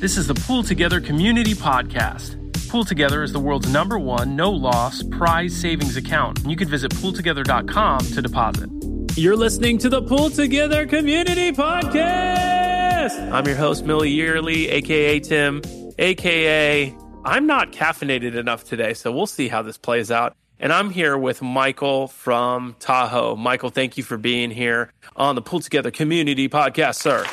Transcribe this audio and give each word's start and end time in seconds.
This 0.00 0.16
is 0.16 0.28
the 0.28 0.34
Pool 0.34 0.62
Together 0.62 1.00
Community 1.00 1.54
Podcast. 1.54 2.36
Pool 2.68 2.84
Together 2.84 3.24
is 3.24 3.32
the 3.32 3.40
world's 3.40 3.68
number 3.72 3.98
one 3.98 4.36
no 4.36 4.48
loss 4.48 5.02
prize 5.02 5.56
savings 5.56 5.96
account, 5.96 6.38
you 6.46 6.54
can 6.54 6.68
visit 6.68 6.92
pooltogether.com 6.92 7.98
to 7.98 8.22
deposit. 8.22 8.70
You're 9.16 9.34
listening 9.34 9.76
to 9.78 9.88
the 9.88 10.00
Pool 10.00 10.30
Together 10.30 10.86
Community 10.86 11.50
Podcast. 11.50 13.32
I'm 13.32 13.44
your 13.44 13.56
host, 13.56 13.84
Milli 13.86 14.14
Yearly, 14.14 14.68
aka 14.68 15.18
Tim, 15.18 15.62
aka 15.98 16.96
I'm 17.24 17.46
not 17.48 17.72
caffeinated 17.72 18.36
enough 18.36 18.62
today, 18.62 18.94
so 18.94 19.10
we'll 19.10 19.26
see 19.26 19.48
how 19.48 19.62
this 19.62 19.78
plays 19.78 20.12
out. 20.12 20.36
And 20.60 20.72
I'm 20.72 20.90
here 20.90 21.18
with 21.18 21.42
Michael 21.42 22.06
from 22.06 22.76
Taho. 22.78 23.36
Michael, 23.36 23.70
thank 23.70 23.96
you 23.96 24.04
for 24.04 24.16
being 24.16 24.52
here 24.52 24.92
on 25.16 25.34
the 25.34 25.42
Pool 25.42 25.58
Together 25.58 25.90
Community 25.90 26.48
Podcast, 26.48 27.00
sir. 27.00 27.26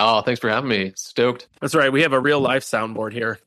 Oh, 0.00 0.22
thanks 0.22 0.40
for 0.40 0.48
having 0.48 0.70
me. 0.70 0.92
Stoked. 0.96 1.48
That's 1.60 1.74
right. 1.74 1.92
We 1.92 2.02
have 2.02 2.14
a 2.14 2.20
real 2.20 2.40
life 2.40 2.64
soundboard 2.64 3.12
here. 3.12 3.38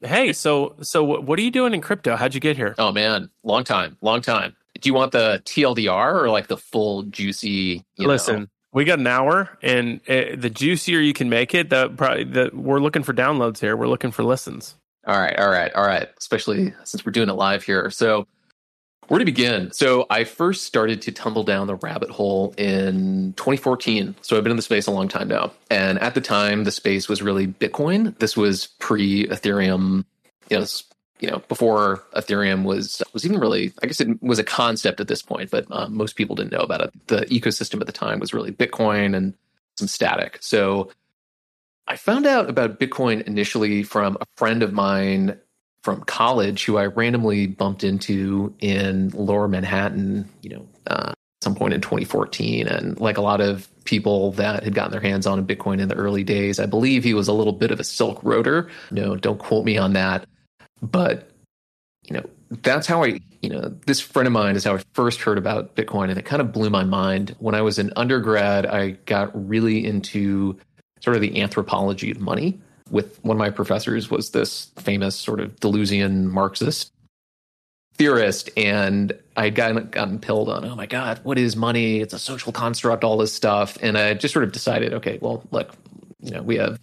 Hey, 0.00 0.32
so 0.32 0.74
so 0.82 1.02
what 1.04 1.38
are 1.38 1.42
you 1.42 1.50
doing 1.50 1.72
in 1.72 1.80
crypto? 1.80 2.16
How'd 2.16 2.34
you 2.34 2.40
get 2.40 2.56
here? 2.56 2.74
Oh 2.76 2.92
man, 2.92 3.30
long 3.44 3.64
time, 3.64 3.96
long 4.02 4.20
time. 4.20 4.54
Do 4.80 4.88
you 4.88 4.94
want 4.94 5.12
the 5.12 5.40
TLDR 5.44 6.22
or 6.22 6.28
like 6.28 6.48
the 6.48 6.58
full 6.58 7.04
juicy? 7.04 7.84
Listen, 7.96 8.40
know? 8.40 8.46
we 8.72 8.84
got 8.84 8.98
an 8.98 9.06
hour, 9.06 9.56
and 9.62 10.00
uh, 10.06 10.36
the 10.36 10.50
juicier 10.50 11.00
you 11.00 11.14
can 11.14 11.30
make 11.30 11.54
it, 11.54 11.70
the 11.70 11.88
probably 11.88 12.24
the 12.24 12.50
we're 12.52 12.80
looking 12.80 13.04
for 13.04 13.14
downloads 13.14 13.58
here. 13.58 13.74
We're 13.74 13.88
looking 13.88 14.10
for 14.10 14.22
listens. 14.22 14.74
All 15.06 15.18
right, 15.18 15.38
all 15.38 15.48
right, 15.48 15.72
all 15.72 15.86
right. 15.86 16.08
Especially 16.18 16.74
since 16.84 17.06
we're 17.06 17.12
doing 17.12 17.30
it 17.30 17.34
live 17.34 17.62
here. 17.62 17.90
So 17.90 18.26
where 19.08 19.18
to 19.18 19.24
begin? 19.24 19.72
So 19.72 20.06
I 20.10 20.24
first 20.24 20.64
started 20.64 21.02
to 21.02 21.12
tumble 21.12 21.44
down 21.44 21.66
the 21.66 21.76
rabbit 21.76 22.10
hole 22.10 22.54
in 22.56 23.34
2014. 23.36 24.14
So 24.22 24.36
I've 24.36 24.42
been 24.42 24.50
in 24.50 24.56
the 24.56 24.62
space 24.62 24.86
a 24.86 24.90
long 24.90 25.08
time 25.08 25.28
now. 25.28 25.52
And 25.70 25.98
at 26.00 26.14
the 26.14 26.20
time, 26.20 26.64
the 26.64 26.72
space 26.72 27.08
was 27.08 27.22
really 27.22 27.46
Bitcoin. 27.46 28.18
This 28.18 28.36
was 28.36 28.68
pre 28.78 29.26
Ethereum, 29.26 30.04
you 30.50 30.58
know, 30.58 30.66
you 31.20 31.30
know, 31.30 31.38
before 31.48 32.04
Ethereum 32.14 32.64
was 32.64 33.02
was 33.12 33.24
even 33.24 33.40
really, 33.40 33.72
I 33.82 33.86
guess 33.86 34.00
it 34.00 34.22
was 34.22 34.38
a 34.38 34.44
concept 34.44 35.00
at 35.00 35.08
this 35.08 35.22
point, 35.22 35.50
but 35.50 35.66
um, 35.70 35.96
most 35.96 36.16
people 36.16 36.36
didn't 36.36 36.52
know 36.52 36.58
about 36.58 36.82
it. 36.82 37.06
The 37.06 37.22
ecosystem 37.26 37.80
at 37.80 37.86
the 37.86 37.92
time 37.92 38.18
was 38.20 38.34
really 38.34 38.52
Bitcoin 38.52 39.16
and 39.16 39.34
some 39.76 39.88
static. 39.88 40.38
So 40.40 40.90
I 41.88 41.96
found 41.96 42.26
out 42.26 42.50
about 42.50 42.80
Bitcoin 42.80 43.22
initially 43.22 43.82
from 43.82 44.18
a 44.20 44.26
friend 44.36 44.62
of 44.62 44.72
mine 44.72 45.38
from 45.86 46.00
college 46.00 46.64
who 46.64 46.78
I 46.78 46.86
randomly 46.86 47.46
bumped 47.46 47.84
into 47.84 48.52
in 48.58 49.10
lower 49.10 49.46
Manhattan, 49.46 50.28
you 50.42 50.50
know, 50.50 50.68
uh, 50.88 51.12
some 51.42 51.54
point 51.54 51.74
in 51.74 51.80
2014. 51.80 52.66
And 52.66 52.98
like 52.98 53.18
a 53.18 53.20
lot 53.20 53.40
of 53.40 53.68
people 53.84 54.32
that 54.32 54.64
had 54.64 54.74
gotten 54.74 54.90
their 54.90 55.00
hands 55.00 55.28
on 55.28 55.46
Bitcoin 55.46 55.80
in 55.80 55.86
the 55.86 55.94
early 55.94 56.24
days, 56.24 56.58
I 56.58 56.66
believe 56.66 57.04
he 57.04 57.14
was 57.14 57.28
a 57.28 57.32
little 57.32 57.52
bit 57.52 57.70
of 57.70 57.78
a 57.78 57.84
silk 57.84 58.20
roader. 58.22 58.68
No, 58.90 59.14
don't 59.14 59.38
quote 59.38 59.64
me 59.64 59.78
on 59.78 59.92
that. 59.92 60.26
But, 60.82 61.30
you 62.02 62.16
know, 62.16 62.28
that's 62.50 62.88
how 62.88 63.04
I, 63.04 63.20
you 63.40 63.50
know, 63.50 63.72
this 63.86 64.00
friend 64.00 64.26
of 64.26 64.32
mine 64.32 64.56
is 64.56 64.64
how 64.64 64.74
I 64.74 64.82
first 64.94 65.20
heard 65.20 65.38
about 65.38 65.76
Bitcoin. 65.76 66.10
And 66.10 66.18
it 66.18 66.24
kind 66.24 66.42
of 66.42 66.50
blew 66.50 66.68
my 66.68 66.82
mind. 66.82 67.36
When 67.38 67.54
I 67.54 67.62
was 67.62 67.78
an 67.78 67.92
undergrad, 67.94 68.66
I 68.66 68.96
got 69.06 69.30
really 69.48 69.86
into 69.86 70.58
sort 70.98 71.14
of 71.14 71.22
the 71.22 71.40
anthropology 71.40 72.10
of 72.10 72.18
money 72.18 72.58
with 72.90 73.22
one 73.24 73.36
of 73.36 73.38
my 73.38 73.50
professors 73.50 74.10
was 74.10 74.30
this 74.30 74.70
famous 74.76 75.16
sort 75.16 75.40
of 75.40 75.56
Deleuzian 75.56 76.24
Marxist 76.24 76.92
theorist, 77.96 78.50
and 78.56 79.12
I 79.36 79.44
had 79.44 79.54
gotten, 79.54 79.88
gotten 79.88 80.18
pilled 80.18 80.48
on, 80.48 80.64
oh 80.64 80.76
my 80.76 80.86
God, 80.86 81.20
what 81.22 81.38
is 81.38 81.56
money? 81.56 82.00
It's 82.00 82.12
a 82.14 82.18
social 82.18 82.52
construct, 82.52 83.04
all 83.04 83.16
this 83.16 83.32
stuff. 83.32 83.78
And 83.80 83.96
I 83.96 84.14
just 84.14 84.34
sort 84.34 84.44
of 84.44 84.52
decided, 84.52 84.92
okay, 84.94 85.18
well, 85.20 85.42
look, 85.50 85.72
you 86.20 86.30
know, 86.30 86.42
we 86.42 86.56
have 86.56 86.78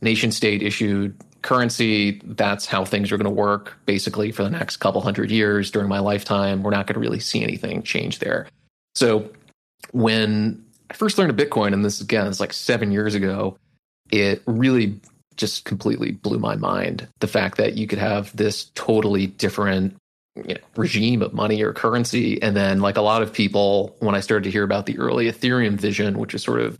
nation 0.00 0.32
state 0.32 0.62
issued 0.62 1.16
currency. 1.42 2.20
That's 2.24 2.66
how 2.66 2.84
things 2.84 3.12
are 3.12 3.16
going 3.16 3.24
to 3.24 3.30
work 3.30 3.78
basically 3.86 4.32
for 4.32 4.42
the 4.42 4.50
next 4.50 4.78
couple 4.78 5.00
hundred 5.00 5.30
years 5.30 5.70
during 5.70 5.88
my 5.88 6.00
lifetime. 6.00 6.62
We're 6.62 6.70
not 6.70 6.86
going 6.86 6.94
to 6.94 7.00
really 7.00 7.20
see 7.20 7.42
anything 7.42 7.82
change 7.82 8.18
there. 8.18 8.48
So 8.94 9.30
when 9.92 10.64
I 10.90 10.94
first 10.94 11.16
learned 11.16 11.30
of 11.30 11.36
Bitcoin, 11.36 11.72
and 11.72 11.84
this 11.84 12.00
again 12.00 12.26
is 12.26 12.40
like 12.40 12.52
seven 12.52 12.90
years 12.90 13.14
ago, 13.14 13.56
it 14.10 14.42
really 14.46 15.00
just 15.40 15.64
completely 15.64 16.12
blew 16.12 16.38
my 16.38 16.54
mind. 16.54 17.08
The 17.18 17.26
fact 17.26 17.56
that 17.56 17.74
you 17.74 17.86
could 17.86 17.98
have 17.98 18.36
this 18.36 18.66
totally 18.74 19.26
different 19.26 19.96
you 20.36 20.54
know, 20.54 20.60
regime 20.76 21.22
of 21.22 21.32
money 21.32 21.62
or 21.62 21.72
currency. 21.72 22.40
And 22.40 22.56
then, 22.56 22.80
like 22.80 22.96
a 22.96 23.02
lot 23.02 23.22
of 23.22 23.32
people, 23.32 23.96
when 23.98 24.14
I 24.14 24.20
started 24.20 24.44
to 24.44 24.50
hear 24.50 24.62
about 24.62 24.86
the 24.86 24.98
early 24.98 25.26
Ethereum 25.26 25.74
vision, 25.74 26.18
which 26.18 26.34
is 26.34 26.42
sort 26.42 26.60
of, 26.60 26.78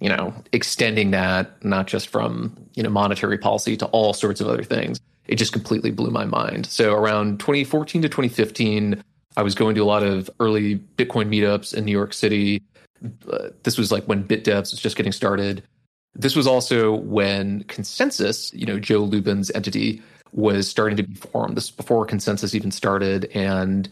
you 0.00 0.08
know, 0.08 0.34
extending 0.52 1.12
that 1.12 1.64
not 1.64 1.86
just 1.86 2.08
from, 2.08 2.56
you 2.74 2.82
know, 2.82 2.90
monetary 2.90 3.38
policy 3.38 3.76
to 3.76 3.86
all 3.86 4.12
sorts 4.12 4.40
of 4.40 4.48
other 4.48 4.64
things, 4.64 4.98
it 5.26 5.36
just 5.36 5.52
completely 5.52 5.90
blew 5.90 6.10
my 6.10 6.24
mind. 6.24 6.66
So 6.66 6.94
around 6.94 7.40
2014 7.40 8.02
to 8.02 8.08
2015, 8.08 9.02
I 9.36 9.42
was 9.42 9.54
going 9.54 9.74
to 9.74 9.82
a 9.82 9.84
lot 9.84 10.02
of 10.02 10.30
early 10.40 10.76
Bitcoin 10.96 11.28
meetups 11.28 11.74
in 11.74 11.84
New 11.84 11.92
York 11.92 12.12
City. 12.12 12.62
Uh, 13.30 13.50
this 13.62 13.76
was 13.76 13.92
like 13.92 14.04
when 14.04 14.24
BitDevs 14.24 14.72
was 14.72 14.80
just 14.80 14.96
getting 14.96 15.12
started. 15.12 15.62
This 16.18 16.34
was 16.34 16.46
also 16.46 16.94
when 16.94 17.64
ConsenSys, 17.64 18.52
you 18.58 18.66
know, 18.66 18.80
Joe 18.80 19.02
Lubin's 19.02 19.50
entity, 19.50 20.02
was 20.32 20.68
starting 20.68 20.96
to 20.96 21.02
be 21.02 21.14
formed. 21.14 21.56
This 21.56 21.70
before 21.70 22.04
Consensus 22.06 22.54
even 22.54 22.70
started. 22.70 23.26
And 23.34 23.88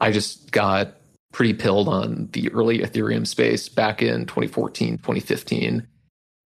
I 0.00 0.10
just 0.10 0.50
got 0.50 0.94
pretty 1.32 1.54
pilled 1.54 1.88
on 1.88 2.28
the 2.32 2.50
early 2.52 2.80
Ethereum 2.80 3.26
space 3.26 3.68
back 3.68 4.02
in 4.02 4.26
2014, 4.26 4.98
2015. 4.98 5.86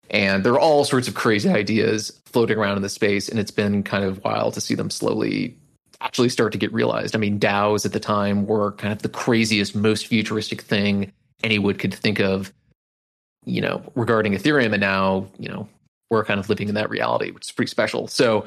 And 0.09 0.44
there 0.44 0.53
are 0.53 0.59
all 0.59 0.84
sorts 0.84 1.07
of 1.07 1.16
crazy 1.16 1.50
ideas 1.50 2.19
floating 2.25 2.57
around 2.57 2.75
in 2.75 2.84
the 2.84 2.90
space. 2.90 3.30
And 3.30 3.40
it's 3.40 3.51
been 3.51 3.84
kind 3.84 4.03
of 4.03 4.24
wild 4.24 4.53
to 4.56 4.62
see 4.62 4.75
them 4.75 4.90
slowly 4.90 5.57
actually 6.01 6.30
start 6.30 6.51
to 6.51 6.57
get 6.57 6.74
realized. 6.74 7.16
I 7.16 7.19
mean, 7.19 7.40
DAOs 7.40 7.85
at 7.85 7.94
the 7.94 8.00
time 8.00 8.45
were 8.45 8.74
kind 8.74 8.91
of 8.91 9.01
the 9.01 9.09
craziest, 9.09 9.74
most 9.74 10.07
futuristic 10.07 10.62
thing 10.62 11.13
anyone 11.44 11.75
could 11.75 11.94
think 11.94 12.19
of 12.19 12.53
you 13.46 13.62
know, 13.62 13.81
regarding 13.96 14.34
Ethereum. 14.34 14.72
And 14.72 14.81
now, 14.81 15.28
you 15.38 15.50
know, 15.50 15.68
we're 16.09 16.24
kind 16.24 16.40
of 16.40 16.50
living 16.50 16.70
in 16.70 16.76
that 16.76 16.90
reality, 16.90 17.31
which 17.31 17.48
is 17.48 17.52
pretty 17.52 17.70
special. 17.70 18.08
So 18.08 18.46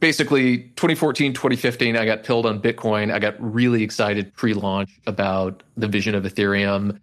basically 0.00 0.58
2014, 0.76 1.32
2015, 1.32 1.96
I 1.96 2.04
got 2.04 2.24
pilled 2.24 2.46
on 2.46 2.60
Bitcoin. 2.60 3.12
I 3.12 3.18
got 3.18 3.34
really 3.38 3.82
excited 3.82 4.34
pre-launch 4.34 4.90
about 5.06 5.62
the 5.76 5.88
vision 5.88 6.14
of 6.14 6.24
Ethereum. 6.24 6.98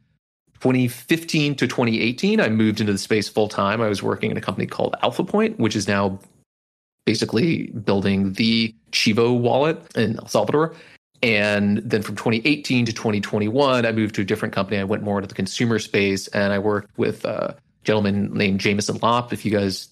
2015 0.61 1.55
to 1.55 1.67
2018, 1.67 2.39
I 2.39 2.49
moved 2.49 2.79
into 2.79 2.91
the 2.91 2.97
space 2.97 3.27
full 3.29 3.49
time. 3.49 3.81
I 3.81 3.89
was 3.89 4.01
working 4.01 4.31
in 4.31 4.37
a 4.37 4.41
company 4.41 4.65
called 4.65 4.95
Alpha 5.03 5.23
Point, 5.23 5.59
which 5.59 5.75
is 5.75 5.87
now 5.87 6.17
basically 7.05 7.67
building 7.67 8.33
the 8.33 8.73
Chivo 8.91 9.37
wallet 9.37 9.79
in 9.95 10.17
El 10.17 10.27
Salvador. 10.27 10.73
And 11.25 11.77
then 11.77 12.03
from 12.03 12.15
2018 12.15 12.85
to 12.85 12.93
2021, 12.93 13.83
I 13.83 13.91
moved 13.91 14.13
to 14.13 14.21
a 14.21 14.23
different 14.23 14.53
company. 14.53 14.77
I 14.77 14.83
went 14.83 15.01
more 15.01 15.17
into 15.17 15.27
the 15.27 15.33
consumer 15.33 15.79
space 15.79 16.27
and 16.27 16.53
I 16.53 16.59
worked 16.59 16.95
with 16.99 17.25
a 17.25 17.57
gentleman 17.83 18.31
named 18.31 18.59
Jameson 18.59 18.99
Lopp. 19.01 19.33
If 19.33 19.43
you 19.43 19.49
guys 19.49 19.89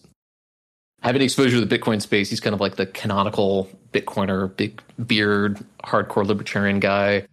have 1.02 1.16
any 1.16 1.26
exposure 1.26 1.60
to 1.60 1.66
the 1.66 1.80
Bitcoin 1.80 2.04
space, 2.04 2.30
he's 2.30 2.40
kind 2.40 2.54
of 2.54 2.62
like 2.62 2.76
the 2.76 2.86
canonical 2.86 3.68
Bitcoiner, 3.94 4.56
big 4.56 4.80
beard, 5.08 5.58
hardcore 5.84 6.24
libertarian 6.24 6.80
guy. 6.80 7.26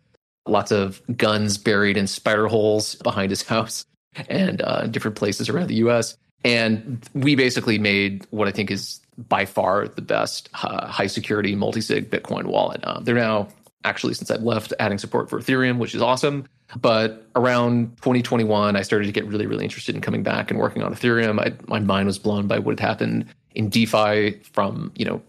Lots 0.49 0.73
of 0.73 1.03
guns 1.15 1.59
buried 1.59 1.99
in 1.99 2.07
spider 2.07 2.47
holes 2.47 2.95
behind 2.95 3.29
his 3.29 3.43
house 3.43 3.85
and 4.31 4.63
uh, 4.63 4.87
different 4.87 5.19
places 5.19 5.51
around 5.51 5.67
the 5.67 5.77
US. 5.87 6.17
And 6.43 7.07
we 7.13 7.35
basically 7.35 7.79
made 7.79 8.27
what 8.31 8.49
I 8.49 8.51
think 8.51 8.71
is 8.71 8.99
by 9.29 9.45
far 9.45 9.89
the 9.89 10.01
best 10.01 10.49
uh, 10.55 10.87
high 10.87 11.07
security 11.07 11.55
multi 11.55 11.83
sig 11.83 12.11
Bitcoin 12.11 12.47
wallet. 12.47 12.83
Uh, 12.83 13.01
they're 13.01 13.15
now 13.15 13.49
actually 13.85 14.15
since 14.15 14.31
I've 14.31 14.43
left 14.43 14.73
adding 14.79 14.99
support 14.99 15.31
for 15.31 15.39
Ethereum, 15.39 15.79
which 15.79 15.95
is 15.95 16.03
awesome. 16.03 16.47
But 16.81 17.27
around 17.35 17.97
2021, 17.97 18.77
I 18.77 18.83
started 18.83 19.07
to 19.07 19.13
get 19.13 19.27
really, 19.27 19.47
really 19.47 19.65
interested 19.65 19.95
in 19.95 20.01
coming 20.01 20.23
back 20.23 20.51
and 20.51 20.61
working 20.61 20.83
on 20.83 20.95
Ethereum. 20.95 21.41
I, 21.41 21.53
my 21.67 21.81
mind 21.81 22.07
was 22.07 22.19
blown 22.19 22.47
by 22.47 22.59
what 22.59 22.79
had 22.79 22.87
happened 22.87 23.27
in 23.55 23.69
DeFi 23.69 24.33
from 24.53 24.93
you 24.95 25.05
know 25.05 25.23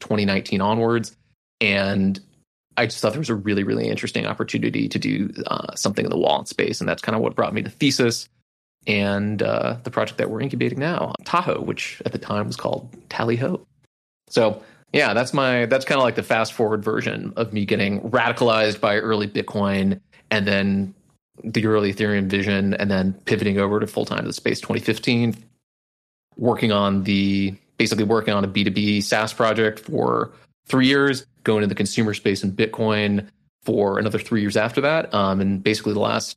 2019 0.00 0.60
onwards, 0.60 1.16
and 1.60 2.18
I 2.76 2.86
just 2.86 3.00
thought 3.00 3.12
there 3.12 3.20
was 3.20 3.28
a 3.28 3.34
really, 3.34 3.64
really 3.64 3.88
interesting 3.88 4.24
opportunity 4.24 4.88
to 4.88 4.98
do 4.98 5.30
uh, 5.48 5.74
something 5.74 6.04
in 6.04 6.10
the 6.10 6.16
wallet 6.16 6.48
space, 6.48 6.80
and 6.80 6.88
that's 6.88 7.02
kind 7.02 7.16
of 7.16 7.22
what 7.22 7.34
brought 7.34 7.52
me 7.52 7.62
to 7.62 7.70
Thesis 7.70 8.28
and 8.86 9.42
uh, 9.42 9.76
the 9.82 9.90
project 9.90 10.18
that 10.18 10.30
we're 10.30 10.40
incubating 10.40 10.78
now, 10.78 11.12
Taho, 11.24 11.62
which 11.64 12.00
at 12.06 12.12
the 12.12 12.18
time 12.18 12.46
was 12.46 12.56
called 12.56 12.88
Tally 13.10 13.36
Ho. 13.36 13.66
So 14.28 14.62
yeah, 14.92 15.14
that's 15.14 15.34
my 15.34 15.66
that's 15.66 15.84
kind 15.84 15.98
of 15.98 16.04
like 16.04 16.14
the 16.14 16.22
fast 16.22 16.52
forward 16.52 16.82
version 16.82 17.32
of 17.36 17.52
me 17.52 17.66
getting 17.66 18.00
radicalized 18.00 18.80
by 18.80 18.96
early 18.96 19.28
Bitcoin 19.28 20.00
and 20.30 20.46
then 20.46 20.94
the 21.44 21.66
early 21.66 21.92
Ethereum 21.92 22.26
vision 22.26 22.74
and 22.74 22.90
then 22.90 23.12
pivoting 23.24 23.58
over 23.58 23.80
to 23.80 23.86
full 23.86 24.04
time 24.04 24.20
to 24.20 24.26
the 24.26 24.32
space 24.32 24.60
2015, 24.60 25.36
working 26.36 26.72
on 26.72 27.04
the 27.04 27.54
basically 27.76 28.04
working 28.04 28.34
on 28.34 28.44
a 28.44 28.48
B2B 28.48 29.02
SaaS 29.02 29.32
project 29.32 29.78
for 29.80 30.32
three 30.66 30.86
years, 30.86 31.26
going 31.44 31.60
to 31.60 31.66
the 31.66 31.74
consumer 31.74 32.14
space 32.14 32.42
in 32.42 32.52
Bitcoin 32.52 33.28
for 33.62 33.98
another 33.98 34.18
three 34.18 34.40
years 34.40 34.56
after 34.56 34.80
that. 34.80 35.12
Um, 35.14 35.40
and 35.40 35.62
basically 35.62 35.92
the 35.92 36.00
last 36.00 36.36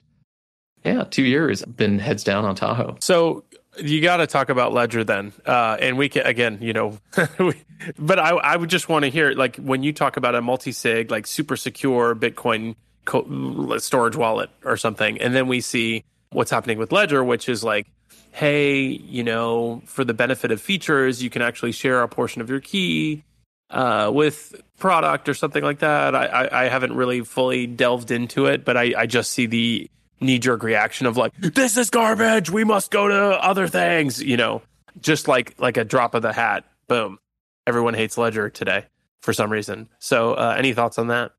yeah, 0.84 1.04
two 1.10 1.24
years 1.24 1.64
been 1.64 2.00
heads 2.00 2.24
down 2.24 2.46
on 2.46 2.56
Taho. 2.56 3.02
So 3.04 3.44
you 3.78 4.02
got 4.02 4.18
to 4.18 4.28
talk 4.28 4.50
about 4.50 4.74
Ledger 4.74 5.04
then, 5.04 5.34
uh, 5.46 5.78
and 5.80 5.98
we 5.98 6.10
can 6.10 6.26
again, 6.26 6.60
you 6.62 6.74
know, 6.74 6.98
but 7.98 8.20
I 8.20 8.30
I 8.32 8.56
would 8.56 8.70
just 8.70 8.90
want 8.90 9.06
to 9.06 9.12
hear 9.12 9.32
like 9.32 9.56
when 9.58 9.84
you 9.84 9.94
talk 9.94 10.18
about 10.18 10.36
a 10.36 10.42
multi 10.42 10.72
sig 10.72 11.12
like 11.12 11.26
super 11.28 11.56
secure 11.56 12.16
Bitcoin 12.16 12.76
co- 13.06 13.78
storage 13.78 14.16
wallet 14.16 14.50
or 14.64 14.78
something, 14.78 15.20
and 15.22 15.34
then 15.34 15.48
we 15.48 15.62
see 15.62 16.04
what's 16.32 16.52
happening 16.52 16.78
with 16.78 16.92
Ledger, 16.92 17.24
which 17.24 17.50
is 17.50 17.64
like, 17.64 17.88
hey, 18.32 18.82
you 18.82 19.24
know, 19.24 19.82
for 19.86 20.04
the 20.04 20.14
benefit 20.14 20.52
of 20.52 20.62
features, 20.62 21.22
you 21.22 21.30
can 21.30 21.42
actually 21.42 21.72
share 21.72 22.02
a 22.02 22.08
portion 22.08 22.42
of 22.42 22.50
your 22.50 22.60
key 22.60 23.24
uh, 23.70 24.12
with 24.14 24.56
product 24.78 25.30
or 25.30 25.34
something 25.34 25.64
like 25.64 25.80
that. 25.80 26.16
I, 26.16 26.26
I, 26.26 26.64
I 26.64 26.70
haven't 26.70 26.94
really 26.94 27.22
fully 27.22 27.68
delved 27.68 28.12
into 28.12 28.46
it, 28.46 28.66
but 28.66 28.78
I, 28.78 28.94
I 28.98 29.06
just 29.06 29.32
see 29.32 29.46
the 29.46 29.90
knee 30.22 30.40
jerk 30.40 30.64
reaction 30.64 31.08
of 31.08 31.18
like, 31.18 31.34
this 31.38 31.78
is 31.78 31.90
garbage. 31.90 32.50
We 32.50 32.64
must 32.64 32.92
go 32.92 33.08
to 33.08 33.44
other 33.44 33.68
things, 33.68 34.22
you 34.22 34.38
know, 34.38 34.62
just 35.00 35.28
like 35.28 35.56
like 35.60 35.78
a 35.78 35.84
drop 35.84 36.14
of 36.14 36.22
the 36.22 36.34
hat. 36.34 36.66
Boom. 36.88 37.20
Everyone 37.68 37.94
hates 37.94 38.18
Ledger 38.18 38.50
today 38.50 38.86
for 39.22 39.34
some 39.34 39.52
reason. 39.52 39.90
So, 40.00 40.34
uh, 40.34 40.56
any 40.58 40.74
thoughts 40.74 40.98
on 40.98 41.08
that? 41.08 41.32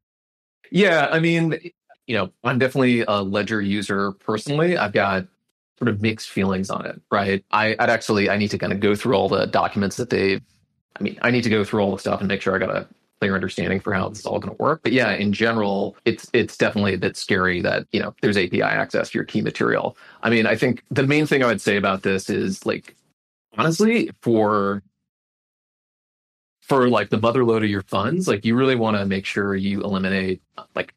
Yeah, 0.70 1.08
I 1.10 1.20
mean, 1.20 1.58
you 2.06 2.16
know, 2.16 2.30
I'm 2.44 2.58
definitely 2.58 3.04
a 3.06 3.22
Ledger 3.22 3.60
user 3.60 4.12
personally. 4.12 4.76
I've 4.76 4.92
got 4.92 5.26
sort 5.78 5.88
of 5.88 6.00
mixed 6.00 6.30
feelings 6.30 6.70
on 6.70 6.86
it, 6.86 7.00
right? 7.10 7.44
I, 7.50 7.76
I'd 7.78 7.90
actually 7.90 8.30
I 8.30 8.36
need 8.36 8.50
to 8.52 8.58
kind 8.58 8.72
of 8.72 8.80
go 8.80 8.94
through 8.94 9.14
all 9.14 9.28
the 9.28 9.46
documents 9.46 9.96
that 9.96 10.10
they've. 10.10 10.40
I 10.98 11.02
mean, 11.02 11.18
I 11.22 11.30
need 11.30 11.42
to 11.44 11.50
go 11.50 11.64
through 11.64 11.80
all 11.80 11.92
the 11.92 11.98
stuff 11.98 12.20
and 12.20 12.28
make 12.28 12.42
sure 12.42 12.54
I 12.54 12.58
got 12.58 12.70
a 12.70 12.86
clear 13.22 13.36
understanding 13.36 13.78
for 13.78 13.94
how 13.94 14.08
this 14.08 14.18
is 14.18 14.26
all 14.26 14.40
going 14.40 14.56
to 14.56 14.60
work. 14.60 14.80
But 14.82 14.90
yeah, 14.90 15.12
in 15.12 15.32
general, 15.32 15.96
it's 16.04 16.28
it's 16.32 16.56
definitely 16.56 16.94
a 16.94 16.98
bit 16.98 17.16
scary 17.16 17.62
that 17.62 17.86
you 17.92 18.00
know 18.02 18.12
there's 18.20 18.36
API 18.36 18.62
access 18.62 19.10
to 19.10 19.18
your 19.18 19.24
key 19.24 19.42
material. 19.42 19.96
I 20.24 20.30
mean, 20.30 20.44
I 20.44 20.56
think 20.56 20.82
the 20.90 21.06
main 21.06 21.26
thing 21.26 21.44
I 21.44 21.46
would 21.46 21.60
say 21.60 21.76
about 21.76 22.02
this 22.02 22.28
is 22.28 22.66
like 22.66 22.96
honestly 23.56 24.10
for 24.22 24.82
for 26.62 26.88
like 26.88 27.10
the 27.10 27.20
mother 27.20 27.44
load 27.44 27.62
of 27.62 27.70
your 27.70 27.82
funds, 27.82 28.26
like 28.26 28.44
you 28.44 28.56
really 28.56 28.74
want 28.74 28.96
to 28.96 29.06
make 29.06 29.24
sure 29.24 29.54
you 29.54 29.82
eliminate 29.82 30.42
like 30.74 30.92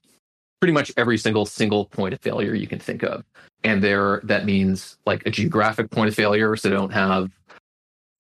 pretty 0.59 0.73
much 0.73 0.91
every 0.97 1.19
single 1.19 1.45
single 1.45 1.85
point 1.85 2.15
of 2.15 2.21
failure 2.21 2.55
you 2.55 2.65
can 2.65 2.79
think 2.79 3.03
of. 3.03 3.23
And 3.63 3.83
there 3.83 4.19
that 4.23 4.45
means 4.45 4.97
like 5.05 5.23
a 5.27 5.29
geographic 5.29 5.91
point 5.91 6.09
of 6.09 6.15
failure, 6.15 6.55
so 6.55 6.71
don't 6.71 6.91
have 6.91 7.29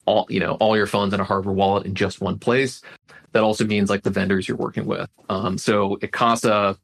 all 0.05 0.25
you 0.29 0.39
know 0.39 0.53
all 0.53 0.77
your 0.77 0.87
funds 0.87 1.13
in 1.13 1.19
a 1.19 1.23
hardware 1.23 1.53
wallet 1.53 1.85
in 1.85 1.95
just 1.95 2.21
one 2.21 2.37
place 2.37 2.81
that 3.35 3.43
also 3.43 3.65
means 3.65 3.89
like 3.89 4.03
the 4.03 4.09
vendors 4.09 4.47
you're 4.47 4.55
working 4.55 4.85
with. 4.85 5.09
Um, 5.27 5.57
so 5.57 5.99
at 6.01 6.13
Casa, 6.13 6.77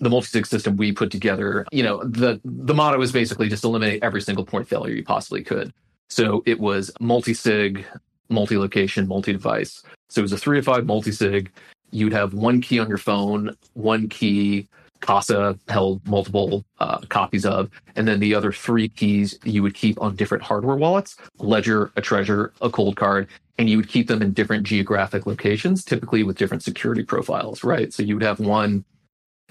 the 0.00 0.10
multi-sig 0.10 0.44
system 0.44 0.76
we 0.76 0.90
put 0.90 1.12
together, 1.12 1.64
you 1.70 1.84
know, 1.84 2.02
the 2.02 2.40
the 2.44 2.74
motto 2.74 3.00
is 3.00 3.12
basically 3.12 3.48
just 3.48 3.62
eliminate 3.62 4.02
every 4.02 4.20
single 4.20 4.44
point 4.44 4.68
failure 4.68 4.94
you 4.94 5.04
possibly 5.04 5.44
could. 5.44 5.72
So 6.10 6.42
it 6.44 6.58
was 6.58 6.90
multi-sig, 6.98 7.86
multi-location, 8.28 9.06
multi-device. 9.06 9.84
So 10.08 10.20
it 10.20 10.22
was 10.22 10.32
a 10.32 10.38
three 10.38 10.58
to 10.58 10.62
five 10.62 10.86
multi-sig. 10.86 11.52
You'd 11.92 12.12
have 12.12 12.34
one 12.34 12.60
key 12.60 12.80
on 12.80 12.88
your 12.88 12.98
phone, 12.98 13.56
one 13.74 14.08
key 14.08 14.66
Casa 15.00 15.58
held 15.68 16.06
multiple 16.06 16.64
uh, 16.78 16.98
copies 17.08 17.44
of, 17.44 17.70
and 17.94 18.06
then 18.06 18.20
the 18.20 18.34
other 18.34 18.52
three 18.52 18.88
keys 18.88 19.38
you 19.44 19.62
would 19.62 19.74
keep 19.74 20.00
on 20.00 20.16
different 20.16 20.44
hardware 20.44 20.76
wallets: 20.76 21.16
Ledger, 21.38 21.92
a 21.96 22.02
Trezor, 22.02 22.52
a 22.60 22.70
Coldcard. 22.70 23.26
and 23.58 23.70
you 23.70 23.76
would 23.76 23.88
keep 23.88 24.08
them 24.08 24.22
in 24.22 24.32
different 24.32 24.66
geographic 24.66 25.26
locations, 25.26 25.84
typically 25.84 26.22
with 26.22 26.36
different 26.36 26.62
security 26.62 27.02
profiles, 27.02 27.64
right? 27.64 27.92
So 27.92 28.02
you 28.02 28.14
would 28.14 28.22
have 28.22 28.38
one, 28.38 28.84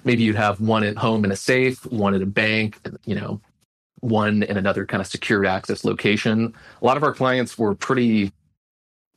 maybe 0.04 0.24
you'd 0.24 0.36
have 0.36 0.62
one 0.62 0.84
at 0.84 0.98
home 0.98 1.26
in 1.26 1.32
a 1.32 1.36
safe, 1.36 1.86
one 1.88 2.14
at 2.14 2.22
a 2.22 2.28
bank, 2.28 2.80
you 3.06 3.16
know, 3.16 3.42
one 4.02 4.44
in 4.44 4.58
another 4.58 4.86
kind 4.86 5.02
of 5.02 5.08
secured 5.08 5.48
access 5.48 5.84
location. 5.84 6.54
A 6.82 6.86
lot 6.86 6.98
of 6.98 7.04
our 7.04 7.14
clients 7.14 7.58
were 7.58 7.74
pretty 7.74 8.32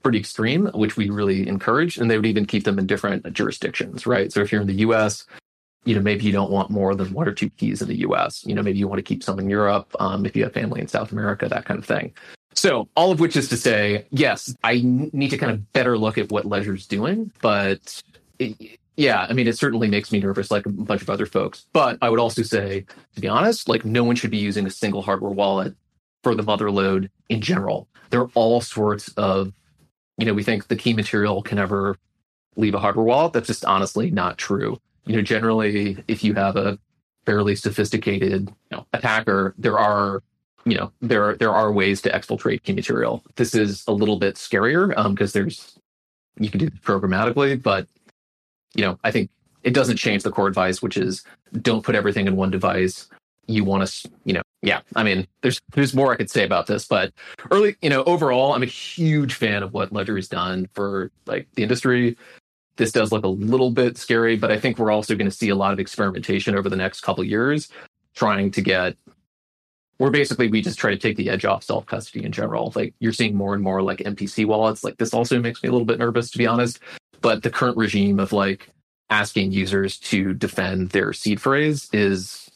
pretty 0.03 0.19
extreme, 0.19 0.67
which 0.75 0.97
we 0.97 1.11
really 1.11 1.47
encourage, 1.49 1.99
and 1.99 2.11
they 2.11 2.17
would 2.17 2.27
even 2.27 2.47
keep 2.47 2.65
them 2.65 2.79
in 2.79 2.87
different 2.87 3.31
jurisdictions, 3.33 4.07
right? 4.07 4.33
So 4.33 4.41
if 4.41 4.53
you're 4.53 4.61
in 4.61 4.67
the 4.67 4.87
US, 4.87 5.27
you 5.85 5.95
know, 5.95 6.01
maybe 6.01 6.25
you 6.25 6.33
don't 6.33 6.51
want 6.51 6.71
more 6.71 6.95
than 6.95 7.13
one 7.13 7.29
or 7.29 7.33
two 7.33 7.51
keys 7.51 7.81
in 7.81 7.89
the 7.89 7.99
US. 8.01 8.45
You 8.45 8.55
know, 8.55 8.63
maybe 8.63 8.79
you 8.79 8.89
want 8.89 8.99
to 8.99 9.03
keep 9.03 9.23
some 9.23 9.39
in 9.39 9.49
Europe, 9.49 9.95
um, 10.01 10.27
if 10.27 10.37
you 10.37 10.45
have 10.45 10.53
family 10.53 10.81
in 10.81 10.89
South 10.89 11.13
America, 11.13 11.49
that 11.49 11.65
kind 11.65 11.79
of 11.79 11.87
thing. 11.87 12.13
So, 12.55 12.89
all 12.97 13.13
of 13.13 13.21
which 13.21 13.37
is 13.37 13.49
to 13.51 13.57
say, 13.57 14.07
yes, 14.11 14.55
I 14.65 14.81
need 14.83 15.31
to 15.31 15.39
kind 15.39 15.53
of 15.53 15.73
better 15.73 15.97
look 15.97 16.19
at 16.19 16.31
what 16.31 16.45
Ledger's 16.45 16.87
doing, 16.87 17.31
but 17.41 18.03
it, 18.39 18.79
yeah, 18.99 19.27
I 19.29 19.33
mean, 19.33 19.47
it 19.47 19.57
certainly 19.57 19.87
makes 19.87 20.11
me 20.11 20.19
nervous, 20.19 20.51
like 20.51 20.67
a 20.67 20.71
bunch 20.71 21.03
of 21.03 21.09
other 21.09 21.25
folks. 21.25 21.67
But 21.73 21.99
I 22.03 22.11
would 22.11 22.19
also 22.19 22.43
say, 22.43 22.85
to 23.15 23.21
be 23.21 23.29
honest, 23.29 23.69
like 23.69 23.85
no 23.85 24.03
one 24.03 24.17
should 24.17 24.33
be 24.33 24.39
using 24.39 24.67
a 24.67 24.71
single 24.71 25.03
hardware 25.03 25.31
wallet 25.31 25.77
for 26.25 26.35
the 26.35 26.43
mother 26.43 26.69
load 26.69 27.09
in 27.29 27.41
general. 27.41 27.87
There 28.11 28.23
are 28.23 28.31
all 28.35 28.61
sorts 28.61 29.09
of, 29.17 29.53
you 30.17 30.27
know, 30.27 30.35
we 30.35 30.43
think 30.43 30.67
the 30.67 30.75
key 30.75 30.95
material 30.95 31.43
can 31.43 31.59
never 31.59 31.97
leave 32.57 32.75
a 32.75 32.81
hardware 32.81 33.05
wallet. 33.05 33.35
That's 33.35 33.47
just 33.47 33.65
honestly 33.65 34.11
not 34.11 34.37
true. 34.37 34.81
You 35.09 35.17
know, 35.17 35.23
generally, 35.23 36.05
if 36.07 36.23
you 36.23 36.35
have 36.35 36.57
a 36.57 36.79
fairly 37.25 37.57
sophisticated 37.57 38.49
you 38.49 38.77
know, 38.77 38.87
attacker, 38.93 39.55
there 39.59 39.79
are 39.79 40.23
you 40.65 40.77
know 40.77 40.93
there 41.01 41.35
there 41.35 41.53
are 41.53 41.73
ways 41.73 42.03
to 42.03 42.11
exfiltrate 42.11 42.63
key 42.63 42.75
material. 42.75 43.25
This 43.37 43.55
is 43.55 43.85
a 43.89 43.93
little 43.93 44.19
bit 44.19 44.37
scarier 44.37 44.89
because 45.11 45.35
um, 45.35 45.41
there's 45.41 45.79
you 46.39 46.51
can 46.51 46.61
do 46.61 46.69
this 46.69 46.79
programmatically, 46.81 47.61
but 47.61 47.89
you 48.75 48.85
know 48.85 48.99
I 49.03 49.11
think 49.11 49.31
it 49.63 49.75
doesn't 49.75 49.97
change 49.97 50.23
the 50.23 50.31
core 50.31 50.47
advice, 50.47 50.83
which 50.83 50.97
is 50.97 51.25
don't 51.63 51.85
put 51.85 51.95
everything 51.95 52.27
in 52.27 52.37
one 52.37 52.51
device. 52.51 53.09
You 53.47 53.65
want 53.65 53.89
to 53.89 54.11
you 54.25 54.35
know 54.35 54.43
yeah 54.61 54.81
I 54.95 55.03
mean 55.05 55.27
there's 55.41 55.59
there's 55.73 55.95
more 55.95 56.13
I 56.13 56.17
could 56.17 56.31
say 56.31 56.45
about 56.45 56.67
this, 56.67 56.87
but 56.87 57.15
early 57.51 57.77
you 57.81 57.89
know 57.89 58.05
overall 58.05 58.53
I'm 58.53 58.63
a 58.63 58.67
huge 58.67 59.35
fan 59.35 59.63
of 59.63 59.73
what 59.73 59.91
Ledger 59.91 60.17
has 60.17 60.29
done 60.29 60.69
for 60.75 61.11
like 61.27 61.49
the 61.55 61.63
industry. 61.63 62.17
This 62.79 62.93
does 62.93 63.13
look 63.13 63.25
a 63.25 63.29
little 63.29 63.73
bit 63.73 63.99
scary, 63.99 64.37
but 64.37 64.53
I 64.53 64.59
think 64.59 64.79
we're 64.79 64.93
also 64.93 65.17
going 65.17 65.29
to 65.29 65.37
see 65.37 65.49
a 65.51 65.57
lot 65.57 65.73
of 65.73 65.81
experimentation 65.81 66.57
over 66.57 66.69
the 66.69 66.77
next 66.77 67.01
couple 67.01 67.25
years, 67.25 67.69
trying 68.15 68.53
to 68.53 68.63
get 68.63 68.97
where 69.99 70.13
basically 70.13 70.47
we 70.47 70.63
just 70.63 70.79
try 70.79 70.91
to 70.91 70.97
take 70.97 71.17
the 71.17 71.29
edge 71.29 71.45
off 71.45 71.65
self 71.65 71.87
custody 71.87 72.25
in 72.25 72.31
general. 72.31 72.73
Like 72.75 72.95
you're 73.01 73.13
seeing 73.13 73.35
more 73.35 73.53
and 73.53 73.63
more 73.63 73.83
like 73.83 73.99
MPC 73.99 74.47
wallets. 74.47 74.85
Like 74.85 74.97
this 74.97 75.13
also 75.13 75.41
makes 75.41 75.63
me 75.63 75.69
a 75.69 75.73
little 75.73 75.85
bit 75.85 75.99
nervous, 75.99 76.31
to 76.31 76.39
be 76.39 76.47
honest. 76.47 76.79
But 77.21 77.43
the 77.43 77.51
current 77.51 77.77
regime 77.77 78.21
of 78.21 78.33
like 78.33 78.71
asking 79.11 79.51
users 79.51 79.99
to 79.99 80.33
defend 80.33 80.91
their 80.91 81.13
seed 81.13 81.41
phrase 81.41 81.89
is 81.93 82.49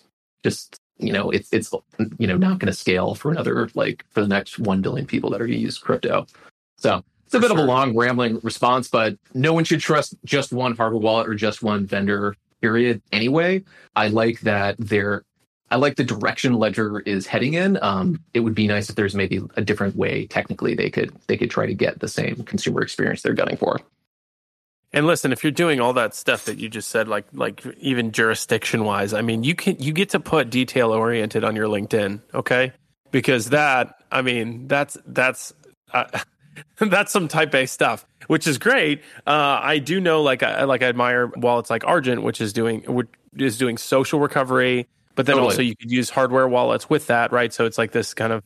just 0.44 0.76
you 0.98 1.12
know 1.12 1.30
it's 1.30 1.52
it's 1.52 1.72
you 2.18 2.28
know 2.28 2.36
not 2.36 2.60
going 2.60 2.70
to 2.70 2.78
scale 2.78 3.16
for 3.16 3.32
another 3.32 3.68
like 3.74 4.04
for 4.10 4.20
the 4.20 4.28
next 4.28 4.60
one 4.60 4.80
billion 4.82 5.06
people 5.06 5.30
that 5.30 5.40
are 5.40 5.46
going 5.46 5.58
to 5.58 5.64
use 5.64 5.78
crypto. 5.78 6.26
So 6.76 7.02
it's 7.32 7.38
a 7.38 7.40
bit 7.40 7.50
sure. 7.50 7.58
of 7.58 7.64
a 7.64 7.66
long 7.66 7.96
rambling 7.96 8.40
response, 8.42 8.88
but 8.88 9.16
no 9.32 9.54
one 9.54 9.64
should 9.64 9.80
trust 9.80 10.14
just 10.24 10.52
one 10.52 10.76
hardware 10.76 11.00
wallet 11.00 11.28
or 11.28 11.34
just 11.34 11.62
one 11.62 11.86
vendor. 11.86 12.36
Period. 12.60 13.02
Anyway, 13.10 13.64
I 13.96 14.08
like 14.08 14.40
that 14.40 14.76
they're 14.78 15.24
I 15.70 15.76
like 15.76 15.96
the 15.96 16.04
direction 16.04 16.52
Ledger 16.52 17.00
is 17.00 17.26
heading 17.26 17.54
in. 17.54 17.78
Um, 17.82 18.22
it 18.34 18.40
would 18.40 18.54
be 18.54 18.68
nice 18.68 18.90
if 18.90 18.94
there's 18.94 19.14
maybe 19.14 19.40
a 19.56 19.62
different 19.62 19.96
way 19.96 20.26
technically 20.26 20.74
they 20.74 20.90
could 20.90 21.12
they 21.26 21.38
could 21.38 21.50
try 21.50 21.66
to 21.66 21.74
get 21.74 21.98
the 21.98 22.08
same 22.08 22.44
consumer 22.44 22.82
experience 22.82 23.22
they're 23.22 23.32
gunning 23.32 23.56
for. 23.56 23.80
And 24.92 25.06
listen, 25.06 25.32
if 25.32 25.42
you're 25.42 25.50
doing 25.50 25.80
all 25.80 25.94
that 25.94 26.14
stuff 26.14 26.44
that 26.44 26.58
you 26.58 26.68
just 26.68 26.88
said, 26.88 27.08
like 27.08 27.24
like 27.32 27.64
even 27.78 28.12
jurisdiction 28.12 28.84
wise, 28.84 29.14
I 29.14 29.22
mean, 29.22 29.42
you 29.42 29.54
can 29.54 29.76
you 29.78 29.94
get 29.94 30.10
to 30.10 30.20
put 30.20 30.50
detail 30.50 30.92
oriented 30.92 31.42
on 31.42 31.56
your 31.56 31.66
LinkedIn, 31.66 32.20
okay? 32.34 32.72
Because 33.10 33.48
that, 33.50 34.04
I 34.12 34.20
mean, 34.20 34.68
that's 34.68 34.98
that's 35.06 35.54
uh, 35.92 36.04
that's 36.78 37.12
some 37.12 37.28
type 37.28 37.54
A 37.54 37.66
stuff, 37.66 38.06
which 38.26 38.46
is 38.46 38.58
great. 38.58 39.02
Uh, 39.26 39.60
I 39.62 39.78
do 39.78 40.00
know, 40.00 40.22
like 40.22 40.42
I 40.42 40.64
like 40.64 40.82
I 40.82 40.86
admire 40.86 41.26
wallets 41.28 41.70
like 41.70 41.84
Argent, 41.84 42.22
which 42.22 42.40
is 42.40 42.52
doing 42.52 42.82
which 42.82 43.08
is 43.36 43.58
doing 43.58 43.78
social 43.78 44.20
recovery 44.20 44.88
but 45.14 45.26
then 45.26 45.36
totally. 45.36 45.52
also 45.52 45.62
you 45.62 45.76
could 45.76 45.90
use 45.90 46.10
hardware 46.10 46.48
wallets 46.48 46.88
with 46.88 47.08
that, 47.08 47.32
right? 47.32 47.52
So 47.52 47.66
it's 47.66 47.78
like 47.78 47.92
this 47.92 48.14
kind 48.14 48.32
of 48.32 48.44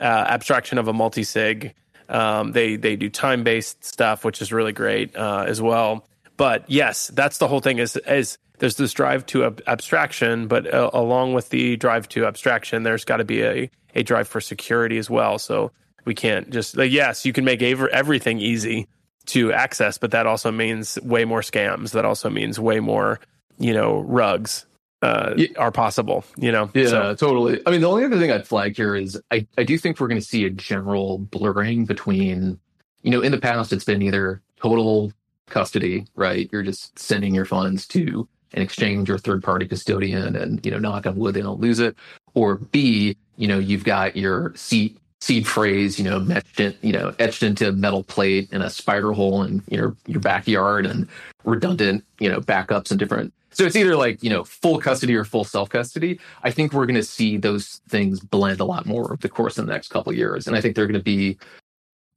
uh, 0.00 0.04
abstraction 0.04 0.78
of 0.78 0.88
a 0.88 0.92
multi 0.92 1.24
sig. 1.24 1.74
Um, 2.08 2.52
they 2.52 2.76
they 2.76 2.96
do 2.96 3.08
time 3.08 3.44
based 3.44 3.84
stuff, 3.84 4.24
which 4.24 4.42
is 4.42 4.52
really 4.52 4.72
great 4.72 5.16
uh, 5.16 5.44
as 5.46 5.60
well. 5.60 6.06
But 6.36 6.68
yes, 6.68 7.08
that's 7.08 7.38
the 7.38 7.48
whole 7.48 7.60
thing. 7.60 7.78
Is 7.78 7.96
is 7.96 8.38
there's 8.58 8.76
this 8.76 8.92
drive 8.92 9.26
to 9.26 9.46
ab- 9.46 9.62
abstraction, 9.66 10.46
but 10.46 10.72
uh, 10.72 10.90
along 10.92 11.34
with 11.34 11.48
the 11.48 11.76
drive 11.76 12.08
to 12.10 12.26
abstraction, 12.26 12.82
there's 12.82 13.04
got 13.04 13.16
to 13.18 13.24
be 13.24 13.42
a 13.42 13.70
a 13.94 14.02
drive 14.02 14.28
for 14.28 14.40
security 14.40 14.98
as 14.98 15.08
well. 15.08 15.38
So 15.38 15.72
we 16.04 16.14
can't 16.14 16.50
just 16.50 16.76
like, 16.76 16.92
yes, 16.92 17.24
you 17.24 17.32
can 17.32 17.44
make 17.44 17.62
ev- 17.62 17.86
everything 17.86 18.38
easy 18.38 18.88
to 19.26 19.52
access, 19.52 19.98
but 19.98 20.10
that 20.10 20.26
also 20.26 20.50
means 20.50 20.98
way 21.02 21.24
more 21.24 21.40
scams. 21.40 21.92
That 21.92 22.04
also 22.04 22.28
means 22.30 22.60
way 22.60 22.80
more 22.80 23.20
you 23.58 23.72
know 23.72 24.00
rugs 24.00 24.66
uh, 25.04 25.34
yeah. 25.36 25.48
are 25.58 25.70
possible, 25.70 26.24
you 26.38 26.50
know? 26.50 26.70
Yeah, 26.72 26.88
so. 26.88 27.14
totally. 27.14 27.60
I 27.66 27.70
mean, 27.70 27.82
the 27.82 27.88
only 27.88 28.04
other 28.04 28.18
thing 28.18 28.30
I'd 28.30 28.46
flag 28.46 28.74
here 28.74 28.96
is 28.96 29.20
I, 29.30 29.46
I 29.58 29.62
do 29.62 29.76
think 29.76 30.00
we're 30.00 30.08
going 30.08 30.20
to 30.20 30.26
see 30.26 30.46
a 30.46 30.50
general 30.50 31.18
blurring 31.18 31.84
between, 31.84 32.58
you 33.02 33.10
know, 33.10 33.20
in 33.20 33.30
the 33.30 33.38
past, 33.38 33.70
it's 33.72 33.84
been 33.84 34.00
either 34.00 34.40
total 34.56 35.12
custody, 35.46 36.06
right? 36.14 36.48
You're 36.50 36.62
just 36.62 36.98
sending 36.98 37.34
your 37.34 37.44
funds 37.44 37.86
to 37.88 38.26
an 38.54 38.62
exchange 38.62 39.10
or 39.10 39.18
third 39.18 39.42
party 39.42 39.68
custodian 39.68 40.36
and, 40.36 40.64
you 40.64 40.72
know, 40.72 40.78
knock 40.78 41.06
on 41.06 41.16
wood, 41.16 41.34
they 41.34 41.42
don't 41.42 41.60
lose 41.60 41.80
it. 41.80 41.96
Or 42.32 42.56
B, 42.56 43.14
you 43.36 43.46
know, 43.46 43.58
you've 43.58 43.84
got 43.84 44.16
your 44.16 44.54
seat 44.54 44.96
seed 45.20 45.46
phrase, 45.46 45.98
you 45.98 46.04
know, 46.04 46.26
etched 46.30 46.60
in, 46.60 46.74
you 46.82 46.92
know, 46.92 47.14
etched 47.18 47.42
into 47.42 47.68
a 47.68 47.72
metal 47.72 48.04
plate 48.04 48.48
in 48.52 48.62
a 48.62 48.70
spider 48.70 49.12
hole 49.12 49.42
in 49.42 49.62
your 49.68 49.96
your 50.06 50.20
backyard 50.20 50.86
and 50.86 51.08
redundant, 51.44 52.04
you 52.18 52.28
know, 52.28 52.40
backups 52.40 52.90
and 52.90 52.98
different. 52.98 53.32
So 53.54 53.64
it's 53.64 53.76
either 53.76 53.96
like, 53.96 54.22
you 54.22 54.30
know, 54.30 54.42
full 54.42 54.80
custody 54.80 55.14
or 55.14 55.24
full 55.24 55.44
self 55.44 55.68
custody. 55.68 56.18
I 56.42 56.50
think 56.50 56.72
we're 56.72 56.86
going 56.86 56.96
to 56.96 57.04
see 57.04 57.36
those 57.36 57.80
things 57.88 58.20
blend 58.20 58.60
a 58.60 58.64
lot 58.64 58.84
more 58.84 59.04
over 59.04 59.16
the 59.16 59.28
course 59.28 59.58
of 59.58 59.66
the 59.66 59.72
next 59.72 59.88
couple 59.88 60.12
years. 60.12 60.46
And 60.46 60.56
I 60.56 60.60
think 60.60 60.74
they're 60.74 60.88
going 60.88 60.98
to 60.98 61.04
be, 61.04 61.38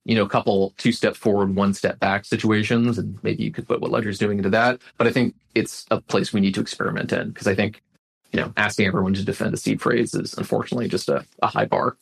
you 0.04 0.16
know, 0.16 0.24
a 0.24 0.30
couple 0.30 0.74
two 0.78 0.92
step 0.92 1.16
forward, 1.16 1.56
one 1.56 1.76
step 1.76 2.00
back 2.00 2.26
situations. 2.26 2.98
And 2.98 3.20
maybe 3.24 3.44
you 3.44 3.52
could 3.52 3.68
put 3.68 3.82
what 3.82 3.92
Ledger's 3.92 4.18
doing 4.18 4.40
into 4.40 4.50
that. 4.50 4.82
But 4.98 5.06
I 5.06 5.12
think 5.12 5.36
it's 5.54 5.86
a 5.92 6.02
place 6.02 6.34
we 6.34 6.42
need 6.42 6.56
to 6.56 6.62
experiment 6.62 7.14
in 7.14 7.30
because 7.30 7.48
I 7.48 7.54
think, 7.54 7.84
you 8.32 8.40
know, 8.42 8.52
asking 8.58 8.88
everyone 8.88 9.14
to 9.14 9.24
defend 9.24 9.54
a 9.54 9.58
seed 9.58 9.80
phrase 9.80 10.16
is 10.16 10.34
unfortunately 10.34 10.88
just 10.88 11.08
a, 11.08 11.24
a 11.44 11.48
high 11.48 11.66
bar. 11.66 11.98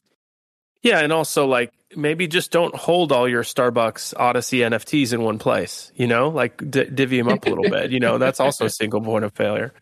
Yeah, 0.86 1.00
and 1.00 1.12
also 1.12 1.48
like 1.48 1.74
maybe 1.96 2.28
just 2.28 2.52
don't 2.52 2.76
hold 2.76 3.12
all 3.12 3.28
your 3.28 3.42
Starbucks 3.42 4.14
Odyssey 4.16 4.60
NFTs 4.60 5.14
in 5.14 5.24
one 5.24 5.40
place. 5.40 5.92
You 5.96 6.06
know, 6.06 6.30
like 6.30 6.58
d- 6.70 6.86
divvy 6.86 7.18
them 7.18 7.28
up 7.28 7.44
a 7.48 7.50
little 7.50 7.68
bit. 7.68 7.90
You 7.90 8.00
know, 8.00 8.20
that's 8.20 8.40
also 8.40 8.66
a 8.66 8.70
single 8.70 9.02
point 9.02 9.26
of 9.26 9.34
failure. 9.34 9.74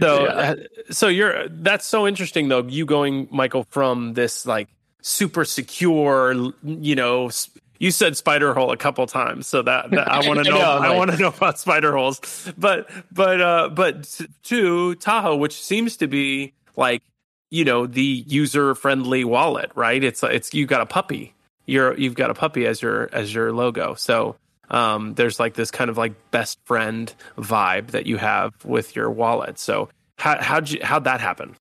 So, 0.00 0.24
yeah. 0.24 0.30
uh, 0.32 0.56
so 0.90 1.08
you're 1.08 1.48
that's 1.48 1.86
so 1.86 2.06
interesting 2.06 2.48
though. 2.48 2.62
You 2.62 2.84
going, 2.84 3.26
Michael, 3.30 3.64
from 3.70 4.12
this 4.12 4.44
like 4.44 4.68
super 5.00 5.46
secure, 5.46 6.52
you 6.62 6.94
know, 6.94 7.30
you 7.78 7.90
said 7.90 8.14
spider 8.14 8.52
hole 8.52 8.70
a 8.70 8.76
couple 8.76 9.06
times, 9.06 9.46
so 9.46 9.62
that, 9.62 9.92
that 9.92 10.10
I 10.10 10.28
want 10.28 10.44
to 10.44 10.50
know. 10.50 10.58
I, 10.58 10.88
I 10.88 10.96
want 10.96 11.10
to 11.10 11.16
know 11.16 11.28
about 11.28 11.58
spider 11.58 11.96
holes, 11.96 12.20
but 12.58 12.90
but 13.10 13.40
uh, 13.40 13.70
but 13.70 14.02
to 14.44 14.94
Taho, 14.96 15.38
which 15.38 15.62
seems 15.62 15.96
to 15.96 16.06
be 16.06 16.52
like 16.76 17.02
you 17.50 17.64
know 17.64 17.86
the 17.86 18.24
user 18.26 18.74
friendly 18.74 19.24
wallet 19.24 19.70
right? 19.74 20.02
It's 20.02 20.22
it's 20.22 20.54
you 20.54 20.66
got 20.66 20.80
a 20.80 20.86
puppy. 20.86 21.34
You're 21.66 21.96
you've 21.98 22.14
got 22.14 22.30
a 22.30 22.34
puppy 22.34 22.66
as 22.66 22.82
your 22.82 23.08
as 23.12 23.34
your 23.34 23.52
logo. 23.52 23.94
So 23.94 24.36
um, 24.70 25.14
there's 25.14 25.38
like 25.38 25.54
this 25.54 25.70
kind 25.70 25.90
of 25.90 25.96
like 25.98 26.30
best 26.30 26.58
friend 26.64 27.12
vibe 27.38 27.88
that 27.88 28.06
you 28.06 28.16
have 28.16 28.52
with 28.64 28.96
your 28.96 29.10
wallet. 29.10 29.58
So 29.58 29.88
how 30.18 30.40
how'd 30.42 30.70
you 30.70 30.80
how'd 30.82 31.04
that 31.04 31.20
happen? 31.20 31.56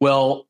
Well 0.00 0.46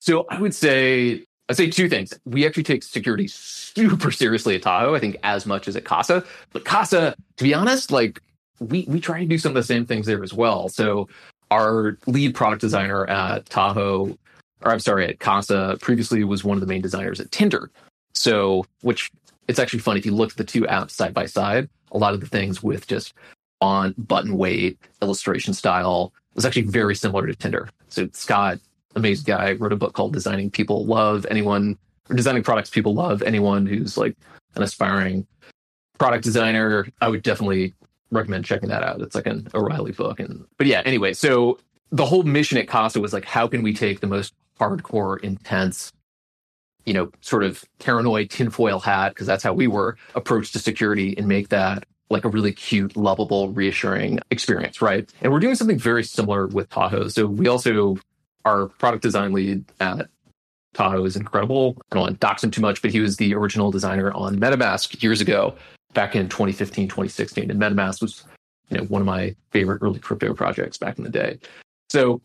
so 0.00 0.26
i 0.28 0.38
would 0.38 0.54
say 0.54 1.24
i'd 1.48 1.56
say 1.56 1.70
two 1.70 1.88
things. 1.88 2.12
We 2.24 2.46
actually 2.46 2.64
take 2.64 2.82
security 2.82 3.26
super 3.28 4.10
seriously 4.10 4.54
at 4.54 4.62
taho 4.62 4.96
i 4.96 5.00
think 5.00 5.16
as 5.22 5.46
much 5.46 5.68
as 5.68 5.76
at 5.76 5.84
casa. 5.84 6.24
But 6.52 6.64
casa 6.64 7.14
to 7.36 7.44
be 7.44 7.54
honest 7.54 7.90
like 7.90 8.20
we 8.60 8.84
we 8.88 9.00
try 9.00 9.20
to 9.20 9.26
do 9.26 9.38
some 9.38 9.50
of 9.50 9.56
the 9.56 9.62
same 9.62 9.86
things 9.86 10.06
there 10.06 10.22
as 10.22 10.32
well. 10.32 10.68
So 10.68 11.08
our 11.54 11.96
lead 12.06 12.34
product 12.34 12.60
designer 12.60 13.06
at 13.08 13.46
Taho, 13.46 14.16
or 14.62 14.72
I'm 14.72 14.80
sorry, 14.80 15.06
at 15.06 15.20
Casa, 15.20 15.78
previously 15.80 16.24
was 16.24 16.44
one 16.44 16.56
of 16.56 16.60
the 16.60 16.66
main 16.66 16.82
designers 16.82 17.20
at 17.20 17.30
Tinder. 17.30 17.70
So, 18.14 18.64
which 18.82 19.10
it's 19.48 19.58
actually 19.58 19.80
fun 19.80 19.96
if 19.96 20.06
you 20.06 20.14
look 20.14 20.32
at 20.32 20.36
the 20.36 20.44
two 20.44 20.62
apps 20.62 20.92
side 20.92 21.14
by 21.14 21.26
side, 21.26 21.68
a 21.92 21.98
lot 21.98 22.14
of 22.14 22.20
the 22.20 22.26
things 22.26 22.62
with 22.62 22.86
just 22.86 23.14
on 23.60 23.94
button 23.96 24.36
weight, 24.36 24.78
illustration 25.00 25.54
style 25.54 26.12
was 26.34 26.44
actually 26.44 26.62
very 26.62 26.94
similar 26.94 27.26
to 27.26 27.34
Tinder. 27.34 27.68
So 27.88 28.08
Scott, 28.12 28.58
amazing 28.96 29.24
guy, 29.26 29.52
wrote 29.52 29.72
a 29.72 29.76
book 29.76 29.94
called 29.94 30.12
Designing 30.12 30.50
People 30.50 30.84
Love 30.84 31.26
Anyone 31.30 31.78
or 32.10 32.16
Designing 32.16 32.42
Products 32.42 32.70
People 32.70 32.94
Love. 32.94 33.22
Anyone 33.22 33.66
who's 33.66 33.96
like 33.96 34.16
an 34.56 34.62
aspiring 34.62 35.26
product 35.98 36.24
designer, 36.24 36.86
I 37.00 37.08
would 37.08 37.22
definitely 37.22 37.74
recommend 38.14 38.44
checking 38.44 38.68
that 38.68 38.82
out. 38.82 39.00
It's 39.00 39.14
like 39.14 39.26
an 39.26 39.48
O'Reilly 39.54 39.92
book. 39.92 40.20
And 40.20 40.44
but 40.56 40.66
yeah, 40.66 40.82
anyway, 40.84 41.12
so 41.12 41.58
the 41.90 42.06
whole 42.06 42.22
mission 42.22 42.58
at 42.58 42.68
Casa 42.68 43.00
was 43.00 43.12
like, 43.12 43.24
how 43.24 43.46
can 43.46 43.62
we 43.62 43.74
take 43.74 44.00
the 44.00 44.06
most 44.06 44.34
hardcore, 44.58 45.20
intense, 45.20 45.92
you 46.84 46.94
know, 46.94 47.10
sort 47.20 47.42
of 47.44 47.64
paranoid 47.78 48.30
tinfoil 48.30 48.80
hat, 48.80 49.10
because 49.10 49.26
that's 49.26 49.42
how 49.42 49.52
we 49.52 49.66
were, 49.66 49.96
approach 50.14 50.52
to 50.52 50.58
security 50.58 51.16
and 51.16 51.28
make 51.28 51.48
that 51.48 51.84
like 52.10 52.24
a 52.24 52.28
really 52.28 52.52
cute, 52.52 52.96
lovable, 52.96 53.50
reassuring 53.50 54.20
experience, 54.30 54.82
right? 54.82 55.10
And 55.22 55.32
we're 55.32 55.40
doing 55.40 55.54
something 55.54 55.78
very 55.78 56.04
similar 56.04 56.46
with 56.46 56.68
Taho. 56.68 57.10
So 57.10 57.26
we 57.26 57.48
also, 57.48 57.98
our 58.44 58.66
product 58.66 59.02
design 59.02 59.32
lead 59.32 59.64
at 59.80 60.08
Taho 60.74 61.06
is 61.06 61.16
incredible. 61.16 61.76
I 61.90 61.94
don't 61.94 62.02
want 62.02 62.14
to 62.14 62.18
dox 62.18 62.44
him 62.44 62.50
too 62.50 62.60
much, 62.60 62.82
but 62.82 62.90
he 62.90 63.00
was 63.00 63.16
the 63.16 63.34
original 63.34 63.70
designer 63.70 64.12
on 64.12 64.38
MetaMask 64.38 65.02
years 65.02 65.20
ago 65.20 65.56
back 65.94 66.14
in 66.14 66.28
2015, 66.28 66.88
2016. 66.88 67.50
And 67.50 67.60
MetaMask 67.60 68.02
was, 68.02 68.24
you 68.68 68.78
know, 68.78 68.84
one 68.84 69.00
of 69.00 69.06
my 69.06 69.34
favorite 69.50 69.80
early 69.82 70.00
crypto 70.00 70.34
projects 70.34 70.78
back 70.78 70.98
in 70.98 71.04
the 71.04 71.10
day. 71.10 71.38
So 71.90 72.20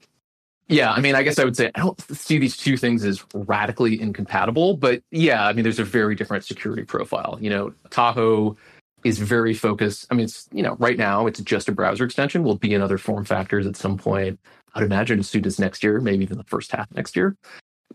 yeah, 0.68 0.92
I 0.92 1.02
mean, 1.02 1.16
I 1.16 1.24
guess 1.24 1.40
I 1.40 1.46
would 1.46 1.58
say 1.58 1.72
I 1.74 1.80
don't 1.80 2.00
see 2.16 2.38
these 2.38 2.56
two 2.56 2.78
things 2.78 3.04
as 3.04 3.24
radically 3.34 4.00
incompatible, 4.00 4.78
but 4.78 5.02
yeah, 5.10 5.48
I 5.48 5.54
mean, 5.54 5.64
there's 5.64 5.80
a 5.80 5.84
very 5.84 6.16
different 6.16 6.46
security 6.46 6.84
profile. 6.84 7.40
You 7.42 7.50
know, 7.50 7.74
Taho 7.90 8.56
is 9.04 9.18
very 9.18 9.56
focused. 9.56 10.06
I 10.12 10.14
mean, 10.14 10.26
it's, 10.26 10.48
you 10.52 10.62
know, 10.62 10.76
right 10.78 10.98
now 10.98 11.26
it's 11.26 11.40
just 11.40 11.70
a 11.70 11.72
browser 11.72 12.06
extension. 12.06 12.44
Will 12.44 12.56
be 12.56 12.74
in 12.74 12.82
other 12.82 13.00
form 13.00 13.26
factors 13.26 13.66
at 13.66 13.78
some 13.78 13.98
point. 13.98 14.40
I'd 14.76 14.84
imagine 14.84 15.20
as 15.20 15.28
soon 15.28 15.46
as 15.46 15.58
next 15.58 15.84
year, 15.84 16.00
maybe 16.02 16.24
even 16.24 16.38
the 16.38 16.44
first 16.44 16.72
half 16.72 16.88
next 16.94 17.16
year. 17.16 17.36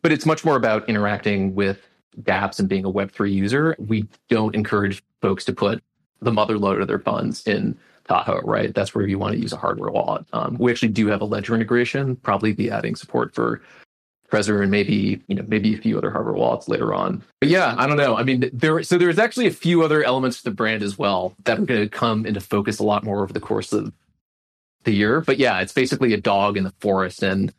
But 0.02 0.10
it's 0.10 0.26
much 0.26 0.44
more 0.44 0.56
about 0.56 0.88
interacting 0.88 1.54
with 1.54 1.78
dApps 2.22 2.58
and 2.58 2.68
being 2.68 2.84
a 2.84 2.90
Web3 2.90 3.32
user, 3.32 3.76
we 3.78 4.06
don't 4.28 4.54
encourage 4.54 5.02
folks 5.24 5.46
to 5.46 5.54
put 5.54 5.82
the 6.20 6.30
mother 6.30 6.58
load 6.58 6.82
of 6.82 6.86
their 6.86 6.98
funds 6.98 7.46
in 7.46 7.78
Taho, 8.06 8.42
right? 8.44 8.74
That's 8.74 8.94
where 8.94 9.06
you 9.06 9.18
want 9.18 9.32
to 9.32 9.40
use 9.40 9.54
a 9.54 9.56
hardware 9.56 9.90
wallet. 9.90 10.26
Um, 10.34 10.58
we 10.58 10.70
actually 10.70 10.88
do 10.88 11.06
have 11.06 11.22
a 11.22 11.24
Ledger 11.24 11.54
integration, 11.54 12.16
probably 12.16 12.52
be 12.52 12.70
adding 12.70 12.94
support 12.94 13.34
for 13.34 13.62
Trezor 14.30 14.60
and 14.60 14.70
maybe 14.70 15.22
you 15.26 15.34
know 15.34 15.44
maybe 15.48 15.74
a 15.74 15.78
few 15.78 15.96
other 15.96 16.10
hardware 16.10 16.34
wallets 16.34 16.68
later 16.68 16.92
on. 16.92 17.22
But 17.40 17.48
yeah, 17.48 17.74
I 17.78 17.86
don't 17.86 17.96
know. 17.96 18.16
I 18.16 18.22
mean, 18.22 18.50
there 18.52 18.82
so 18.82 18.98
there's 18.98 19.18
actually 19.18 19.46
a 19.46 19.52
few 19.52 19.82
other 19.82 20.04
elements 20.04 20.38
to 20.38 20.44
the 20.44 20.50
brand 20.50 20.82
as 20.82 20.98
well 20.98 21.34
that 21.44 21.58
are 21.58 21.64
going 21.64 21.80
to 21.80 21.88
come 21.88 22.26
into 22.26 22.40
focus 22.40 22.78
a 22.78 22.84
lot 22.84 23.02
more 23.02 23.22
over 23.22 23.32
the 23.32 23.40
course 23.40 23.72
of 23.72 23.92
the 24.82 24.92
year. 24.92 25.22
But 25.22 25.38
yeah, 25.38 25.60
it's 25.60 25.72
basically 25.72 26.12
a 26.12 26.20
dog 26.20 26.58
in 26.58 26.64
the 26.64 26.74
forest. 26.80 27.22
And 27.22 27.50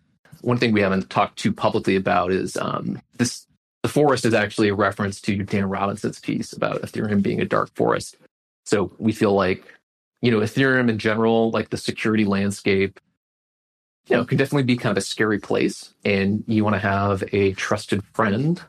one 0.41 0.57
thing 0.59 0.71
we 0.71 0.81
haven't 0.81 1.09
talked 1.09 1.39
too 1.39 1.51
publicly 1.51 1.95
about 1.95 2.31
is 2.31 2.57
um, 2.57 3.01
this 3.17 3.47
the 3.85 3.89
forest 3.89 4.25
is 4.25 4.33
actually 4.33 4.67
a 4.67 4.73
reference 4.73 5.21
to 5.21 5.43
Dan 5.43 5.69
Robinson's 5.69 6.19
piece 6.19 6.53
about 6.53 6.81
Ethereum 6.81 7.21
being 7.21 7.39
a 7.39 7.45
dark 7.45 7.69
forest. 7.75 8.17
So 8.65 8.91
we 8.97 9.11
feel 9.11 9.33
like, 9.33 9.63
you 10.23 10.31
know, 10.31 10.39
Ethereum 10.39 10.89
in 10.89 10.97
general, 10.97 11.51
like 11.51 11.69
the 11.69 11.77
security 11.77 12.25
landscape, 12.25 12.99
you 14.07 14.15
know, 14.15 14.25
can 14.25 14.39
definitely 14.39 14.63
be 14.63 14.75
kind 14.75 14.89
of 14.89 14.97
a 14.97 15.05
scary 15.05 15.37
place. 15.37 15.93
And 16.03 16.43
you 16.47 16.63
want 16.63 16.73
to 16.73 16.79
have 16.79 17.23
a 17.31 17.53
trusted 17.53 18.03
friend, 18.13 18.59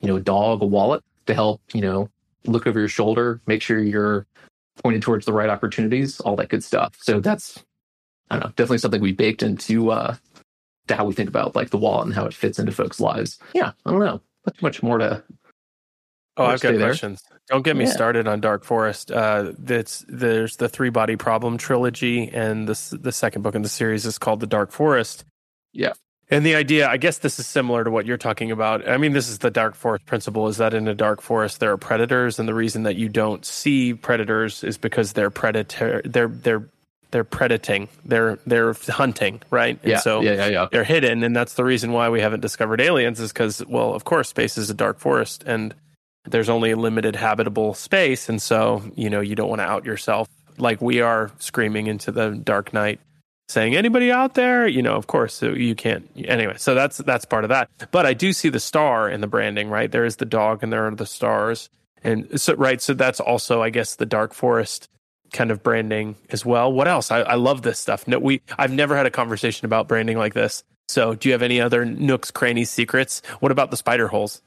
you 0.00 0.08
know, 0.08 0.16
a 0.16 0.20
dog, 0.20 0.60
a 0.60 0.66
wallet 0.66 1.04
to 1.26 1.34
help, 1.34 1.60
you 1.72 1.80
know, 1.80 2.08
look 2.44 2.66
over 2.66 2.80
your 2.80 2.88
shoulder, 2.88 3.40
make 3.46 3.62
sure 3.62 3.78
you're 3.78 4.26
pointed 4.82 5.02
towards 5.02 5.24
the 5.24 5.32
right 5.32 5.50
opportunities, 5.50 6.18
all 6.18 6.34
that 6.34 6.48
good 6.48 6.64
stuff. 6.64 6.96
So 7.00 7.20
that's, 7.20 7.62
I 8.28 8.40
don't 8.40 8.46
know, 8.46 8.52
definitely 8.56 8.78
something 8.78 9.00
we 9.00 9.12
baked 9.12 9.44
into, 9.44 9.92
uh, 9.92 10.16
to 10.88 10.96
how 10.96 11.04
we 11.04 11.14
think 11.14 11.28
about 11.28 11.54
like 11.54 11.70
the 11.70 11.78
wallet 11.78 12.06
and 12.06 12.14
how 12.16 12.24
it 12.24 12.34
fits 12.34 12.58
into 12.58 12.72
folks' 12.72 12.98
lives. 12.98 13.38
Yeah, 13.54 13.70
I 13.86 13.90
don't 13.92 14.00
know 14.00 14.20
much 14.46 14.62
much 14.62 14.82
more 14.82 14.98
to. 14.98 15.22
Oh, 16.36 16.46
I've 16.46 16.60
got 16.60 16.76
questions. 16.76 17.22
There. 17.28 17.38
Don't 17.48 17.62
get 17.62 17.76
me 17.76 17.84
yeah. 17.84 17.92
started 17.92 18.26
on 18.26 18.40
Dark 18.40 18.64
Forest. 18.64 19.12
Uh, 19.12 19.52
that's 19.58 20.04
there's 20.08 20.56
the 20.56 20.68
Three 20.68 20.90
Body 20.90 21.16
Problem 21.16 21.58
trilogy, 21.58 22.28
and 22.28 22.68
the 22.68 22.98
the 23.00 23.12
second 23.12 23.42
book 23.42 23.54
in 23.54 23.62
the 23.62 23.68
series 23.68 24.04
is 24.04 24.18
called 24.18 24.40
The 24.40 24.46
Dark 24.46 24.72
Forest. 24.72 25.24
Yeah. 25.72 25.92
And 26.30 26.44
the 26.44 26.54
idea, 26.54 26.88
I 26.88 26.96
guess 26.96 27.18
this 27.18 27.38
is 27.38 27.46
similar 27.46 27.84
to 27.84 27.90
what 27.90 28.06
you're 28.06 28.16
talking 28.16 28.50
about. 28.50 28.88
I 28.88 28.96
mean, 28.96 29.12
this 29.12 29.28
is 29.28 29.38
the 29.38 29.50
dark 29.50 29.74
forest 29.74 30.06
principle 30.06 30.48
is 30.48 30.56
that 30.56 30.72
in 30.72 30.88
a 30.88 30.94
dark 30.94 31.20
forest 31.20 31.60
there 31.60 31.70
are 31.70 31.76
predators, 31.76 32.38
and 32.38 32.48
the 32.48 32.54
reason 32.54 32.84
that 32.84 32.96
you 32.96 33.10
don't 33.10 33.44
see 33.44 33.92
predators 33.92 34.64
is 34.64 34.78
because 34.78 35.12
they're 35.12 35.30
predator 35.30 36.00
they're 36.04 36.28
they're 36.28 36.66
they're 37.14 37.24
predating, 37.24 37.86
they're 38.04 38.40
they're 38.44 38.72
hunting, 38.88 39.40
right? 39.48 39.78
And 39.84 39.92
yeah, 39.92 40.00
so 40.00 40.20
yeah, 40.20 40.32
yeah, 40.32 40.46
yeah. 40.48 40.68
They're 40.72 40.82
hidden, 40.82 41.22
and 41.22 41.34
that's 41.34 41.54
the 41.54 41.62
reason 41.62 41.92
why 41.92 42.08
we 42.08 42.20
haven't 42.20 42.40
discovered 42.40 42.80
aliens 42.80 43.20
is 43.20 43.32
because, 43.32 43.64
well, 43.66 43.94
of 43.94 44.02
course, 44.02 44.28
space 44.28 44.58
is 44.58 44.68
a 44.68 44.74
dark 44.74 44.98
forest, 44.98 45.44
and 45.46 45.72
there's 46.24 46.48
only 46.48 46.72
a 46.72 46.76
limited 46.76 47.14
habitable 47.14 47.72
space, 47.72 48.28
and 48.28 48.42
so 48.42 48.82
you 48.96 49.08
know 49.08 49.20
you 49.20 49.36
don't 49.36 49.48
want 49.48 49.60
to 49.60 49.64
out 49.64 49.84
yourself. 49.84 50.28
Like 50.58 50.82
we 50.82 51.00
are 51.00 51.30
screaming 51.38 51.86
into 51.86 52.10
the 52.10 52.30
dark 52.30 52.74
night 52.74 52.98
saying 53.48 53.76
anybody 53.76 54.10
out 54.10 54.34
there? 54.34 54.66
You 54.66 54.82
know 54.82 54.96
of 54.96 55.06
course 55.06 55.34
so 55.34 55.50
you 55.50 55.74
can't 55.74 56.08
anyway 56.16 56.54
so 56.56 56.74
that's 56.74 56.98
that's 56.98 57.24
part 57.24 57.44
of 57.44 57.50
that. 57.50 57.68
But 57.90 58.06
i 58.06 58.14
do 58.14 58.32
see 58.32 58.48
the 58.48 58.60
star 58.60 59.08
in 59.08 59.20
the 59.20 59.26
branding 59.26 59.68
right? 59.68 59.90
There 59.90 60.04
is 60.04 60.16
the 60.16 60.24
dog 60.24 60.62
and 60.62 60.72
there 60.72 60.86
are 60.86 60.94
the 60.94 61.06
stars. 61.06 61.68
And 62.02 62.40
so 62.40 62.54
right 62.54 62.80
so 62.80 62.94
that's 62.94 63.20
also 63.20 63.62
i 63.62 63.70
guess 63.70 63.96
the 63.96 64.06
dark 64.06 64.34
forest 64.34 64.88
kind 65.34 65.50
of 65.50 65.62
branding 65.62 66.16
as 66.30 66.46
well. 66.46 66.72
What 66.72 66.88
else? 66.88 67.10
I, 67.10 67.20
I 67.20 67.34
love 67.34 67.60
this 67.60 67.78
stuff. 67.78 68.08
No, 68.08 68.18
we 68.18 68.40
I've 68.56 68.72
never 68.72 68.96
had 68.96 69.04
a 69.04 69.10
conversation 69.10 69.66
about 69.66 69.86
branding 69.88 70.16
like 70.16 70.32
this. 70.32 70.64
So, 70.88 71.14
do 71.14 71.28
you 71.28 71.32
have 71.34 71.42
any 71.42 71.60
other 71.60 71.84
nooks, 71.84 72.30
crannies, 72.30 72.70
secrets? 72.70 73.20
What 73.40 73.52
about 73.52 73.70
the 73.70 73.76
spider 73.76 74.08
holes? 74.08 74.40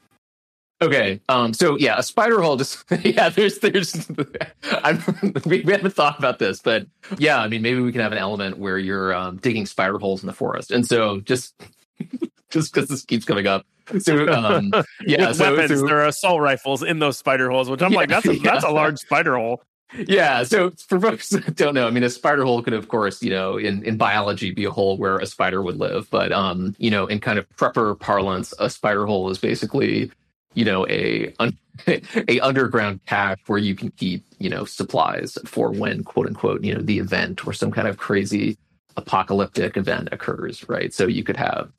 Okay, 0.80 1.20
um, 1.28 1.52
so 1.54 1.76
yeah, 1.76 1.98
a 1.98 2.02
spider 2.04 2.40
hole. 2.40 2.56
Just 2.56 2.84
yeah, 3.04 3.28
there's 3.28 3.58
there's. 3.58 4.08
I'm, 4.72 5.02
we 5.44 5.62
haven't 5.62 5.90
thought 5.94 6.18
about 6.18 6.38
this, 6.38 6.60
but 6.60 6.86
yeah, 7.18 7.38
I 7.38 7.48
mean, 7.48 7.62
maybe 7.62 7.80
we 7.80 7.90
can 7.92 8.00
have 8.00 8.12
an 8.12 8.18
element 8.18 8.58
where 8.58 8.78
you're 8.78 9.12
um, 9.14 9.38
digging 9.38 9.66
spider 9.66 9.98
holes 9.98 10.22
in 10.22 10.28
the 10.28 10.32
forest, 10.32 10.70
and 10.70 10.86
so 10.86 11.20
just 11.20 11.54
just 12.50 12.72
because 12.72 12.88
this 12.88 13.04
keeps 13.04 13.24
coming 13.24 13.46
up. 13.48 13.66
So 13.98 14.28
um, 14.28 14.70
yeah, 15.04 15.32
so, 15.32 15.56
weapons, 15.56 15.80
so- 15.80 15.86
there 15.86 16.00
are 16.02 16.06
assault 16.06 16.40
rifles 16.40 16.82
in 16.84 17.00
those 17.00 17.18
spider 17.18 17.50
holes, 17.50 17.68
which 17.68 17.82
I'm 17.82 17.90
Yeah, 17.90 17.98
like, 17.98 18.08
that's 18.10 18.26
a, 18.26 18.36
yeah. 18.36 18.52
that's 18.52 18.64
a 18.64 18.70
large 18.70 18.98
spider 18.98 19.36
hole. 19.36 19.62
Yeah. 19.96 20.42
So 20.44 20.70
for 20.88 21.00
folks 21.00 21.30
that 21.30 21.56
don't 21.56 21.74
know, 21.74 21.86
I 21.86 21.90
mean, 21.90 22.02
a 22.02 22.10
spider 22.10 22.44
hole 22.44 22.62
could, 22.62 22.74
of 22.74 22.88
course, 22.88 23.22
you 23.22 23.30
know, 23.30 23.56
in 23.56 23.82
in 23.84 23.96
biology, 23.96 24.50
be 24.50 24.64
a 24.64 24.70
hole 24.70 24.96
where 24.96 25.18
a 25.18 25.26
spider 25.26 25.62
would 25.62 25.76
live. 25.76 26.08
But 26.10 26.32
um, 26.32 26.74
you 26.78 26.90
know, 26.90 27.06
in 27.06 27.20
kind 27.20 27.38
of 27.38 27.48
prepper 27.56 27.98
parlance, 27.98 28.52
a 28.58 28.68
spider 28.70 29.06
hole 29.06 29.30
is 29.30 29.38
basically, 29.38 30.10
you 30.54 30.64
know, 30.64 30.86
a 30.88 31.32
un- 31.38 31.58
a 31.86 32.40
underground 32.40 33.00
cache 33.06 33.38
where 33.46 33.58
you 33.58 33.74
can 33.74 33.90
keep, 33.92 34.24
you 34.38 34.50
know, 34.50 34.64
supplies 34.64 35.38
for 35.44 35.70
when 35.70 36.04
quote 36.04 36.26
unquote, 36.26 36.62
you 36.64 36.74
know, 36.74 36.82
the 36.82 36.98
event 36.98 37.46
or 37.46 37.52
some 37.52 37.70
kind 37.70 37.88
of 37.88 37.96
crazy 37.96 38.58
apocalyptic 38.96 39.76
event 39.76 40.08
occurs, 40.12 40.68
right? 40.68 40.92
So 40.92 41.06
you 41.06 41.22
could 41.24 41.36
have 41.36 41.70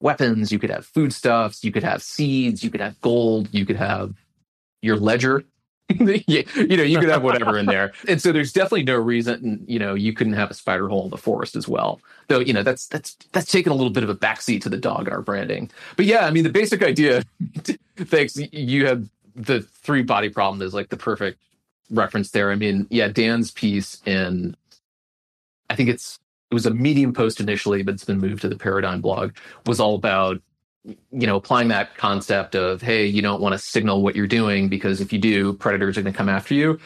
weapons, 0.00 0.52
you 0.52 0.58
could 0.58 0.70
have 0.70 0.86
foodstuffs, 0.86 1.64
you 1.64 1.72
could 1.72 1.82
have 1.82 2.02
seeds, 2.02 2.62
you 2.62 2.70
could 2.70 2.80
have 2.80 3.00
gold, 3.00 3.48
you 3.52 3.66
could 3.66 3.76
have 3.76 4.14
your 4.80 4.96
ledger. 4.96 5.44
You 6.28 6.76
know, 6.76 6.82
you 6.82 6.98
could 6.98 7.08
have 7.08 7.22
whatever 7.22 7.58
in 7.58 7.66
there. 7.66 7.92
And 8.08 8.20
so 8.20 8.32
there's 8.32 8.52
definitely 8.52 8.84
no 8.84 8.96
reason, 8.96 9.64
you 9.66 9.78
know, 9.78 9.94
you 9.94 10.12
couldn't 10.12 10.34
have 10.34 10.50
a 10.50 10.54
spider 10.54 10.88
hole 10.88 11.04
in 11.04 11.10
the 11.10 11.16
forest 11.16 11.56
as 11.56 11.66
well. 11.66 12.00
Though, 12.28 12.40
you 12.40 12.52
know, 12.52 12.62
that's 12.62 12.86
that's 12.86 13.16
that's 13.32 13.50
taken 13.50 13.72
a 13.72 13.74
little 13.74 13.92
bit 13.92 14.02
of 14.02 14.10
a 14.10 14.14
backseat 14.14 14.60
to 14.62 14.68
the 14.68 14.76
dog 14.76 15.08
our 15.08 15.22
branding. 15.22 15.70
But 15.96 16.06
yeah, 16.06 16.26
I 16.26 16.30
mean 16.30 16.44
the 16.44 16.50
basic 16.50 16.82
idea, 16.82 17.24
thanks. 17.96 18.36
You 18.36 18.86
have 18.86 19.08
the 19.34 19.62
three 19.62 20.02
body 20.02 20.28
problem 20.28 20.60
is 20.62 20.74
like 20.74 20.90
the 20.90 20.96
perfect 20.96 21.40
reference 21.90 22.30
there. 22.30 22.50
I 22.50 22.54
mean, 22.54 22.86
yeah, 22.90 23.08
Dan's 23.08 23.50
piece 23.50 24.02
in 24.04 24.56
I 25.70 25.74
think 25.74 25.88
it's 25.88 26.18
it 26.50 26.54
was 26.54 26.66
a 26.66 26.72
medium 26.72 27.12
post 27.12 27.40
initially, 27.40 27.82
but 27.82 27.94
it's 27.94 28.04
been 28.04 28.20
moved 28.20 28.42
to 28.42 28.48
the 28.48 28.56
paradigm 28.56 29.00
blog, 29.00 29.32
was 29.66 29.80
all 29.80 29.94
about 29.94 30.40
you 30.84 31.26
know 31.26 31.36
applying 31.36 31.68
that 31.68 31.96
concept 31.96 32.54
of 32.54 32.80
hey 32.80 33.04
you 33.04 33.20
don't 33.20 33.40
want 33.40 33.52
to 33.52 33.58
signal 33.58 34.02
what 34.02 34.16
you're 34.16 34.26
doing 34.26 34.68
because 34.68 35.00
if 35.00 35.12
you 35.12 35.18
do 35.18 35.52
predators 35.54 35.98
are 35.98 36.02
going 36.02 36.12
to 36.12 36.16
come 36.16 36.28
after 36.28 36.54
you 36.54 36.78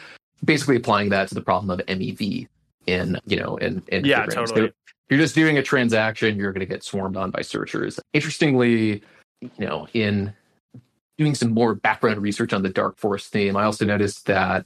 basically 0.43 0.75
applying 0.75 1.09
that 1.09 1.27
to 1.27 1.35
the 1.35 1.41
problem 1.41 1.69
of 1.69 1.85
mev 1.85 2.47
in 2.87 3.17
you 3.25 3.37
know 3.37 3.55
in, 3.57 3.81
in 3.87 4.03
Yeah, 4.03 4.25
programs. 4.25 4.51
totally. 4.51 4.67
So 4.69 4.73
you're 5.09 5.19
just 5.19 5.35
doing 5.35 5.57
a 5.57 5.63
transaction 5.63 6.37
you're 6.37 6.51
going 6.51 6.65
to 6.65 6.65
get 6.65 6.83
swarmed 6.83 7.15
on 7.15 7.31
by 7.31 7.41
searchers 7.41 7.99
interestingly 8.13 9.03
you 9.41 9.51
know 9.59 9.87
in 9.93 10.33
doing 11.17 11.35
some 11.35 11.53
more 11.53 11.75
background 11.75 12.21
research 12.21 12.53
on 12.53 12.63
the 12.63 12.69
dark 12.69 12.97
forest 12.97 13.31
theme 13.31 13.55
i 13.55 13.63
also 13.63 13.85
noticed 13.85 14.25
that 14.25 14.65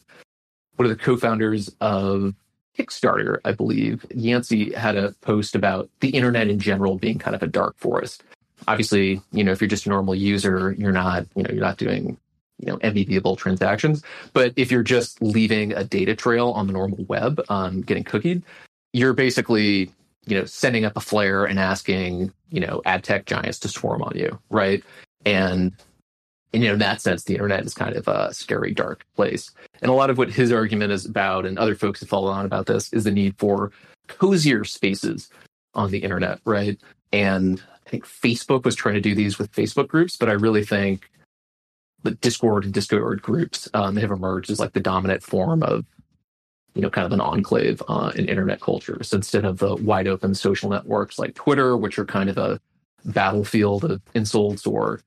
one 0.78 0.90
of 0.90 0.98
the 0.98 1.04
co-founders 1.04 1.76
of 1.82 2.34
kickstarter 2.78 3.40
i 3.44 3.52
believe 3.52 4.06
yancey 4.16 4.72
had 4.74 4.96
a 4.96 5.12
post 5.22 5.56
about 5.56 5.90
the 6.00 6.10
internet 6.10 6.48
in 6.48 6.60
general 6.60 6.98
being 6.98 7.18
kind 7.18 7.36
of 7.36 7.44
a 7.44 7.48
dark 7.48 7.76
forest 7.78 8.24
obviously, 8.68 9.22
you 9.32 9.44
know, 9.44 9.52
if 9.52 9.62
you're 9.62 9.68
just 9.68 9.86
a 9.86 9.90
normal 9.90 10.16
user, 10.16 10.76
you're 10.78 10.92
not, 10.92 11.26
you 11.36 11.44
know, 11.44 11.50
you're 11.52 11.64
not 11.64 11.78
doing, 11.78 12.18
you 12.60 12.68
know, 12.68 12.78
MVPable 12.80 13.38
transactions. 13.38 14.04
But 14.34 14.54
if 14.56 14.72
you're 14.72 14.84
just 14.84 15.22
leaving 15.22 15.74
a 15.74 15.84
data 15.84 16.16
trail 16.16 16.52
on 16.52 16.68
the 16.68 16.74
normal 16.74 17.04
web, 17.08 17.42
um, 17.50 17.82
getting 17.82 18.04
cookied, 18.04 18.44
you're 18.94 19.14
basically, 19.14 19.92
you 20.26 20.38
know, 20.38 20.46
sending 20.46 20.86
up 20.86 20.98
a 20.98 21.02
flare 21.02 21.46
and 21.46 21.60
asking, 21.60 22.34
you 22.50 22.60
know, 22.60 22.82
ad 22.86 23.04
tech 23.04 23.26
giants 23.26 23.60
to 23.60 23.70
swarm 23.70 24.02
on 24.02 24.14
you, 24.16 24.38
right? 24.50 24.84
And, 25.26 25.74
and 26.54 26.64
you 26.64 26.70
know, 26.70 26.74
in 26.74 26.80
that 26.80 27.02
sense, 27.02 27.24
the 27.24 27.34
internet 27.34 27.66
is 27.66 27.74
kind 27.74 27.96
of 27.96 28.08
a 28.08 28.34
scary, 28.34 28.74
dark 28.74 29.06
place. 29.16 29.52
And 29.82 29.92
a 29.92 29.94
lot 29.94 30.10
of 30.10 30.18
what 30.18 30.32
his 30.32 30.52
argument 30.52 30.92
is 30.92 31.06
about, 31.06 31.46
and 31.46 31.60
other 31.60 31.76
folks 31.76 32.00
have 32.00 32.10
followed 32.10 32.32
on 32.32 32.46
about 32.46 32.66
this, 32.66 32.92
is 32.94 33.04
the 33.04 33.12
need 33.12 33.36
for 33.38 33.72
cozier 34.08 34.64
spaces 34.64 35.30
on 35.74 35.92
the 35.92 36.00
internet, 36.00 36.40
right? 36.46 36.80
And 37.14 37.62
I 37.88 37.90
think 37.90 38.06
Facebook 38.06 38.66
was 38.66 38.76
trying 38.76 38.96
to 38.96 39.02
do 39.02 39.16
these 39.16 39.40
with 39.40 39.52
Facebook 39.54 39.88
groups, 39.88 40.18
but 40.18 40.28
I 40.28 40.34
really 40.34 40.66
think 40.66 41.10
the 42.04 42.12
Discord 42.12 42.66
and 42.66 42.74
Discord 42.74 43.22
groups 43.22 43.70
um, 43.74 43.96
have 43.96 44.12
emerged 44.12 44.52
as 44.52 44.60
like 44.60 44.74
the 44.74 44.82
dominant 44.82 45.24
form 45.24 45.64
of, 45.64 45.86
you 46.76 46.82
know, 46.82 46.90
kind 46.90 47.06
of 47.06 47.14
an 47.14 47.22
enclave 47.22 47.82
uh, 47.88 48.12
in 48.14 48.28
internet 48.28 48.60
culture. 48.60 49.02
So 49.04 49.16
instead 49.16 49.46
of 49.46 49.60
the 49.60 49.76
wide 49.78 50.08
open 50.08 50.36
social 50.36 50.70
networks 50.70 51.18
like 51.18 51.34
Twitter, 51.34 51.78
which 51.78 51.98
are 51.98 52.06
kind 52.06 52.30
of 52.30 52.38
a 52.38 52.60
battlefield 53.06 53.86
of 53.86 54.02
insults 54.14 54.68
or, 54.68 55.00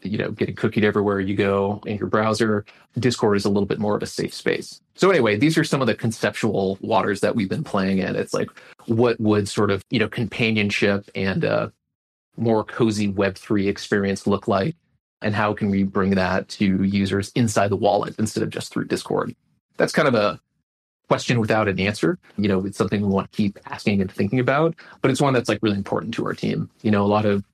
you 0.00 0.16
know, 0.16 0.30
getting 0.30 0.54
cookied 0.54 0.82
everywhere 0.82 1.20
you 1.20 1.36
go 1.36 1.82
in 1.84 1.98
your 1.98 2.08
browser, 2.08 2.64
Discord 2.98 3.36
is 3.36 3.44
a 3.44 3.50
little 3.50 3.66
bit 3.66 3.78
more 3.78 3.96
of 3.96 4.02
a 4.02 4.06
safe 4.06 4.32
space. 4.32 4.80
So 4.94 5.10
anyway, 5.10 5.36
these 5.36 5.58
are 5.58 5.64
some 5.64 5.82
of 5.82 5.86
the 5.88 5.94
conceptual 5.94 6.78
waters 6.80 7.20
that 7.20 7.34
we've 7.36 7.50
been 7.50 7.64
playing 7.64 7.98
in. 7.98 8.16
It's 8.16 8.32
like 8.32 8.48
what 8.86 9.20
would 9.20 9.46
sort 9.46 9.70
of, 9.70 9.84
you 9.90 9.98
know, 9.98 10.08
companionship 10.08 11.10
and 11.14 11.44
uh, 11.44 11.68
more 12.36 12.64
cozy 12.64 13.12
Web3 13.12 13.68
experience 13.68 14.26
look 14.26 14.48
like? 14.48 14.76
And 15.22 15.34
how 15.34 15.54
can 15.54 15.70
we 15.70 15.84
bring 15.84 16.10
that 16.10 16.48
to 16.50 16.82
users 16.82 17.32
inside 17.34 17.68
the 17.68 17.76
wallet 17.76 18.14
instead 18.18 18.42
of 18.42 18.50
just 18.50 18.72
through 18.72 18.86
Discord? 18.86 19.34
That's 19.76 19.92
kind 19.92 20.08
of 20.08 20.14
a 20.14 20.40
question 21.08 21.40
without 21.40 21.68
an 21.68 21.80
answer. 21.80 22.18
You 22.36 22.48
know, 22.48 22.64
it's 22.66 22.78
something 22.78 23.00
we 23.00 23.08
want 23.08 23.30
to 23.30 23.36
keep 23.36 23.58
asking 23.66 24.00
and 24.00 24.10
thinking 24.10 24.38
about, 24.38 24.74
but 25.00 25.10
it's 25.10 25.20
one 25.20 25.34
that's 25.34 25.48
like 25.48 25.60
really 25.62 25.76
important 25.76 26.14
to 26.14 26.26
our 26.26 26.34
team. 26.34 26.70
You 26.82 26.90
know, 26.90 27.04
a 27.04 27.08
lot 27.08 27.26
of 27.26 27.44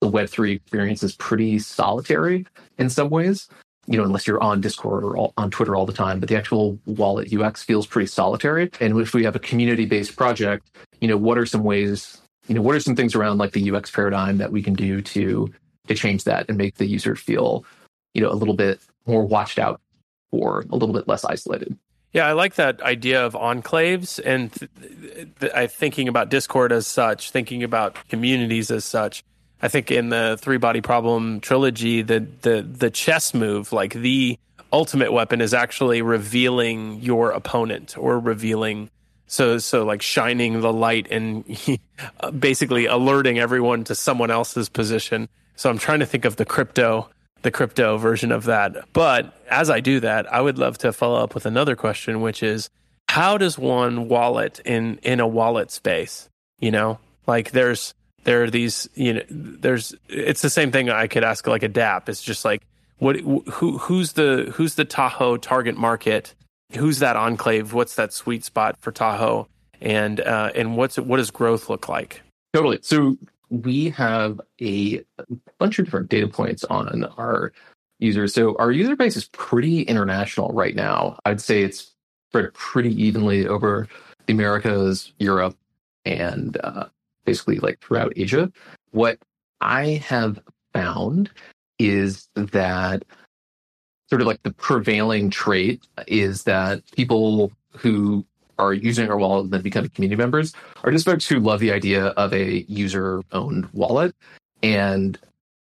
the 0.00 0.10
Web3 0.10 0.56
experience 0.56 1.02
is 1.02 1.14
pretty 1.16 1.58
solitary 1.58 2.46
in 2.78 2.88
some 2.88 3.10
ways, 3.10 3.48
you 3.86 3.96
know, 3.96 4.04
unless 4.04 4.26
you're 4.26 4.42
on 4.42 4.60
Discord 4.60 5.04
or 5.04 5.32
on 5.36 5.50
Twitter 5.50 5.76
all 5.76 5.86
the 5.86 5.92
time, 5.92 6.20
but 6.20 6.28
the 6.28 6.36
actual 6.36 6.78
wallet 6.86 7.32
UX 7.32 7.62
feels 7.62 7.86
pretty 7.86 8.06
solitary. 8.06 8.70
And 8.80 8.98
if 8.98 9.14
we 9.14 9.24
have 9.24 9.36
a 9.36 9.40
community 9.40 9.84
based 9.84 10.16
project, 10.16 10.70
you 11.00 11.08
know, 11.08 11.16
what 11.16 11.38
are 11.38 11.46
some 11.46 11.64
ways 11.64 12.19
you 12.50 12.56
know 12.56 12.62
what 12.62 12.74
are 12.74 12.80
some 12.80 12.96
things 12.96 13.14
around 13.14 13.38
like 13.38 13.52
the 13.52 13.70
ux 13.70 13.90
paradigm 13.90 14.38
that 14.38 14.50
we 14.50 14.60
can 14.60 14.74
do 14.74 15.00
to 15.00 15.48
to 15.86 15.94
change 15.94 16.24
that 16.24 16.46
and 16.48 16.58
make 16.58 16.74
the 16.74 16.84
user 16.84 17.14
feel 17.14 17.64
you 18.12 18.20
know 18.20 18.30
a 18.30 18.34
little 18.34 18.54
bit 18.54 18.80
more 19.06 19.24
watched 19.24 19.58
out 19.58 19.80
or 20.32 20.66
a 20.68 20.76
little 20.76 20.92
bit 20.92 21.06
less 21.08 21.24
isolated 21.24 21.78
Yeah, 22.12 22.26
I 22.26 22.32
like 22.32 22.54
that 22.56 22.82
idea 22.82 23.24
of 23.24 23.34
enclaves 23.34 24.18
and 24.24 24.52
th- 24.52 24.70
th- 25.38 25.52
I 25.52 25.68
thinking 25.68 26.08
about 26.08 26.28
Discord 26.28 26.72
as 26.72 26.88
such, 26.88 27.30
thinking 27.30 27.62
about 27.62 27.96
communities 28.08 28.70
as 28.72 28.84
such. 28.84 29.22
I 29.62 29.68
think 29.68 29.92
in 29.92 30.08
the 30.08 30.36
three 30.40 30.56
body 30.56 30.80
problem 30.80 31.40
trilogy, 31.40 32.02
the 32.02 32.26
the 32.42 32.62
the 32.62 32.90
chess 32.90 33.32
move, 33.32 33.72
like 33.72 33.92
the 33.92 34.38
ultimate 34.72 35.12
weapon, 35.12 35.40
is 35.40 35.54
actually 35.54 36.02
revealing 36.02 37.00
your 37.00 37.30
opponent 37.30 37.96
or 37.96 38.18
revealing. 38.18 38.90
So 39.30 39.58
so 39.58 39.84
like 39.84 40.02
shining 40.02 40.60
the 40.60 40.72
light 40.72 41.06
and 41.08 41.44
uh, 42.18 42.32
basically 42.32 42.86
alerting 42.86 43.38
everyone 43.38 43.84
to 43.84 43.94
someone 43.94 44.28
else's 44.28 44.68
position. 44.68 45.28
So 45.54 45.70
I'm 45.70 45.78
trying 45.78 46.00
to 46.00 46.06
think 46.06 46.24
of 46.24 46.34
the 46.34 46.44
crypto 46.44 47.08
the 47.42 47.52
crypto 47.52 47.96
version 47.96 48.32
of 48.32 48.44
that. 48.44 48.92
But 48.92 49.32
as 49.48 49.70
I 49.70 49.78
do 49.78 50.00
that, 50.00 50.30
I 50.30 50.40
would 50.40 50.58
love 50.58 50.78
to 50.78 50.92
follow 50.92 51.22
up 51.22 51.34
with 51.34 51.46
another 51.46 51.76
question, 51.76 52.20
which 52.22 52.42
is 52.42 52.70
how 53.08 53.38
does 53.38 53.56
one 53.56 54.08
wallet 54.08 54.60
in 54.64 54.98
in 55.04 55.20
a 55.20 55.28
wallet 55.28 55.70
space? 55.70 56.28
You 56.58 56.72
know, 56.72 56.98
like 57.28 57.52
there's 57.52 57.94
there 58.24 58.42
are 58.42 58.50
these 58.50 58.88
you 58.94 59.14
know 59.14 59.22
there's 59.30 59.94
it's 60.08 60.42
the 60.42 60.50
same 60.50 60.72
thing 60.72 60.90
I 60.90 61.06
could 61.06 61.22
ask 61.22 61.46
like 61.46 61.62
a 61.62 61.68
DApp. 61.68 62.08
It's 62.08 62.20
just 62.20 62.44
like 62.44 62.62
what 62.98 63.14
who 63.20 63.78
who's 63.78 64.14
the 64.14 64.52
who's 64.54 64.74
the 64.74 64.84
Taho 64.84 65.40
target 65.40 65.76
market? 65.76 66.34
Who's 66.76 67.00
that 67.00 67.16
enclave? 67.16 67.72
What's 67.72 67.96
that 67.96 68.12
sweet 68.12 68.44
spot 68.44 68.76
for 68.80 68.92
Taho? 68.92 69.46
And 69.80 70.20
uh, 70.20 70.50
and 70.54 70.76
what's 70.76 70.98
what 70.98 71.16
does 71.16 71.30
growth 71.30 71.68
look 71.68 71.88
like? 71.88 72.22
totally 72.52 72.78
so 72.82 73.16
we 73.50 73.90
have 73.90 74.40
a 74.60 75.02
bunch 75.58 75.78
of 75.78 75.84
different 75.84 76.08
data 76.08 76.28
points 76.28 76.64
on 76.64 77.04
our 77.16 77.52
users 77.98 78.34
so 78.34 78.56
our 78.58 78.70
user 78.72 78.96
base 78.96 79.16
is 79.16 79.28
pretty 79.28 79.82
international 79.82 80.50
right 80.52 80.74
now 80.74 81.18
i'd 81.26 81.40
say 81.40 81.62
it's 81.62 81.92
spread 82.28 82.52
pretty 82.54 82.90
evenly 83.02 83.46
over 83.46 83.86
the 84.26 84.32
americas 84.32 85.12
europe 85.18 85.56
and 86.04 86.58
uh, 86.62 86.86
basically 87.24 87.58
like 87.58 87.80
throughout 87.80 88.12
asia 88.16 88.50
what 88.92 89.18
i 89.60 90.02
have 90.06 90.40
found 90.72 91.30
is 91.78 92.28
that 92.34 93.04
sort 94.10 94.20
of 94.20 94.26
like 94.26 94.42
the 94.42 94.52
prevailing 94.52 95.30
trait 95.30 95.86
is 96.06 96.42
that 96.44 96.82
people 96.92 97.52
who 97.72 98.24
are 98.58 98.74
using 98.74 99.08
our 99.08 99.16
wallet 99.16 99.44
and 99.44 99.52
then 99.52 99.62
becoming 99.62 99.88
community 99.90 100.18
members 100.18 100.52
are 100.84 100.90
just 100.92 101.06
folks 101.06 101.26
who 101.26 101.38
love 101.38 101.60
the 101.60 101.72
idea 101.72 102.06
of 102.08 102.34
a 102.34 102.62
user 102.68 103.22
owned 103.32 103.66
wallet. 103.72 104.14
And 104.62 105.18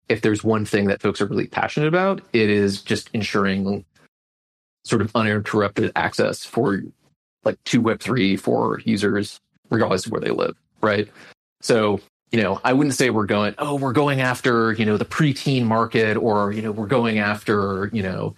if 0.07 0.21
there's 0.21 0.43
one 0.43 0.65
thing 0.65 0.87
that 0.87 1.01
folks 1.01 1.21
are 1.21 1.27
really 1.27 1.47
passionate 1.47 1.87
about, 1.87 2.21
it 2.33 2.49
is 2.49 2.81
just 2.81 3.09
ensuring 3.13 3.85
sort 4.85 5.01
of 5.01 5.11
uninterrupted 5.13 5.91
access 5.95 6.43
for 6.43 6.81
like 7.43 7.63
to 7.65 7.81
Web3 7.81 8.39
for 8.39 8.79
users, 8.85 9.39
regardless 9.69 10.05
of 10.05 10.11
where 10.11 10.21
they 10.21 10.31
live. 10.31 10.55
Right. 10.81 11.07
So, 11.61 11.99
you 12.31 12.41
know, 12.41 12.59
I 12.63 12.73
wouldn't 12.73 12.95
say 12.95 13.09
we're 13.09 13.25
going, 13.25 13.55
oh, 13.57 13.75
we're 13.75 13.93
going 13.93 14.21
after, 14.21 14.73
you 14.73 14.85
know, 14.85 14.97
the 14.97 15.05
preteen 15.05 15.65
market 15.65 16.17
or, 16.17 16.51
you 16.51 16.61
know, 16.61 16.71
we're 16.71 16.87
going 16.87 17.19
after, 17.19 17.89
you 17.91 18.03
know, 18.03 18.35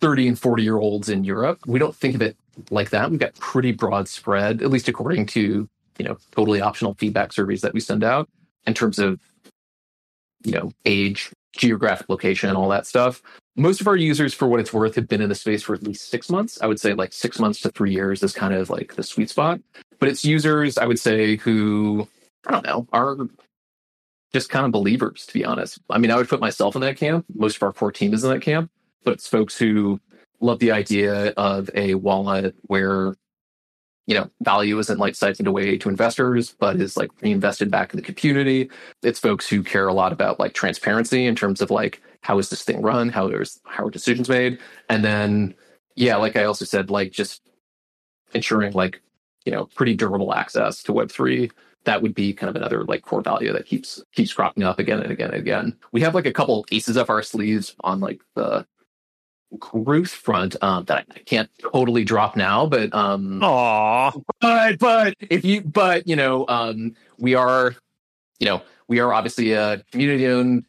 30 0.00 0.28
and 0.28 0.38
40 0.38 0.62
year 0.62 0.78
olds 0.78 1.08
in 1.08 1.24
Europe. 1.24 1.60
We 1.66 1.78
don't 1.78 1.94
think 1.94 2.14
of 2.14 2.22
it 2.22 2.36
like 2.70 2.90
that. 2.90 3.10
We've 3.10 3.20
got 3.20 3.34
pretty 3.34 3.72
broad 3.72 4.08
spread, 4.08 4.62
at 4.62 4.70
least 4.70 4.88
according 4.88 5.26
to, 5.26 5.68
you 5.98 6.04
know, 6.04 6.16
totally 6.32 6.60
optional 6.60 6.94
feedback 6.94 7.32
surveys 7.32 7.60
that 7.60 7.74
we 7.74 7.80
send 7.80 8.02
out 8.02 8.28
in 8.66 8.74
terms 8.74 8.98
of 8.98 9.20
you 10.44 10.52
know, 10.52 10.70
age, 10.84 11.30
geographic 11.56 12.08
location, 12.08 12.54
all 12.54 12.68
that 12.68 12.86
stuff. 12.86 13.22
Most 13.56 13.80
of 13.80 13.86
our 13.86 13.96
users, 13.96 14.34
for 14.34 14.46
what 14.46 14.60
it's 14.60 14.72
worth, 14.72 14.96
have 14.96 15.08
been 15.08 15.20
in 15.20 15.28
the 15.28 15.34
space 15.34 15.62
for 15.62 15.74
at 15.74 15.82
least 15.82 16.10
six 16.10 16.28
months. 16.28 16.60
I 16.60 16.66
would 16.66 16.80
say 16.80 16.92
like 16.92 17.12
six 17.12 17.38
months 17.38 17.60
to 17.60 17.70
three 17.70 17.92
years 17.92 18.22
is 18.22 18.32
kind 18.32 18.52
of 18.54 18.68
like 18.68 18.94
the 18.94 19.02
sweet 19.02 19.30
spot. 19.30 19.60
But 19.98 20.08
it's 20.08 20.24
users, 20.24 20.76
I 20.76 20.86
would 20.86 20.98
say, 20.98 21.36
who, 21.36 22.08
I 22.46 22.52
don't 22.52 22.66
know, 22.66 22.86
are 22.92 23.16
just 24.32 24.50
kind 24.50 24.66
of 24.66 24.72
believers, 24.72 25.26
to 25.26 25.34
be 25.34 25.44
honest. 25.44 25.78
I 25.88 25.98
mean, 25.98 26.10
I 26.10 26.16
would 26.16 26.28
put 26.28 26.40
myself 26.40 26.74
in 26.74 26.80
that 26.82 26.96
camp. 26.96 27.24
Most 27.34 27.56
of 27.56 27.62
our 27.62 27.72
core 27.72 27.92
team 27.92 28.12
is 28.12 28.24
in 28.24 28.30
that 28.30 28.42
camp, 28.42 28.70
but 29.04 29.14
it's 29.14 29.28
folks 29.28 29.56
who 29.56 30.00
love 30.40 30.58
the 30.58 30.72
idea 30.72 31.28
of 31.36 31.70
a 31.74 31.94
wallet 31.94 32.54
where 32.62 33.14
you 34.06 34.14
know 34.14 34.28
value 34.42 34.78
isn't 34.78 34.98
like 34.98 35.14
siphoned 35.14 35.46
away 35.46 35.78
to 35.78 35.88
investors 35.88 36.54
but 36.58 36.76
is 36.76 36.96
like 36.96 37.10
reinvested 37.22 37.70
back 37.70 37.94
in 37.94 38.00
the 38.00 38.12
community 38.12 38.68
it's 39.02 39.18
folks 39.18 39.48
who 39.48 39.62
care 39.62 39.88
a 39.88 39.94
lot 39.94 40.12
about 40.12 40.38
like 40.38 40.52
transparency 40.52 41.24
in 41.24 41.34
terms 41.34 41.60
of 41.60 41.70
like 41.70 42.02
how 42.20 42.38
is 42.38 42.50
this 42.50 42.62
thing 42.62 42.82
run 42.82 43.08
how 43.08 43.28
is 43.28 43.60
how 43.64 43.86
are 43.86 43.90
decisions 43.90 44.28
made 44.28 44.58
and 44.88 45.04
then 45.04 45.54
yeah 45.96 46.16
like 46.16 46.36
i 46.36 46.44
also 46.44 46.64
said 46.64 46.90
like 46.90 47.12
just 47.12 47.50
ensuring 48.34 48.72
like 48.72 49.00
you 49.44 49.52
know 49.52 49.66
pretty 49.74 49.94
durable 49.94 50.34
access 50.34 50.82
to 50.82 50.92
web3 50.92 51.50
that 51.84 52.02
would 52.02 52.14
be 52.14 52.32
kind 52.32 52.50
of 52.50 52.56
another 52.56 52.84
like 52.84 53.02
core 53.02 53.22
value 53.22 53.52
that 53.52 53.66
keeps 53.66 54.02
keeps 54.12 54.32
cropping 54.32 54.62
up 54.62 54.78
again 54.78 55.00
and 55.00 55.12
again 55.12 55.30
and 55.30 55.38
again 55.38 55.76
we 55.92 56.00
have 56.00 56.14
like 56.14 56.26
a 56.26 56.32
couple 56.32 56.64
aces 56.72 56.96
up 56.96 57.10
our 57.10 57.22
sleeves 57.22 57.74
on 57.80 58.00
like 58.00 58.20
the 58.34 58.66
growth 59.58 60.10
front 60.10 60.56
um, 60.62 60.84
that 60.84 61.06
I 61.10 61.18
can't 61.20 61.50
totally 61.60 62.04
drop 62.04 62.36
now, 62.36 62.66
but 62.66 62.94
um, 62.94 63.40
Aww. 63.40 64.22
but 64.40 64.78
but 64.78 65.14
if 65.20 65.44
you 65.44 65.62
but 65.62 66.06
you 66.06 66.16
know 66.16 66.46
um, 66.48 66.94
we 67.18 67.34
are 67.34 67.74
you 68.38 68.46
know 68.46 68.62
we 68.88 69.00
are 69.00 69.12
obviously 69.12 69.52
a 69.52 69.82
community 69.90 70.26
owned 70.26 70.64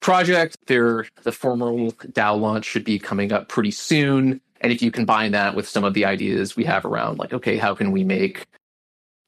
project. 0.00 0.56
There, 0.66 1.06
the 1.22 1.32
formal 1.32 1.92
DAO 1.92 2.40
launch 2.40 2.64
should 2.64 2.84
be 2.84 2.98
coming 2.98 3.32
up 3.32 3.48
pretty 3.48 3.70
soon, 3.70 4.40
and 4.60 4.72
if 4.72 4.82
you 4.82 4.90
combine 4.90 5.32
that 5.32 5.54
with 5.54 5.68
some 5.68 5.84
of 5.84 5.94
the 5.94 6.04
ideas 6.04 6.56
we 6.56 6.64
have 6.64 6.84
around, 6.84 7.18
like 7.18 7.32
okay, 7.32 7.56
how 7.56 7.74
can 7.74 7.92
we 7.92 8.04
make 8.04 8.46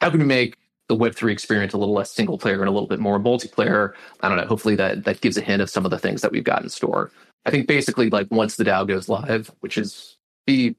how 0.01 0.11
can 0.11 0.21
we 0.21 0.27
make 0.27 0.57
the 0.89 0.97
Web3 0.97 1.31
experience 1.31 1.75
a 1.75 1.79
little 1.79 1.95
less 1.95 2.11
single 2.11 2.39
player 2.39 2.61
and 2.61 2.69
a 2.69 2.73
little 2.73 2.89
bit 2.89 2.99
more 2.99 3.21
multiplayer. 3.21 3.93
I 4.21 4.29
don't 4.29 4.39
know. 4.39 4.47
Hopefully 4.47 4.75
that 4.77 5.05
that 5.05 5.21
gives 5.21 5.37
a 5.37 5.43
hint 5.43 5.63
of 5.63 5.71
some 5.71 5.85
of 5.85 5.91
the 5.91 5.99
things 5.99 6.23
that 6.23 6.33
we've 6.33 6.45
got 6.45 6.63
in 6.63 6.71
store. 6.71 7.11
I 7.45 7.51
think 7.51 7.67
basically 7.67 8.11
like 8.11 8.27
once 8.31 8.57
the 8.57 8.65
DAO 8.65 8.89
goes 8.89 9.09
live, 9.09 9.51
which 9.61 9.79
is 9.79 10.17
be 10.47 10.77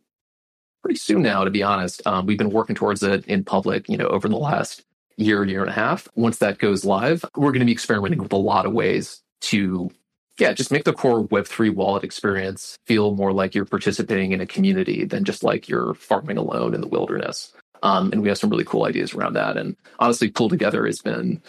pretty 0.81 0.97
soon 0.97 1.21
now, 1.21 1.43
to 1.43 1.51
be 1.51 1.63
honest. 1.63 2.05
Um, 2.07 2.25
we've 2.25 2.37
been 2.37 2.49
working 2.49 2.75
towards 2.75 3.03
it 3.03 3.25
in 3.25 3.43
public, 3.43 3.87
you 3.87 3.97
know, 3.97 4.07
over 4.07 4.27
the 4.27 4.37
last 4.37 4.83
year, 5.17 5.43
year 5.43 5.61
and 5.61 5.69
a 5.69 5.73
half. 5.73 6.07
Once 6.15 6.37
that 6.37 6.57
goes 6.57 6.85
live, 6.85 7.23
we're 7.35 7.51
going 7.51 7.59
to 7.59 7.65
be 7.65 7.71
experimenting 7.71 8.21
with 8.21 8.33
a 8.33 8.37
lot 8.37 8.65
of 8.65 8.73
ways 8.73 9.21
to, 9.41 9.91
yeah, 10.39 10.53
just 10.53 10.71
make 10.71 10.85
the 10.85 10.93
core 10.93 11.27
Web3 11.27 11.75
wallet 11.75 12.03
experience 12.03 12.77
feel 12.87 13.13
more 13.13 13.33
like 13.33 13.53
you're 13.53 13.65
participating 13.65 14.31
in 14.31 14.41
a 14.41 14.45
community 14.45 15.03
than 15.03 15.25
just 15.25 15.43
like 15.43 15.67
you're 15.67 15.93
farming 15.93 16.37
alone 16.37 16.73
in 16.73 16.81
the 16.81 16.87
wilderness. 16.87 17.53
Um, 17.81 18.11
and 18.11 18.21
we 18.21 18.29
have 18.29 18.37
some 18.37 18.49
really 18.49 18.65
cool 18.65 18.85
ideas 18.85 19.13
around 19.13 19.33
that. 19.33 19.57
And 19.57 19.75
honestly, 19.99 20.29
Pool 20.29 20.49
Together 20.49 20.85
has 20.85 21.01
been, 21.01 21.41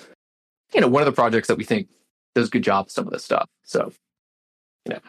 you 0.73 0.81
know, 0.81 0.89
one 0.89 1.03
of 1.03 1.07
the 1.07 1.13
projects 1.13 1.49
that 1.49 1.59
we 1.59 1.65
think 1.65 1.89
does 2.35 2.49
a 2.49 2.51
good 2.51 2.63
job 2.63 2.87
with 2.87 2.93
some 2.93 3.07
of 3.07 3.13
this 3.13 3.25
stuff. 3.25 3.49
So 3.65 3.93
you 4.87 4.95
know. 4.95 5.01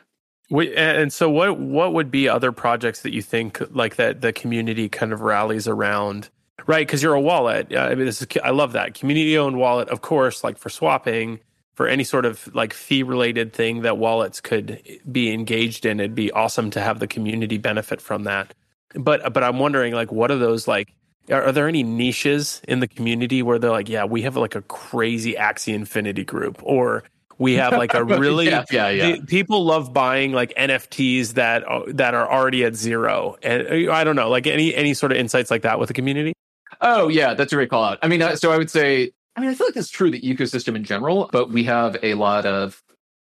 We, 0.49 0.75
and 0.75 1.13
so 1.13 1.29
what 1.29 1.57
what 1.57 1.93
would 1.93 2.11
be 2.11 2.27
other 2.27 2.51
projects 2.51 3.03
that 3.03 3.13
you 3.13 3.21
think 3.21 3.61
like 3.71 3.95
that 3.95 4.19
the 4.19 4.33
community 4.33 4.89
kind 4.89 5.13
of 5.13 5.21
rallies 5.21 5.65
around 5.65 6.29
right 6.67 6.85
because 6.85 7.01
you're 7.01 7.13
a 7.13 7.21
wallet 7.21 7.73
i 7.73 7.95
mean 7.95 8.05
this 8.05 8.21
is 8.21 8.27
i 8.43 8.49
love 8.49 8.73
that 8.73 8.93
community 8.93 9.37
owned 9.37 9.55
wallet 9.55 9.87
of 9.87 10.01
course 10.01 10.43
like 10.43 10.57
for 10.57 10.67
swapping 10.67 11.39
for 11.73 11.87
any 11.87 12.03
sort 12.03 12.25
of 12.25 12.53
like 12.53 12.73
fee 12.73 13.01
related 13.01 13.53
thing 13.53 13.83
that 13.83 13.97
wallets 13.97 14.41
could 14.41 14.81
be 15.09 15.31
engaged 15.31 15.85
in 15.85 16.01
it'd 16.01 16.15
be 16.15 16.31
awesome 16.33 16.69
to 16.69 16.81
have 16.81 16.99
the 16.99 17.07
community 17.07 17.57
benefit 17.57 18.01
from 18.01 18.25
that 18.25 18.53
but 18.95 19.31
but 19.31 19.45
i'm 19.45 19.57
wondering 19.57 19.93
like 19.93 20.11
what 20.11 20.29
are 20.31 20.37
those 20.37 20.67
like 20.67 20.93
are, 21.29 21.43
are 21.43 21.51
there 21.51 21.67
any 21.67 21.83
niches 21.83 22.61
in 22.67 22.79
the 22.79 22.87
community 22.87 23.41
where 23.41 23.59
they're 23.59 23.71
like 23.71 23.89
yeah 23.89 24.05
we 24.05 24.21
have 24.21 24.35
like 24.35 24.55
a 24.55 24.61
crazy 24.63 25.33
axie 25.33 25.73
infinity 25.73 26.23
group 26.23 26.59
or 26.63 27.03
we 27.41 27.55
have 27.55 27.73
like 27.73 27.95
a 27.95 28.03
really 28.05 28.45
yeah, 28.45 28.63
yeah, 28.71 28.89
yeah. 28.89 29.15
The, 29.15 29.25
people 29.25 29.65
love 29.65 29.91
buying 29.91 30.31
like 30.31 30.53
NFTs 30.55 31.33
that 31.33 31.67
uh, 31.67 31.81
that 31.87 32.13
are 32.13 32.31
already 32.31 32.63
at 32.63 32.75
zero, 32.75 33.35
and 33.41 33.89
uh, 33.89 33.91
I 33.91 34.03
don't 34.03 34.15
know, 34.15 34.29
like 34.29 34.45
any 34.45 34.75
any 34.75 34.93
sort 34.93 35.11
of 35.11 35.17
insights 35.17 35.49
like 35.49 35.63
that 35.63 35.79
with 35.79 35.87
the 35.87 35.95
community. 35.95 36.33
Oh 36.81 37.07
yeah, 37.07 37.33
that's 37.33 37.51
a 37.51 37.55
great 37.55 37.71
call 37.71 37.83
out. 37.83 37.97
I 38.03 38.07
mean, 38.07 38.37
so 38.37 38.51
I 38.51 38.57
would 38.59 38.69
say, 38.69 39.11
I 39.35 39.41
mean, 39.41 39.49
I 39.49 39.55
feel 39.55 39.65
like 39.65 39.73
that's 39.73 39.89
true 39.89 40.11
the 40.11 40.21
ecosystem 40.21 40.75
in 40.75 40.83
general, 40.83 41.31
but 41.31 41.49
we 41.49 41.63
have 41.63 41.97
a 42.03 42.13
lot 42.13 42.45
of 42.45 42.83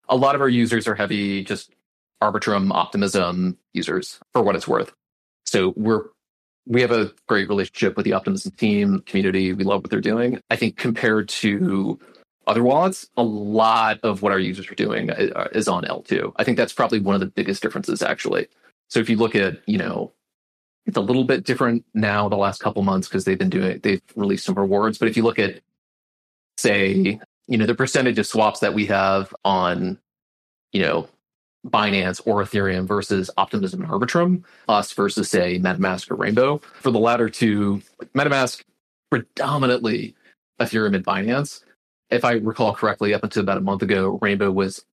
a 0.07 0.15
lot 0.15 0.35
of 0.35 0.41
our 0.41 0.49
users 0.49 0.87
are 0.87 0.95
heavy 0.95 1.43
just 1.43 1.73
Arbitrum 2.21 2.71
optimism 2.71 3.57
users 3.73 4.19
for 4.33 4.43
what 4.43 4.55
it's 4.55 4.67
worth. 4.67 4.93
So 5.47 5.73
we're 5.75 6.05
we 6.67 6.81
have 6.81 6.91
a 6.91 7.11
great 7.27 7.47
relationship 7.47 7.95
with 7.95 8.05
the 8.05 8.13
optimism 8.13 8.51
team 8.53 9.01
community. 9.05 9.53
We 9.53 9.63
love 9.63 9.83
what 9.83 9.91
they're 9.91 10.01
doing. 10.01 10.39
I 10.49 10.55
think 10.55 10.77
compared 10.77 11.29
to 11.29 11.99
other 12.47 12.63
wallets, 12.63 13.07
a 13.17 13.23
lot 13.23 13.99
of 14.03 14.21
what 14.21 14.31
our 14.31 14.39
users 14.39 14.69
are 14.69 14.75
doing 14.75 15.09
uh, 15.11 15.47
is 15.51 15.67
on 15.67 15.83
L2. 15.83 16.33
I 16.37 16.43
think 16.43 16.57
that's 16.57 16.73
probably 16.73 16.99
one 16.99 17.15
of 17.15 17.21
the 17.21 17.27
biggest 17.27 17.61
differences, 17.61 18.01
actually. 18.01 18.47
So 18.89 18.99
if 18.99 19.09
you 19.09 19.17
look 19.17 19.35
at, 19.35 19.61
you 19.65 19.77
know, 19.77 20.11
it's 20.85 20.97
a 20.97 21.01
little 21.01 21.23
bit 21.23 21.43
different 21.43 21.85
now 21.93 22.29
the 22.29 22.35
last 22.35 22.61
couple 22.61 22.83
months 22.83 23.07
because 23.07 23.25
they've 23.25 23.37
been 23.37 23.49
doing, 23.49 23.79
they've 23.81 24.01
released 24.15 24.45
some 24.45 24.55
rewards. 24.55 24.97
But 24.97 25.07
if 25.07 25.17
you 25.17 25.23
look 25.23 25.39
at, 25.39 25.61
say, 26.57 27.19
you 27.47 27.57
know, 27.57 27.65
the 27.65 27.75
percentage 27.75 28.19
of 28.19 28.27
swaps 28.27 28.59
that 28.59 28.73
we 28.73 28.85
have 28.87 29.33
on, 29.43 29.99
you 30.71 30.81
know, 30.81 31.07
Binance 31.65 32.21
or 32.25 32.43
Ethereum 32.43 32.87
versus 32.87 33.29
Optimism 33.37 33.81
and 33.81 33.89
Arbitrum, 33.89 34.43
us 34.67 34.91
versus, 34.93 35.29
say, 35.29 35.59
MetaMask 35.59 36.11
or 36.11 36.15
Rainbow. 36.15 36.59
For 36.81 36.91
the 36.91 36.99
latter 36.99 37.29
two, 37.29 37.81
MetaMask 38.13 38.63
predominantly 39.09 40.15
Ethereum 40.59 40.95
and 40.95 41.05
Binance 41.05 41.61
if 42.09 42.23
I 42.23 42.33
recall 42.33 42.73
correctly, 42.73 43.13
up 43.13 43.23
until 43.23 43.43
about 43.43 43.57
a 43.57 43.61
month 43.61 43.81
ago, 43.81 44.19
Rainbow 44.21 44.51
was 44.51 44.83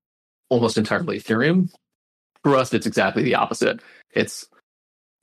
almost 0.48 0.78
entirely 0.78 1.20
Ethereum. 1.20 1.70
For 2.42 2.56
us, 2.56 2.72
it's 2.72 2.86
exactly 2.86 3.22
the 3.22 3.34
opposite. 3.34 3.80
It's, 4.10 4.48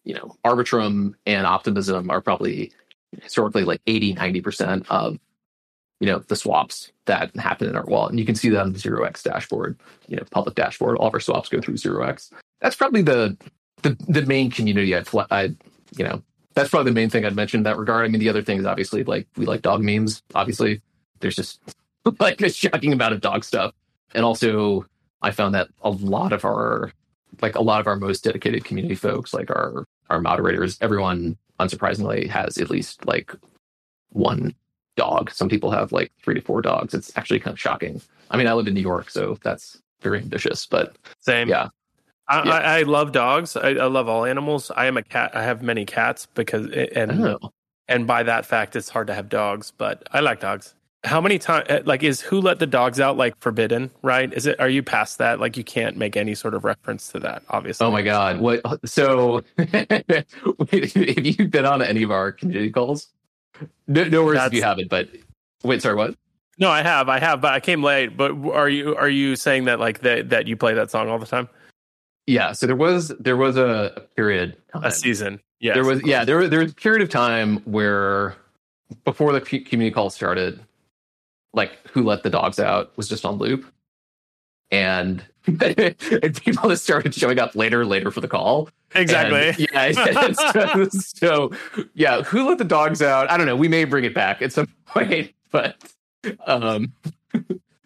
you 0.06 0.14
know, 0.14 0.36
Arbitrum 0.46 1.14
and 1.26 1.46
Optimism 1.46 2.10
are 2.10 2.22
probably 2.22 2.72
historically 3.22 3.64
like 3.64 3.82
80, 3.88 4.16
90% 4.16 4.86
of, 4.90 5.18
you 6.00 6.08
know, 6.08 6.20
the 6.20 6.36
swaps 6.36 6.92
that 7.06 7.36
happen 7.36 7.68
in 7.68 7.76
our 7.76 7.86
wallet. 7.86 8.12
And 8.12 8.20
you 8.20 8.26
can 8.26 8.36
see 8.36 8.50
that 8.50 8.62
on 8.62 8.74
the 8.74 8.80
0x 8.80 9.24
dashboard, 9.24 9.80
you 10.08 10.16
know, 10.16 10.24
public 10.32 10.56
dashboard. 10.56 10.98
All 10.98 11.08
of 11.08 11.14
our 11.14 11.20
swaps 11.20 11.50
go 11.50 11.60
through 11.60 11.76
0x. 11.76 12.32
That's 12.62 12.76
probably 12.76 13.02
the 13.02 13.38
the, 13.82 13.98
the 14.08 14.26
main 14.26 14.52
community 14.52 14.94
I'd, 14.94 15.08
I'd, 15.32 15.56
you 15.96 16.04
know, 16.04 16.22
that's 16.54 16.70
probably 16.70 16.92
the 16.92 16.96
main 16.96 17.10
thing 17.10 17.26
I'd 17.26 17.36
mention 17.36 17.60
in 17.60 17.64
that 17.64 17.78
regard. 17.78 18.06
I 18.06 18.10
mean, 18.10 18.20
the 18.20 18.30
other 18.30 18.42
thing 18.42 18.58
is 18.58 18.66
obviously 18.66 19.04
like 19.04 19.28
we 19.38 19.46
like 19.46 19.62
dog 19.62 19.82
memes. 19.82 20.22
Obviously, 20.36 20.82
there's 21.20 21.36
just 21.36 21.62
like 22.20 22.42
a 22.42 22.50
shocking 22.50 22.94
amount 22.94 23.14
of 23.14 23.22
dog 23.22 23.44
stuff. 23.44 23.74
And 24.14 24.26
also, 24.26 24.86
I 25.22 25.32
found 25.32 25.56
that 25.56 25.70
a 25.82 25.90
lot 25.90 26.34
of 26.34 26.44
our, 26.44 26.92
like 27.42 27.56
a 27.56 27.62
lot 27.62 27.80
of 27.80 27.88
our 27.88 27.96
most 27.96 28.24
dedicated 28.24 28.66
community 28.66 28.96
folks, 28.96 29.34
like 29.34 29.50
our 29.50 29.86
our 30.10 30.20
moderators, 30.20 30.78
everyone 30.82 31.38
unsurprisingly 31.60 32.28
has 32.28 32.58
at 32.58 32.70
least 32.70 33.06
like 33.06 33.34
one 34.12 34.56
dog. 35.00 35.32
Some 35.32 35.50
people 35.50 35.72
have 35.72 35.92
like 35.92 36.12
three 36.24 36.36
to 36.36 36.42
four 36.42 36.62
dogs. 36.62 36.94
It's 36.94 37.12
actually 37.18 37.40
kind 37.40 37.54
of 37.54 37.60
shocking. 37.60 38.02
I 38.32 38.38
mean, 38.38 38.48
I 38.48 38.54
live 38.54 38.68
in 38.68 38.74
New 38.74 38.82
York, 38.82 39.10
so 39.10 39.38
that's 39.44 39.82
very 40.02 40.20
ambitious, 40.20 40.66
but 40.66 40.98
same. 41.20 41.48
Yeah. 41.48 41.70
I, 42.28 42.44
yeah. 42.46 42.52
I, 42.52 42.80
I 42.80 42.82
love 42.84 43.12
dogs. 43.12 43.56
I, 43.56 43.70
I, 43.70 43.88
love 43.88 44.08
all 44.08 44.26
animals. 44.26 44.72
I 44.76 44.86
am 44.86 44.98
a 44.98 45.04
cat. 45.04 45.36
I 45.36 45.44
have 45.44 45.64
many 45.64 45.86
cats 45.86 46.28
because, 46.36 46.68
and 46.96 47.26
oh. 47.26 47.54
and 47.88 48.06
by 48.06 48.22
that 48.24 48.46
fact, 48.46 48.76
it's 48.76 48.90
hard 48.90 49.08
to 49.08 49.16
have 49.16 49.30
dogs. 49.30 49.72
But 49.76 50.08
I 50.12 50.20
like 50.20 50.42
dogs 50.42 50.76
how 51.04 51.22
many 51.22 51.40
times 51.40 51.66
eh, 51.70 51.82
like 51.86 52.04
is 52.04 52.20
who 52.20 52.42
let 52.42 52.60
the 52.60 52.68
dogs 52.68 53.00
out 53.00 53.16
like 53.16 53.38
forbidden 53.40 53.90
right 54.02 54.34
is 54.34 54.46
it 54.46 54.60
are 54.60 54.68
you 54.68 54.84
past 54.84 55.18
that 55.18 55.40
like 55.40 55.56
you 55.56 55.64
can't 55.64 55.96
make 55.96 56.18
any 56.18 56.36
sort 56.36 56.54
of 56.54 56.66
reference 56.66 57.10
to 57.10 57.20
that 57.20 57.42
obviously 57.50 57.86
oh 57.86 57.92
my 57.92 58.02
god 58.02 58.40
what 58.40 58.62
so 58.88 59.42
have 59.58 61.26
you've 61.26 61.52
been 61.52 61.66
on 61.66 61.82
any 61.82 62.04
of 62.04 62.12
our 62.12 62.32
community 62.32 62.70
calls 62.70 63.08
no, 63.88 64.04
no 64.06 64.24
worries 64.24 64.40
That's, 64.40 64.48
if 64.48 64.54
you 64.54 64.64
haven't 64.64 64.90
but 64.90 65.10
wait 65.64 65.82
sorry 65.82 65.96
what? 65.96 66.16
No 66.58 66.70
i 66.70 66.82
have 66.82 67.10
i 67.10 67.20
have 67.20 67.42
but 67.42 67.54
i 67.54 67.60
came 67.60 67.84
late 67.84 68.18
but 68.18 68.32
are 68.52 68.70
you 68.70 68.96
are 68.96 69.10
you 69.10 69.36
saying 69.36 69.66
that 69.66 69.80
like 69.80 70.02
that 70.02 70.30
that 70.30 70.48
you 70.48 70.58
play 70.58 70.74
that 70.74 70.92
song 70.92 71.10
all 71.10 71.20
the 71.20 71.26
time? 71.26 71.50
Yeah 72.28 72.52
so 72.52 72.68
there 72.68 72.76
was 72.76 73.10
there 73.20 73.38
was 73.38 73.58
a, 73.58 74.04
period 74.16 74.58
time. 74.72 74.84
a 74.84 74.92
season 74.92 75.40
yeah 75.60 75.74
there 75.74 75.86
was 75.86 76.02
yeah 76.06 76.26
there, 76.26 76.48
there 76.48 76.60
was 76.60 76.72
a 76.72 76.76
period 76.76 77.02
of 77.02 77.10
time 77.10 77.58
where 77.66 78.36
before 79.06 79.32
the 79.34 79.42
community 79.42 79.92
call 79.92 80.10
started 80.10 80.60
like 81.54 81.72
who 81.88 82.04
let 82.04 82.24
the 82.24 82.30
dogs 82.30 82.60
out 82.60 82.96
was 82.98 83.08
just 83.08 83.26
on 83.26 83.38
loop. 83.38 83.66
And 84.72 85.24
and 85.48 86.42
people 86.44 86.70
just 86.70 86.84
started 86.84 87.14
showing 87.14 87.40
up 87.40 87.56
later 87.56 87.86
later 87.86 88.12
for 88.12 88.22
the 88.22 88.28
call 88.28 88.70
exactly 88.96 89.50
and, 89.50 89.96
yeah 89.96 90.32
so, 90.32 90.90
so, 90.90 91.52
yeah 91.94 92.22
who 92.24 92.48
let 92.48 92.58
the 92.58 92.64
dogs 92.64 93.02
out 93.02 93.30
i 93.30 93.38
don't 93.38 93.46
know 93.46 93.56
we 93.56 93.68
may 93.68 93.84
bring 93.84 94.04
it 94.04 94.14
back 94.14 94.42
at 94.42 94.52
some 94.52 94.68
point 94.86 95.34
but 95.52 95.76
um 96.46 96.94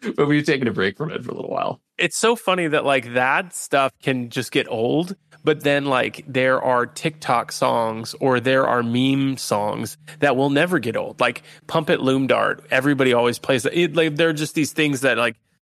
but 0.16 0.28
we've 0.28 0.46
taken 0.46 0.68
a 0.68 0.72
break 0.72 0.98
from 0.98 1.12
it 1.12 1.24
for 1.24 1.32
a 1.32 1.36
little 1.36 1.50
while. 1.50 1.80
It's 1.98 2.18
so 2.18 2.36
funny 2.36 2.68
that 2.68 2.86
like 2.86 3.14
that 3.14 3.54
stuff 3.54 3.92
can 4.02 4.30
just 4.30 4.52
get 4.52 4.68
old, 4.70 5.16
but 5.44 5.62
then 5.62 5.86
like 5.86 6.24
there 6.28 6.62
are 6.62 6.86
TikTok 6.86 7.52
songs 7.52 8.16
or 8.20 8.40
there 8.40 8.68
are 8.68 8.84
meme 8.84 9.38
songs 9.38 9.98
that 10.20 10.36
will 10.36 10.50
never 10.50 10.80
get 10.80 10.98
old. 10.98 11.20
Like 11.20 11.44
Pump 11.68 11.90
It 11.90 12.02
Loom 12.02 12.28
Dart, 12.28 12.66
everybody 12.72 13.14
always 13.14 13.40
plays 13.40 13.64
that. 13.64 13.78
It, 13.78 13.96
like, 13.96 14.16
they're 14.16 14.34
just 14.34 14.56
these 14.56 14.74
things 14.74 15.02
that 15.02 15.18
like 15.18 15.36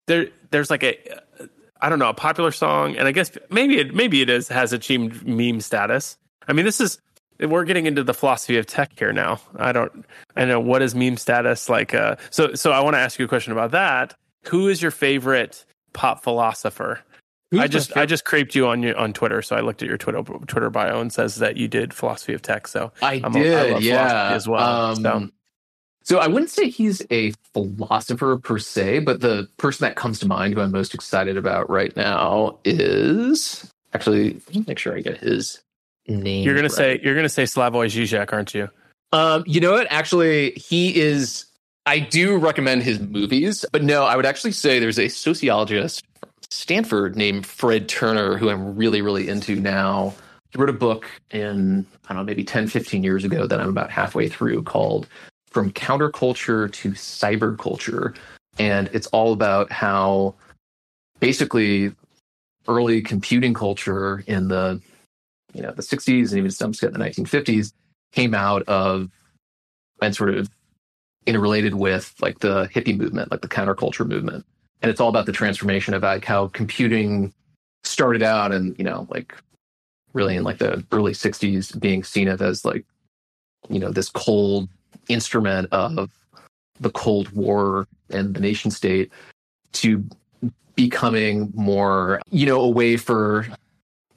there 0.07 0.27
there's 0.51 0.69
like 0.69 0.83
a 0.83 0.97
I 1.85 1.89
don't 1.89 1.99
know 1.99 2.09
a 2.09 2.15
popular 2.15 2.51
song, 2.51 2.95
and 2.95 3.07
I 3.07 3.11
guess 3.11 3.29
maybe 3.51 3.77
it 3.77 3.93
maybe 3.93 4.19
it 4.23 4.27
is 4.27 4.47
has 4.47 4.73
achieved 4.73 5.27
meme 5.27 5.61
status. 5.61 6.17
I 6.47 6.53
mean, 6.53 6.65
this 6.65 6.81
is 6.81 6.99
we're 7.39 7.63
getting 7.63 7.85
into 7.85 8.03
the 8.03 8.15
philosophy 8.15 8.57
of 8.57 8.65
tech 8.65 8.97
here 8.97 9.13
now. 9.13 9.39
I 9.55 9.71
don't 9.71 10.03
I 10.35 10.45
know 10.45 10.59
what 10.59 10.81
is 10.81 10.95
meme 10.95 11.17
status 11.17 11.69
like. 11.69 11.93
Uh, 11.93 12.15
so 12.31 12.55
so 12.55 12.71
I 12.71 12.79
want 12.79 12.95
to 12.95 12.99
ask 12.99 13.19
you 13.19 13.25
a 13.25 13.27
question 13.27 13.53
about 13.53 13.69
that. 13.69 14.15
Who 14.47 14.67
is 14.67 14.81
your 14.81 14.89
favorite 14.89 15.63
pop 15.93 16.23
philosopher? 16.23 17.01
Who's 17.51 17.59
I 17.59 17.67
just 17.67 17.95
I 17.95 18.07
just 18.07 18.25
creeped 18.25 18.55
you 18.55 18.65
on 18.65 18.81
your 18.81 18.97
on 18.97 19.13
Twitter, 19.13 19.43
so 19.43 19.55
I 19.55 19.59
looked 19.59 19.83
at 19.83 19.87
your 19.87 19.99
Twitter 19.99 20.23
Twitter 20.23 20.71
bio 20.71 20.99
and 20.99 21.13
says 21.13 21.35
that 21.35 21.55
you 21.55 21.67
did 21.67 21.93
philosophy 21.93 22.33
of 22.33 22.41
tech. 22.41 22.67
So 22.67 22.93
I 23.03 23.21
I'm 23.23 23.31
did, 23.31 23.53
a, 23.53 23.75
I 23.75 23.77
yeah, 23.77 24.31
as 24.31 24.47
well. 24.47 24.63
Um, 24.63 24.95
so. 25.03 25.29
So 26.05 26.19
I 26.19 26.27
wouldn't 26.27 26.51
say 26.51 26.69
he's 26.69 27.01
a 27.09 27.31
philosopher 27.51 28.37
per 28.37 28.59
se, 28.59 28.99
but 28.99 29.21
the 29.21 29.49
person 29.57 29.85
that 29.85 29.95
comes 29.95 30.19
to 30.19 30.27
mind 30.27 30.53
who 30.53 30.61
I'm 30.61 30.71
most 30.71 30.93
excited 30.93 31.35
about 31.35 31.67
right 31.67 31.95
now 31.95 32.59
is 32.63 33.71
actually. 33.91 34.39
make 34.67 34.77
sure 34.77 34.95
I 34.95 35.01
get 35.01 35.17
his 35.17 35.63
name. 36.07 36.45
You're 36.45 36.53
gonna 36.53 36.65
right. 36.65 36.71
say 36.71 36.99
you're 37.03 37.15
gonna 37.15 37.27
say 37.27 37.43
Slavoj 37.43 37.87
Žižek, 37.87 38.31
aren't 38.31 38.53
you? 38.53 38.69
Um, 39.13 39.43
you 39.47 39.59
know 39.59 39.71
what? 39.71 39.87
Actually, 39.89 40.51
he 40.51 40.95
is. 40.95 41.45
I 41.87 41.99
do 41.99 42.37
recommend 42.37 42.83
his 42.83 42.99
movies, 42.99 43.65
but 43.71 43.83
no, 43.83 44.03
I 44.03 44.15
would 44.15 44.27
actually 44.27 44.51
say 44.51 44.77
there's 44.77 44.99
a 44.99 45.07
sociologist 45.07 46.05
from 46.19 46.29
Stanford 46.51 47.15
named 47.15 47.47
Fred 47.47 47.89
Turner 47.89 48.37
who 48.37 48.49
I'm 48.49 48.75
really, 48.75 49.01
really 49.01 49.27
into 49.27 49.55
now. 49.55 50.13
He 50.51 50.59
wrote 50.59 50.69
a 50.69 50.73
book 50.73 51.05
in, 51.31 51.85
I 52.05 52.13
don't 52.13 52.17
know, 52.17 52.23
maybe 52.23 52.43
10, 52.43 52.67
15 52.67 53.03
years 53.03 53.23
ago 53.23 53.45
that 53.45 53.59
I'm 53.59 53.69
about 53.69 53.91
halfway 53.91 54.29
through 54.29 54.63
called 54.63 55.07
From 55.55 55.71
Counterculture 55.71 56.69
to 56.69 56.91
Cyberculture. 56.91 58.13
And 58.59 58.89
it's 58.91 59.07
all 59.07 59.31
about 59.31 59.71
how 59.71 60.35
basically 61.21 61.93
early 62.67 63.01
computing 63.01 63.53
culture 63.53 64.21
in 64.27 64.49
the 64.49 64.81
you 65.53 65.61
know 65.61 65.71
the 65.71 65.81
60s 65.81 66.31
and 66.31 66.39
even 66.39 66.51
some 66.51 66.73
in 66.81 66.91
the 66.91 66.99
1950s 66.99 67.71
came 68.11 68.33
out 68.33 68.63
of 68.63 69.09
and 70.01 70.13
sort 70.13 70.35
of 70.35 70.49
interrelated 71.25 71.75
with 71.75 72.13
like 72.19 72.39
the 72.39 72.67
hippie 72.73 72.97
movement, 72.97 73.31
like 73.31 73.39
the 73.39 73.47
counterculture 73.47 74.05
movement. 74.05 74.45
And 74.81 74.91
it's 74.91 74.99
all 74.99 75.07
about 75.07 75.25
the 75.25 75.31
transformation 75.31 75.93
of 75.93 76.03
like 76.03 76.25
how 76.25 76.49
computing 76.49 77.33
started 77.85 78.21
out 78.21 78.51
and, 78.51 78.77
you 78.77 78.83
know, 78.83 79.07
like 79.09 79.33
really 80.11 80.35
in 80.35 80.43
like 80.43 80.57
the 80.57 80.83
early 80.91 81.13
60s 81.13 81.79
being 81.79 82.03
seen 82.03 82.27
of 82.27 82.41
as 82.41 82.65
like, 82.65 82.83
you 83.69 83.79
know, 83.79 83.89
this 83.89 84.09
cold 84.09 84.67
instrument 85.07 85.67
of 85.71 86.11
the 86.79 86.89
Cold 86.91 87.29
War 87.31 87.87
and 88.09 88.33
the 88.33 88.39
nation 88.39 88.71
state 88.71 89.11
to 89.73 90.03
becoming 90.75 91.51
more, 91.55 92.21
you 92.31 92.45
know, 92.45 92.61
a 92.61 92.69
way 92.69 92.97
for 92.97 93.47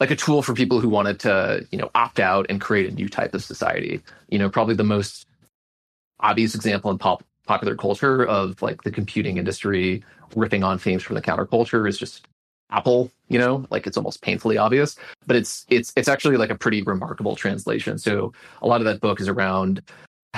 like 0.01 0.11
a 0.11 0.17
tool 0.17 0.43
for 0.43 0.55
people 0.55 0.81
who 0.81 0.89
wanted 0.89 1.19
to, 1.21 1.67
you 1.71 1.79
know, 1.79 1.91
opt 1.95 2.21
out 2.21 2.47
and 2.49 2.61
create 2.61 2.91
a 2.91 2.95
new 2.95 3.09
type 3.09 3.35
of 3.35 3.43
society. 3.43 4.01
You 4.29 4.39
know, 4.39 4.49
probably 4.49 4.75
the 4.75 4.85
most 4.85 5.27
obvious 6.21 6.55
example 6.55 6.91
in 6.91 6.99
pop 6.99 7.25
popular 7.47 7.75
culture 7.75 8.27
of 8.27 8.61
like 8.61 8.83
the 8.83 8.91
computing 8.91 9.39
industry 9.39 10.05
ripping 10.37 10.63
on 10.63 10.79
themes 10.79 11.03
from 11.03 11.15
the 11.15 11.23
counterculture 11.23 11.89
is 11.89 11.99
just 11.99 12.27
Apple, 12.71 13.11
you 13.29 13.39
know, 13.39 13.65
like 13.71 13.87
it's 13.87 13.97
almost 13.97 14.21
painfully 14.21 14.59
obvious, 14.59 14.97
but 15.27 15.37
it's 15.37 15.65
it's 15.71 15.93
it's 15.97 16.09
actually 16.09 16.37
like 16.37 16.51
a 16.51 16.55
pretty 16.55 16.83
remarkable 16.83 17.35
translation. 17.35 17.99
So 17.99 18.33
a 18.61 18.67
lot 18.67 18.83
of 18.83 18.85
that 18.85 19.01
book 19.01 19.21
is 19.21 19.29
around 19.29 19.81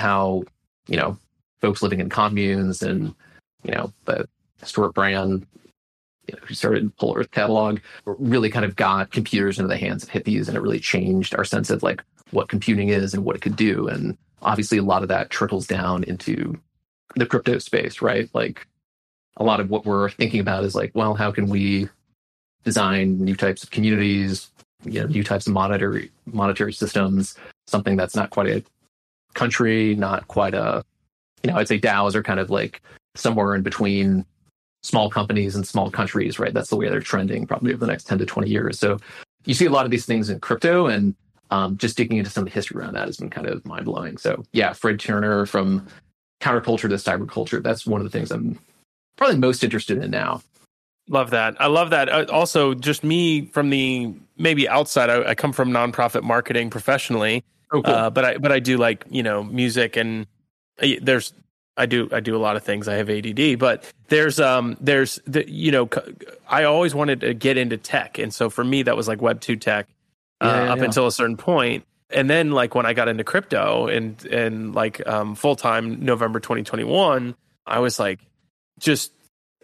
how, 0.01 0.43
you 0.87 0.97
know, 0.97 1.17
folks 1.61 1.81
living 1.81 1.99
in 1.99 2.09
communes 2.09 2.81
and, 2.81 3.13
you 3.63 3.71
know, 3.71 3.93
the 4.05 4.27
Stewart 4.63 4.93
Brand 4.93 5.45
you 6.27 6.35
know, 6.35 6.45
who 6.45 6.53
started 6.53 6.91
Whole 6.97 7.17
Earth 7.17 7.31
Catalog, 7.31 7.79
really 8.05 8.49
kind 8.49 8.65
of 8.65 8.75
got 8.75 9.11
computers 9.11 9.57
into 9.57 9.67
the 9.67 9.77
hands 9.77 10.03
of 10.03 10.09
hippies, 10.09 10.47
and 10.47 10.57
it 10.57 10.61
really 10.61 10.79
changed 10.79 11.35
our 11.35 11.43
sense 11.43 11.69
of 11.69 11.83
like 11.83 12.03
what 12.31 12.49
computing 12.49 12.89
is 12.89 13.13
and 13.13 13.23
what 13.23 13.35
it 13.35 13.41
could 13.41 13.55
do. 13.55 13.87
And 13.87 14.17
obviously, 14.41 14.77
a 14.77 14.83
lot 14.83 15.01
of 15.01 15.09
that 15.09 15.29
trickles 15.29 15.67
down 15.67 16.03
into 16.03 16.59
the 17.15 17.25
crypto 17.25 17.57
space, 17.57 18.01
right? 18.01 18.29
Like 18.33 18.67
a 19.37 19.43
lot 19.43 19.59
of 19.59 19.69
what 19.69 19.85
we're 19.85 20.09
thinking 20.09 20.39
about 20.39 20.63
is 20.63 20.75
like, 20.75 20.91
well, 20.93 21.15
how 21.15 21.31
can 21.31 21.49
we 21.49 21.89
design 22.63 23.23
new 23.23 23.35
types 23.35 23.63
of 23.63 23.71
communities, 23.71 24.49
you 24.85 25.01
know, 25.01 25.07
new 25.07 25.23
types 25.23 25.47
of 25.47 25.53
monetary 25.53 26.11
monetary 26.25 26.73
systems, 26.73 27.35
something 27.67 27.95
that's 27.95 28.15
not 28.15 28.29
quite 28.29 28.47
a 28.47 28.63
country, 29.33 29.95
not 29.95 30.27
quite 30.27 30.53
a, 30.53 30.83
you 31.43 31.51
know, 31.51 31.57
I'd 31.57 31.67
say 31.67 31.79
DAOs 31.79 32.15
are 32.15 32.23
kind 32.23 32.39
of 32.39 32.49
like 32.49 32.81
somewhere 33.15 33.55
in 33.55 33.61
between 33.61 34.25
small 34.83 35.09
companies 35.09 35.55
and 35.55 35.67
small 35.67 35.91
countries, 35.91 36.39
right? 36.39 36.53
That's 36.53 36.69
the 36.69 36.75
way 36.75 36.89
they're 36.89 36.99
trending 36.99 37.45
probably 37.45 37.73
over 37.73 37.85
the 37.85 37.91
next 37.91 38.05
10 38.05 38.17
to 38.19 38.25
20 38.25 38.49
years. 38.49 38.79
So 38.79 38.97
you 39.45 39.53
see 39.53 39.65
a 39.65 39.71
lot 39.71 39.85
of 39.85 39.91
these 39.91 40.05
things 40.05 40.29
in 40.29 40.39
crypto 40.39 40.87
and 40.87 41.15
um, 41.51 41.77
just 41.77 41.97
digging 41.97 42.17
into 42.17 42.29
some 42.31 42.43
of 42.43 42.49
the 42.49 42.53
history 42.53 42.79
around 42.79 42.93
that 42.93 43.07
has 43.07 43.17
been 43.17 43.29
kind 43.29 43.47
of 43.47 43.65
mind 43.65 43.85
blowing. 43.85 44.17
So 44.17 44.43
yeah, 44.53 44.73
Fred 44.73 44.99
Turner 44.99 45.45
from 45.45 45.87
counterculture 46.41 46.89
to 46.89 46.95
cyberculture. 46.95 47.61
That's 47.61 47.85
one 47.85 48.01
of 48.01 48.09
the 48.09 48.17
things 48.17 48.31
I'm 48.31 48.57
probably 49.17 49.37
most 49.37 49.63
interested 49.63 50.01
in 50.01 50.09
now. 50.11 50.41
Love 51.09 51.31
that. 51.31 51.59
I 51.59 51.67
love 51.67 51.89
that. 51.89 52.09
Uh, 52.09 52.25
also, 52.31 52.73
just 52.73 53.03
me 53.03 53.45
from 53.47 53.69
the 53.69 54.13
maybe 54.37 54.67
outside, 54.69 55.09
I, 55.09 55.29
I 55.29 55.35
come 55.35 55.51
from 55.51 55.71
nonprofit 55.71 56.23
marketing 56.23 56.69
professionally, 56.69 57.43
oh, 57.71 57.81
cool. 57.81 57.93
uh, 57.93 58.09
but 58.09 58.25
I 58.25 58.37
but 58.37 58.51
I 58.51 58.59
do 58.59 58.77
like 58.77 59.05
you 59.09 59.23
know 59.23 59.43
music 59.43 59.95
and 59.97 60.27
uh, 60.81 60.87
there's 61.01 61.33
I 61.77 61.85
do 61.85 62.09
I 62.11 62.19
do 62.19 62.35
a 62.35 62.39
lot 62.39 62.55
of 62.55 62.63
things. 62.63 62.87
I 62.87 62.95
have 62.95 63.09
ADD, 63.09 63.57
but 63.57 63.91
there's 64.09 64.39
um 64.39 64.77
there's 64.79 65.19
the 65.25 65.49
you 65.49 65.71
know 65.71 65.89
I 66.47 66.65
always 66.65 66.93
wanted 66.93 67.21
to 67.21 67.33
get 67.33 67.57
into 67.57 67.77
tech, 67.77 68.19
and 68.19 68.33
so 68.33 68.49
for 68.49 68.63
me 68.63 68.83
that 68.83 68.95
was 68.95 69.07
like 69.07 69.21
Web 69.21 69.39
two 69.41 69.55
tech 69.55 69.87
uh, 70.41 70.45
yeah, 70.47 70.65
yeah, 70.65 70.71
up 70.73 70.79
yeah. 70.79 70.85
until 70.85 71.07
a 71.07 71.11
certain 71.11 71.37
point, 71.37 71.85
and 72.09 72.29
then 72.29 72.51
like 72.51 72.75
when 72.75 72.85
I 72.85 72.93
got 72.93 73.07
into 73.07 73.23
crypto 73.23 73.87
and 73.87 74.23
and 74.25 74.75
like 74.75 75.05
um, 75.07 75.35
full 75.35 75.55
time 75.55 76.03
November 76.03 76.39
2021, 76.39 77.35
I 77.65 77.79
was 77.79 77.99
like 77.99 78.19
just 78.79 79.13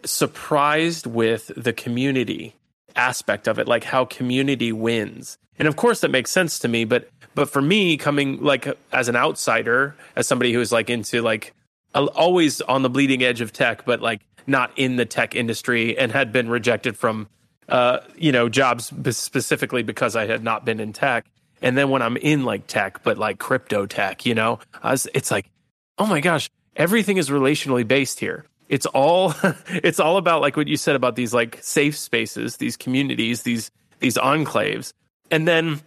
surprised 0.04 1.06
with 1.06 1.50
the 1.56 1.72
community 1.72 2.54
aspect 2.96 3.48
of 3.48 3.58
it, 3.58 3.68
like 3.68 3.84
how 3.84 4.06
community 4.06 4.72
wins, 4.72 5.36
and 5.58 5.68
of 5.68 5.76
course 5.76 6.00
that 6.00 6.10
makes 6.10 6.30
sense 6.30 6.58
to 6.60 6.68
me, 6.68 6.86
but 6.86 7.10
but 7.38 7.48
for 7.48 7.62
me 7.62 7.96
coming 7.96 8.42
like 8.42 8.66
as 8.90 9.06
an 9.06 9.14
outsider, 9.14 9.94
as 10.16 10.26
somebody 10.26 10.52
who's 10.52 10.72
like 10.72 10.90
into 10.90 11.22
like 11.22 11.54
always 11.94 12.60
on 12.62 12.82
the 12.82 12.90
bleeding 12.90 13.22
edge 13.22 13.40
of 13.40 13.52
tech, 13.52 13.84
but 13.84 14.02
like 14.02 14.22
not 14.48 14.72
in 14.74 14.96
the 14.96 15.06
tech 15.06 15.36
industry 15.36 15.96
and 15.96 16.10
had 16.10 16.32
been 16.32 16.48
rejected 16.48 16.96
from, 16.96 17.28
uh, 17.68 18.00
you 18.16 18.32
know, 18.32 18.48
jobs 18.48 18.92
specifically 19.16 19.84
because 19.84 20.16
I 20.16 20.26
had 20.26 20.42
not 20.42 20.64
been 20.64 20.80
in 20.80 20.92
tech. 20.92 21.26
And 21.62 21.78
then 21.78 21.90
when 21.90 22.02
I'm 22.02 22.16
in 22.16 22.44
like 22.44 22.66
tech, 22.66 23.04
but 23.04 23.18
like 23.18 23.38
crypto 23.38 23.86
tech, 23.86 24.26
you 24.26 24.34
know, 24.34 24.58
was, 24.82 25.06
it's 25.14 25.30
like, 25.30 25.48
oh 25.96 26.06
my 26.06 26.18
gosh, 26.18 26.50
everything 26.74 27.18
is 27.18 27.30
relationally 27.30 27.86
based 27.86 28.18
here. 28.18 28.46
It's 28.68 28.86
all, 28.86 29.32
it's 29.68 30.00
all 30.00 30.16
about 30.16 30.40
like 30.40 30.56
what 30.56 30.66
you 30.66 30.76
said 30.76 30.96
about 30.96 31.14
these 31.14 31.32
like 31.32 31.60
safe 31.62 31.96
spaces, 31.96 32.56
these 32.56 32.76
communities, 32.76 33.44
these, 33.44 33.70
these 34.00 34.16
enclaves. 34.16 34.92
And 35.30 35.46
then 35.46 35.82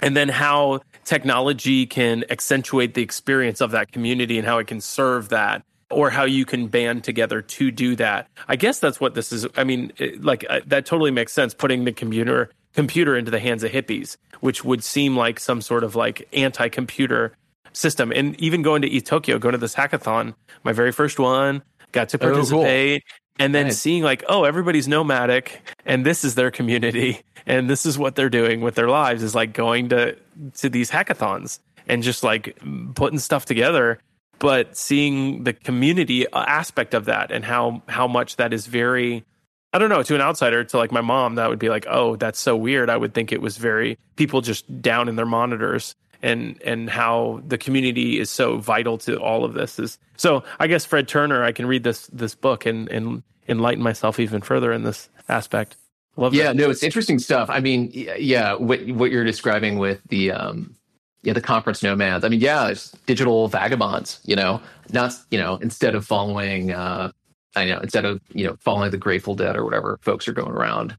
and 0.00 0.16
then 0.16 0.28
how 0.28 0.80
technology 1.04 1.86
can 1.86 2.24
accentuate 2.30 2.94
the 2.94 3.02
experience 3.02 3.60
of 3.60 3.70
that 3.70 3.92
community 3.92 4.38
and 4.38 4.46
how 4.46 4.58
it 4.58 4.66
can 4.66 4.80
serve 4.80 5.28
that 5.30 5.62
or 5.90 6.10
how 6.10 6.24
you 6.24 6.44
can 6.44 6.66
band 6.66 7.04
together 7.04 7.40
to 7.42 7.70
do 7.70 7.94
that. 7.96 8.28
I 8.48 8.56
guess 8.56 8.78
that's 8.78 9.00
what 9.00 9.14
this 9.14 9.32
is. 9.32 9.46
I 9.56 9.64
mean, 9.64 9.92
it, 9.98 10.22
like 10.22 10.44
uh, 10.48 10.60
that 10.66 10.84
totally 10.86 11.10
makes 11.10 11.32
sense 11.32 11.54
putting 11.54 11.84
the 11.84 11.92
computer 11.92 12.50
computer 12.74 13.16
into 13.16 13.30
the 13.30 13.38
hands 13.38 13.62
of 13.62 13.70
hippies, 13.70 14.16
which 14.40 14.64
would 14.64 14.84
seem 14.84 15.16
like 15.16 15.40
some 15.40 15.62
sort 15.62 15.82
of 15.82 15.96
like 15.96 16.28
anti-computer 16.32 17.32
system. 17.72 18.12
And 18.14 18.38
even 18.40 18.62
going 18.62 18.82
to 18.82 18.90
ETHTokyo, 18.90 19.40
going 19.40 19.52
to 19.52 19.58
this 19.58 19.74
hackathon, 19.74 20.34
my 20.62 20.72
very 20.72 20.92
first 20.92 21.18
one, 21.18 21.62
got 21.92 22.10
to 22.10 22.18
participate. 22.18 23.02
Oh, 23.02 23.08
cool 23.08 23.25
and 23.38 23.54
then 23.54 23.66
nice. 23.66 23.78
seeing 23.78 24.02
like 24.02 24.24
oh 24.28 24.44
everybody's 24.44 24.88
nomadic 24.88 25.60
and 25.84 26.04
this 26.04 26.24
is 26.24 26.34
their 26.34 26.50
community 26.50 27.20
and 27.46 27.70
this 27.70 27.86
is 27.86 27.98
what 27.98 28.14
they're 28.14 28.30
doing 28.30 28.60
with 28.60 28.74
their 28.74 28.88
lives 28.88 29.22
is 29.22 29.34
like 29.34 29.52
going 29.52 29.88
to 29.88 30.16
to 30.54 30.68
these 30.68 30.90
hackathons 30.90 31.60
and 31.88 32.02
just 32.02 32.22
like 32.22 32.58
putting 32.94 33.18
stuff 33.18 33.44
together. 33.44 33.98
But 34.38 34.76
seeing 34.76 35.44
the 35.44 35.54
community 35.54 36.26
aspect 36.32 36.92
of 36.92 37.06
that 37.06 37.30
and 37.30 37.44
how 37.44 37.82
how 37.88 38.06
much 38.06 38.36
that 38.36 38.52
is 38.52 38.66
very 38.66 39.24
I 39.72 39.78
don't 39.78 39.88
know 39.88 40.02
to 40.02 40.14
an 40.14 40.20
outsider 40.20 40.62
to 40.64 40.76
like 40.76 40.92
my 40.92 41.00
mom 41.00 41.36
that 41.36 41.48
would 41.48 41.58
be 41.58 41.70
like 41.70 41.86
oh 41.88 42.16
that's 42.16 42.38
so 42.38 42.54
weird. 42.56 42.90
I 42.90 42.96
would 42.96 43.14
think 43.14 43.32
it 43.32 43.40
was 43.40 43.56
very 43.56 43.98
people 44.16 44.42
just 44.42 44.82
down 44.82 45.08
in 45.08 45.16
their 45.16 45.26
monitors 45.26 45.94
and 46.22 46.60
and 46.62 46.90
how 46.90 47.40
the 47.46 47.58
community 47.58 48.18
is 48.18 48.30
so 48.30 48.58
vital 48.58 48.98
to 48.98 49.16
all 49.20 49.44
of 49.44 49.54
this 49.54 49.78
is 49.78 49.98
so 50.16 50.44
I 50.58 50.66
guess 50.66 50.84
Fred 50.84 51.08
Turner 51.08 51.44
I 51.44 51.52
can 51.52 51.66
read 51.66 51.84
this 51.84 52.06
this 52.08 52.34
book 52.34 52.66
and 52.66 52.88
and 52.88 53.22
enlighten 53.48 53.82
myself 53.82 54.18
even 54.18 54.42
further 54.42 54.72
in 54.72 54.82
this 54.82 55.08
aspect. 55.28 55.76
Love 56.16 56.34
yeah, 56.34 56.44
that. 56.44 56.56
no, 56.56 56.70
it's 56.70 56.82
interesting 56.82 57.18
stuff. 57.18 57.50
I 57.50 57.60
mean, 57.60 57.90
yeah, 57.92 58.54
what 58.54 58.86
what 58.88 59.10
you're 59.10 59.24
describing 59.24 59.78
with 59.78 60.00
the 60.08 60.32
um, 60.32 60.74
yeah, 61.22 61.34
the 61.34 61.42
conference 61.42 61.82
nomads. 61.82 62.24
I 62.24 62.28
mean, 62.28 62.40
yeah, 62.40 62.68
it's 62.68 62.92
digital 63.04 63.48
vagabonds. 63.48 64.20
You 64.24 64.36
know, 64.36 64.62
not 64.92 65.12
you 65.30 65.38
know 65.38 65.56
instead 65.56 65.94
of 65.94 66.06
following, 66.06 66.72
uh, 66.72 67.10
I 67.54 67.66
know 67.66 67.80
instead 67.80 68.06
of 68.06 68.20
you 68.32 68.46
know 68.46 68.56
following 68.60 68.92
the 68.92 68.96
Grateful 68.96 69.34
Dead 69.34 69.56
or 69.56 69.64
whatever, 69.64 69.98
folks 70.00 70.26
are 70.26 70.32
going 70.32 70.52
around, 70.52 70.96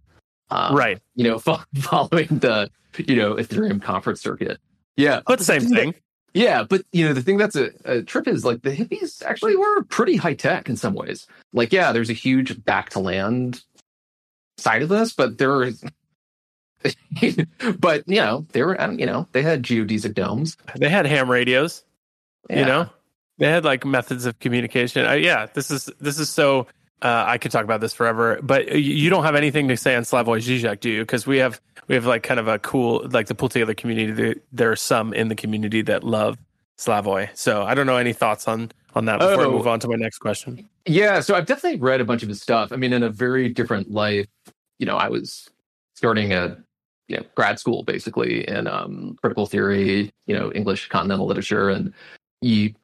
uh, 0.51 0.69
right? 0.73 0.99
You 1.15 1.23
know, 1.23 1.39
fo- 1.39 1.63
following 1.75 2.27
the 2.27 2.69
you 2.97 3.15
know 3.15 3.36
Ethereum 3.36 3.82
conference 3.82 4.21
circuit. 4.21 4.60
Yeah, 4.97 5.21
but 5.25 5.39
the 5.39 5.45
same 5.45 5.62
thing. 5.62 5.95
Yeah, 6.33 6.63
but 6.63 6.83
you 6.91 7.05
know 7.05 7.13
the 7.13 7.21
thing 7.21 7.38
that's 7.38 7.55
a, 7.55 7.71
a, 7.86 8.01
trip 8.03 8.27
is 8.27 8.43
like 8.43 8.62
the 8.62 8.75
hippies 8.75 9.23
actually 9.23 9.55
were 9.55 9.83
pretty 9.83 10.17
high 10.17 10.33
tech 10.33 10.69
in 10.69 10.75
some 10.75 10.93
ways. 10.93 11.25
Like, 11.53 11.71
yeah, 11.71 11.91
there's 11.91 12.10
a 12.10 12.13
huge 12.13 12.63
back 12.63 12.89
to 12.91 12.99
land 12.99 13.63
side 14.57 14.81
of 14.81 14.89
this, 14.89 15.13
but 15.13 15.38
there 15.38 15.51
are 15.51 15.71
but 17.79 18.03
you 18.07 18.17
know, 18.17 18.45
they 18.51 18.63
were 18.63 18.77
you 18.91 19.05
know, 19.05 19.27
they 19.31 19.41
had 19.41 19.63
geodesic 19.63 20.13
domes. 20.13 20.57
They 20.75 20.89
had 20.89 21.05
ham 21.05 21.29
radios. 21.29 21.83
Yeah. 22.49 22.60
You 22.60 22.65
know? 22.65 22.89
They 23.39 23.47
had 23.47 23.65
like 23.65 23.86
methods 23.86 24.25
of 24.25 24.39
communication. 24.39 25.05
Uh, 25.05 25.13
yeah, 25.13 25.45
this 25.53 25.69
is 25.69 25.89
this 25.99 26.19
is 26.19 26.29
so 26.29 26.67
uh, 27.01 27.25
I 27.27 27.38
could 27.38 27.51
talk 27.51 27.63
about 27.63 27.81
this 27.81 27.93
forever, 27.93 28.39
but 28.41 28.75
you 28.75 29.10
don't 29.10 29.23
have 29.23 29.36
anything 29.36 29.67
to 29.67 29.77
say 29.77 29.95
on 29.95 30.03
Slavoj 30.03 30.41
Žižek, 30.41 30.79
do 30.79 30.89
you? 30.89 31.01
Because 31.01 31.27
we 31.27 31.38
have 31.38 31.62
we 31.88 31.95
have 31.95 32.05
like 32.05 32.23
kind 32.23 32.39
of 32.39 32.47
a 32.47 32.60
cool 32.60 33.07
like 33.12 33.27
the 33.27 33.36
Pool 33.36 33.49
Together 33.49 33.73
community. 33.73 34.39
There 34.51 34.71
are 34.71 34.75
some 34.75 35.13
in 35.13 35.27
the 35.27 35.36
community 35.36 35.81
that 35.83 36.03
love 36.03 36.38
Slavoj. 36.77 37.29
So 37.36 37.63
I 37.63 37.75
don't 37.75 37.86
know 37.86 37.97
any 37.97 38.13
thoughts 38.13 38.47
on 38.47 38.71
on 38.95 39.05
that 39.05 39.19
before 39.19 39.45
oh, 39.45 39.49
I 39.49 39.51
move 39.51 39.67
on 39.67 39.79
to 39.81 39.88
my 39.88 39.95
next 39.95 40.17
question. 40.17 40.67
Yeah, 40.86 41.19
so 41.19 41.36
I've 41.36 41.45
definitely 41.45 41.79
read 41.79 42.01
a 42.01 42.05
bunch 42.05 42.23
of 42.23 42.29
his 42.29 42.41
stuff. 42.41 42.71
I 42.71 42.77
mean, 42.77 42.93
in 42.93 43.03
a 43.03 43.10
very 43.10 43.49
different 43.49 43.91
life, 43.91 44.27
you 44.79 44.86
know, 44.86 44.97
I 44.97 45.10
was 45.10 45.49
starting 45.95 46.33
a 46.33 46.57
you 47.07 47.17
know 47.17 47.23
grad 47.36 47.60
school 47.60 47.83
basically 47.83 48.47
in 48.47 48.67
um, 48.67 49.17
critical 49.21 49.45
theory, 49.45 50.12
you 50.25 50.36
know, 50.38 50.51
English 50.51 50.89
continental 50.89 51.27
literature, 51.27 51.69
and 51.69 51.93
he 52.41 52.75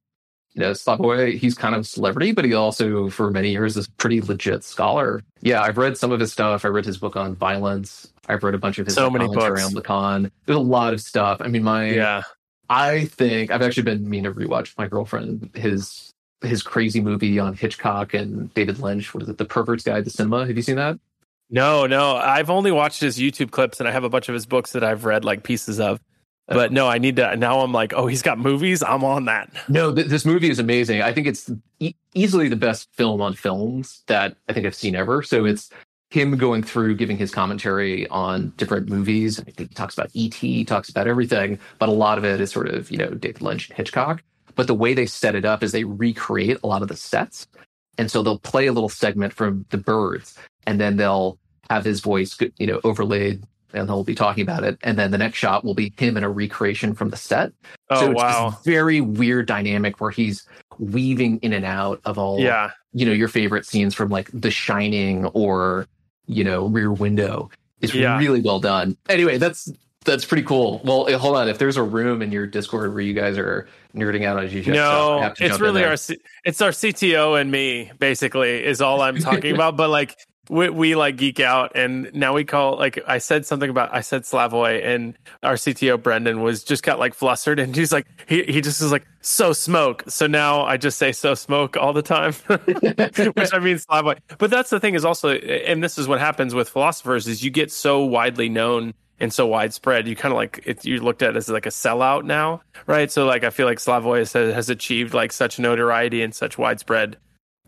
you 0.54 0.62
know, 0.62 0.72
Slavoj, 0.72 1.38
he's 1.38 1.56
kind 1.56 1.74
of 1.74 1.82
a 1.82 1.84
celebrity, 1.84 2.32
but 2.32 2.46
he 2.46 2.54
also, 2.54 3.10
for 3.10 3.32
many 3.32 3.52
years, 3.52 3.76
is 3.76 3.88
a 3.88 3.92
pretty 3.92 4.22
legit 4.22 4.63
scholar. 4.63 5.24
Yeah, 5.42 5.62
I've 5.62 5.78
read 5.78 5.98
some 5.98 6.12
of 6.12 6.20
his 6.20 6.32
stuff. 6.32 6.63
I 6.63 6.68
read 6.68 6.86
his 6.86 6.98
book 6.98 7.16
on 7.16 7.36
violence. 7.36 8.12
I've 8.28 8.44
read 8.44 8.54
a 8.54 8.60
bunch 8.60 8.78
of 8.78 8.86
his 8.86 8.96
so 8.96 9.10
many 9.10 9.28
books 9.28 9.63
on 9.63 9.72
Lacan. 9.74 10.32
There's 10.46 10.58
a 10.58 10.62
lot 10.62 10.94
of 10.94 11.02
stuff. 11.02 11.42
I 11.42 11.48
mean, 11.48 11.63
my 11.63 11.89
yeah, 11.89 12.22
I 12.70 13.06
think 13.06 13.52
I've 13.52 13.62
actually 13.62 13.84
been 13.84 14.08
meaning 14.10 14.32
to 14.32 14.39
rewatch 14.39 14.78
my 14.78 14.88
girlfriend 14.88 15.50
his 15.56 16.12
his 16.42 16.62
crazy 16.62 17.02
movie 17.02 17.39
on 17.39 17.56
Hitchcock 17.56 18.13
and 18.13 18.54
David 18.54 18.80
Lynch. 18.80 19.13
What 19.13 19.24
is 19.24 19.30
it? 19.30 19.38
The 19.38 19.46
Pervert's 19.46 19.84
Guide 19.84 20.04
to 20.04 20.10
Cinema. 20.12 20.46
Have 20.46 20.56
you 20.56 20.62
seen 20.62 20.76
that? 20.76 21.00
No, 21.50 21.88
no. 21.88 22.16
I've 22.16 22.50
only 22.50 22.72
watched 22.72 23.02
his 23.02 23.18
YouTube 23.18 23.52
clips, 23.52 23.80
and 23.80 23.88
I 23.88 23.92
have 23.92 24.04
a 24.04 24.10
bunch 24.10 24.30
of 24.30 24.34
his 24.34 24.46
books 24.46 24.74
that 24.74 24.84
I've 24.84 25.06
read 25.06 25.26
like 25.26 25.44
pieces 25.44 25.80
of. 25.80 26.00
But 26.47 26.71
no, 26.71 26.88
I 26.88 26.97
need 26.97 27.15
to. 27.17 27.36
Now 27.38 27.62
I'm 27.62 27.71
like, 27.71 27.93
oh, 27.93 28.08
he's 28.08 28.21
got 28.21 28.38
movies. 28.38 28.84
I'm 28.84 29.03
on 29.03 29.25
that. 29.25 29.51
No, 29.69 29.93
th- 29.93 30.08
this 30.08 30.25
movie 30.25 30.49
is 30.49 30.60
amazing. 30.60 31.01
I 31.01 31.13
think 31.13 31.27
it's 31.27 31.49
e- 31.79 31.95
easily 32.13 32.49
the 32.49 32.58
best 32.58 32.89
film 32.93 33.21
on 33.21 33.34
films 33.34 34.03
that 34.08 34.36
I 34.49 34.53
think 34.53 34.65
I've 34.65 34.75
seen 34.75 34.95
ever. 34.95 35.23
So 35.23 35.45
it's 35.45 35.69
him 36.10 36.38
going 36.38 36.62
through 36.62 36.95
giving 36.95 37.17
his 37.17 37.32
commentary 37.32 38.08
on 38.10 38.53
different 38.58 38.89
movies. 38.89 39.39
I 39.39 39.43
think 39.43 39.58
he 39.58 39.67
talks 39.67 39.97
about 39.97 40.12
E.T., 40.13 40.45
he 40.45 40.65
talks 40.65 40.89
about 40.89 41.08
everything, 41.08 41.60
but 41.79 41.89
a 41.89 41.93
lot 41.93 42.17
of 42.17 42.25
it 42.25 42.39
is 42.39 42.51
sort 42.51 42.67
of, 42.67 42.91
you 42.91 42.97
know, 42.97 43.10
David 43.10 43.41
Lynch 43.41 43.69
and 43.69 43.77
Hitchcock. 43.77 44.21
But 44.56 44.67
the 44.67 44.75
way 44.75 44.93
they 44.93 45.08
set 45.08 45.34
it 45.34 45.45
up 45.45 45.63
is 45.63 45.71
they 45.71 45.86
recreate 45.86 46.60
a 46.63 46.67
lot 46.67 46.84
of 46.84 46.88
the 46.88 46.95
sets. 46.95 47.47
And 47.97 48.12
so 48.12 48.21
they'll 48.21 48.39
play 48.39 48.67
a 48.67 48.73
little 48.73 48.89
segment 48.89 49.34
from 49.34 49.65
The 49.69 49.77
Birds, 49.77 50.38
and 50.67 50.79
then 50.79 50.97
they'll 50.97 51.39
have 51.69 51.86
his 51.86 52.01
voice, 52.01 52.38
you 52.58 52.67
know, 52.67 52.82
overlaid 52.84 53.43
and 53.73 53.89
he'll 53.89 54.03
be 54.03 54.15
talking 54.15 54.41
about 54.41 54.63
it. 54.63 54.77
And 54.83 54.97
then 54.97 55.12
the 55.12 55.17
next 55.17 55.38
shot 55.38 55.63
will 55.63 55.73
be 55.73 55.93
him 55.97 56.17
in 56.17 56.23
a 56.23 56.29
recreation 56.29 56.93
from 56.93 57.09
the 57.09 57.17
set. 57.17 57.51
Oh, 57.89 57.99
so 57.99 58.12
it's 58.12 58.21
wow. 58.21 58.57
very 58.63 59.01
weird 59.01 59.47
dynamic 59.47 59.99
where 59.99 60.12
he's 60.12 60.47
weaving 60.79 61.39
in 61.39 61.53
and 61.53 61.65
out 61.65 62.01
of 62.05 62.17
all, 62.17 62.39
yeah. 62.39 62.71
you 62.93 63.05
know, 63.05 63.12
your 63.12 63.27
favorite 63.27 63.65
scenes 63.65 63.93
from 63.93 64.09
like 64.09 64.29
The 64.33 64.51
Shining 64.51 65.25
or, 65.27 65.88
you 66.25 66.43
know, 66.43 66.67
Rear 66.67 66.91
Window. 66.91 67.49
It's 67.81 67.93
yeah. 67.93 68.17
really 68.17 68.41
well 68.41 68.59
done. 68.59 68.97
Anyway, 69.09 69.38
that's 69.38 69.69
that's 70.05 70.25
pretty 70.25 70.43
cool. 70.43 70.81
Well, 70.83 71.07
eh, 71.07 71.17
hold 71.17 71.36
on. 71.36 71.49
If 71.49 71.57
there's 71.57 71.77
a 71.77 71.83
room 71.83 72.21
in 72.21 72.31
your 72.31 72.45
Discord 72.47 72.93
where 72.93 73.01
you 73.01 73.13
guys 73.13 73.38
are 73.38 73.67
nerding 73.95 74.25
out 74.25 74.38
on 74.38 74.47
Zizek, 74.47 74.67
no, 74.67 75.33
it's 75.39 75.59
really 75.59 75.83
our 75.83 75.93
it's 75.93 76.62
our 76.62 76.71
CTO 76.71 77.39
and 77.39 77.51
me 77.51 77.91
basically 77.99 78.63
is 78.63 78.81
all 78.81 79.01
I'm 79.01 79.17
talking 79.17 79.53
about. 79.55 79.77
But 79.77 79.89
like 79.89 80.17
we, 80.49 80.69
we 80.69 80.95
like 80.95 81.15
geek 81.15 81.39
out 81.39 81.71
and 81.75 82.13
now 82.13 82.34
we 82.34 82.43
call 82.43 82.77
like 82.77 82.99
i 83.08 83.17
said 83.17 83.45
something 83.45 83.69
about 83.69 83.93
i 83.93 84.01
said 84.01 84.23
slavoj 84.23 84.84
and 84.84 85.17
our 85.41 85.53
cto 85.53 86.01
brendan 86.01 86.41
was 86.41 86.63
just 86.63 86.84
got 86.84 86.99
like 86.99 87.13
flustered 87.13 87.60
and 87.60 87.75
he's 87.75 87.91
like 87.91 88.06
he, 88.27 88.43
he 88.43 88.62
just 88.62 88.82
is 88.82 88.91
like 88.91 89.06
so 89.21 89.53
smoke. 89.53 90.03
So 90.08 90.27
now 90.27 90.63
i 90.63 90.77
just 90.77 90.97
say 90.97 91.12
so 91.12 91.34
smoke 91.34 91.77
all 91.77 91.93
the 91.93 92.01
time. 92.01 92.34
Which 92.47 93.53
i 93.53 93.60
mean 93.60 93.77
slavoj. 93.77 94.19
But 94.38 94.49
that's 94.49 94.69
the 94.69 94.79
thing 94.79 94.95
is 94.95 95.06
also 95.06 95.29
and 95.29 95.84
this 95.84 95.97
is 95.97 96.08
what 96.08 96.19
happens 96.19 96.53
with 96.53 96.69
philosophers 96.69 97.27
is 97.27 97.43
you 97.43 97.49
get 97.49 97.71
so 97.71 98.03
widely 98.03 98.49
known 98.49 98.93
and 99.19 99.32
so 99.34 99.47
widespread 99.47 100.08
you 100.08 100.15
kind 100.15 100.34
of 100.34 100.38
like 100.38 100.62
it, 100.65 100.84
you 100.84 100.99
looked 100.99 101.21
at 101.21 101.38
as 101.38 101.47
like 101.47 101.65
a 101.65 101.69
sellout 101.69 102.25
now 102.25 102.62
right? 102.86 103.12
So 103.12 103.25
like 103.25 103.43
i 103.43 103.49
feel 103.49 103.65
like 103.65 103.77
slavoj 103.77 104.19
has, 104.19 104.34
has 104.34 104.69
achieved 104.69 105.13
like 105.13 105.32
such 105.32 105.58
notoriety 105.58 106.21
and 106.21 106.36
such 106.36 106.58
widespread 106.58 107.17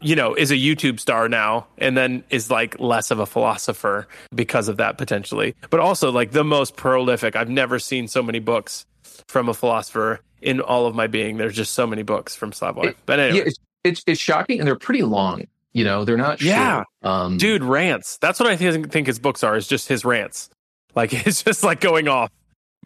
you 0.01 0.15
know, 0.15 0.34
is 0.34 0.51
a 0.51 0.55
YouTube 0.55 0.99
star 0.99 1.29
now 1.29 1.67
and 1.77 1.97
then 1.97 2.23
is 2.29 2.51
like 2.51 2.79
less 2.79 3.12
of 3.12 3.19
a 3.19 3.25
philosopher 3.25 4.08
because 4.34 4.67
of 4.67 4.77
that 4.77 4.97
potentially. 4.97 5.55
But 5.69 5.79
also 5.79 6.12
like 6.12 6.31
the 6.31 6.43
most 6.43 6.75
prolific. 6.75 7.36
I've 7.36 7.49
never 7.49 7.79
seen 7.79 8.08
so 8.08 8.21
many 8.21 8.39
books 8.39 8.86
from 9.27 9.49
a 9.49 9.53
philosopher 9.53 10.21
in 10.41 10.60
all 10.60 10.86
of 10.86 10.95
my 10.95 11.08
being. 11.08 11.38
There's 11.38 11.55
just 11.55 11.73
so 11.73 11.88
many 11.88 12.03
books 12.03 12.36
from 12.36 12.51
Slavoj. 12.51 12.86
It, 12.86 12.97
but 13.05 13.19
anyway. 13.19 13.38
Yeah, 13.38 13.43
it's, 13.45 13.60
it's, 13.84 14.03
it's 14.05 14.21
shocking 14.21 14.60
and 14.60 14.67
they're 14.67 14.75
pretty 14.75 15.03
long. 15.03 15.47
You 15.73 15.84
know, 15.84 16.05
they're 16.05 16.17
not 16.17 16.41
Yeah. 16.41 16.84
Short. 17.01 17.13
Um, 17.13 17.38
Dude, 17.38 17.63
rants. 17.63 18.17
That's 18.17 18.39
what 18.39 18.49
I 18.49 18.55
think, 18.55 18.91
think 18.91 19.08
his 19.08 19.19
books 19.19 19.43
are, 19.43 19.55
is 19.55 19.67
just 19.67 19.88
his 19.88 20.05
rants. 20.05 20.49
Like 20.93 21.13
it's 21.27 21.43
just 21.43 21.63
like 21.63 21.79
going 21.79 22.08
off. 22.08 22.31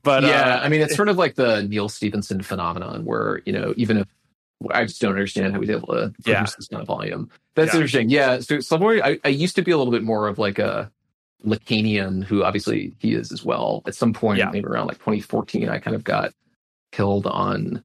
But 0.01 0.23
yeah, 0.23 0.55
uh, 0.55 0.59
I 0.61 0.69
mean, 0.69 0.81
it's 0.81 0.95
sort 0.95 1.09
of 1.09 1.17
like 1.17 1.35
the 1.35 1.63
Neal 1.63 1.89
Stephenson 1.89 2.41
phenomenon 2.41 3.03
where, 3.03 3.41
you 3.45 3.51
know, 3.51 3.73
even 3.77 3.97
if 3.97 4.07
I 4.71 4.85
just 4.85 4.99
don't 5.01 5.11
understand 5.11 5.53
how 5.53 5.61
he's 5.61 5.69
able 5.69 5.87
to 5.87 6.13
produce 6.21 6.27
yeah. 6.27 6.43
this 6.43 6.67
kind 6.67 6.81
of 6.81 6.87
volume. 6.87 7.29
That's 7.55 7.73
Yeah. 7.73 7.75
interesting. 7.79 8.09
Yeah. 8.09 8.39
So 8.39 8.57
Slavoj, 8.57 9.01
I, 9.03 9.19
I 9.23 9.29
used 9.29 9.55
to 9.55 9.61
be 9.61 9.71
a 9.71 9.77
little 9.77 9.91
bit 9.91 10.03
more 10.03 10.27
of 10.27 10.37
like 10.37 10.59
a 10.59 10.91
Lacanian, 11.45 12.23
who 12.23 12.43
obviously 12.43 12.93
he 12.99 13.13
is 13.13 13.31
as 13.31 13.45
well. 13.45 13.81
At 13.87 13.95
some 13.95 14.13
point, 14.13 14.39
Yeah. 14.39 14.49
maybe 14.51 14.65
around 14.67 14.87
like 14.87 14.97
2014, 14.97 15.69
I 15.69 15.79
kind 15.79 15.95
of 15.95 16.03
got 16.03 16.33
killed 16.91 17.25
on, 17.27 17.83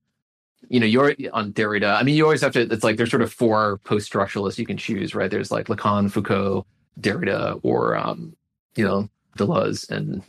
you 0.69 0.81
know, 0.81 0.87
you're 0.87 1.15
on 1.33 1.53
Derrida. 1.53 1.95
I 1.97 2.03
mean, 2.03 2.17
you 2.17 2.25
always 2.25 2.41
have 2.41 2.53
to. 2.55 2.63
It's 2.63 2.83
like 2.83 2.97
there's 2.97 3.11
sort 3.11 3.23
of 3.23 3.33
four 3.33 3.79
post-structuralists 3.85 4.59
you 4.59 4.67
can 4.67 4.77
choose, 4.77 5.15
right? 5.15 5.31
There's 5.31 5.53
like 5.53 5.67
Lacan, 5.67 6.11
Foucault, 6.11 6.67
Derrida, 7.01 7.61
or 7.63 7.97
um, 7.97 8.35
you 8.75 8.85
know, 8.85 9.09
Deleuze, 9.39 9.89
and 9.91 10.23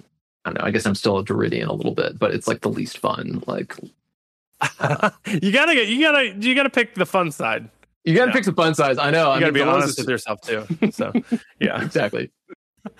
I 0.43 0.49
don't 0.49 0.59
know. 0.61 0.67
I 0.67 0.71
guess 0.71 0.85
I'm 0.85 0.93
still 0.95 1.17
a 1.17 1.23
Derridean 1.25 1.67
a 1.67 1.73
little 1.73 1.93
bit, 1.95 2.19
but 2.19 2.33
it's 2.33 2.47
like 2.47 2.61
the 2.61 2.69
least 2.69 2.99
fun. 2.99 3.43
Like 3.47 3.75
you 5.41 5.51
gotta 5.51 5.73
get 5.73 5.87
you 5.87 6.01
gotta 6.01 6.33
you 6.39 6.55
gotta 6.55 6.69
pick 6.69 6.95
the 6.95 7.05
fun 7.05 7.31
side. 7.31 7.69
You 8.03 8.13
got 8.15 8.25
to 8.25 8.29
Yeah. 8.29 8.33
pick 8.35 8.45
the 8.45 8.53
fun 8.53 8.75
size. 8.75 8.99
I 8.99 9.09
know. 9.09 9.29
You 9.29 9.31
I 9.31 9.39
gotta 9.39 9.51
mean, 9.51 9.63
be 9.63 9.69
honest 9.69 9.97
with 9.97 10.07
yourself 10.09 10.39
too. 10.41 10.65
So 10.91 11.11
yeah. 11.59 11.83
exactly. 11.83 12.31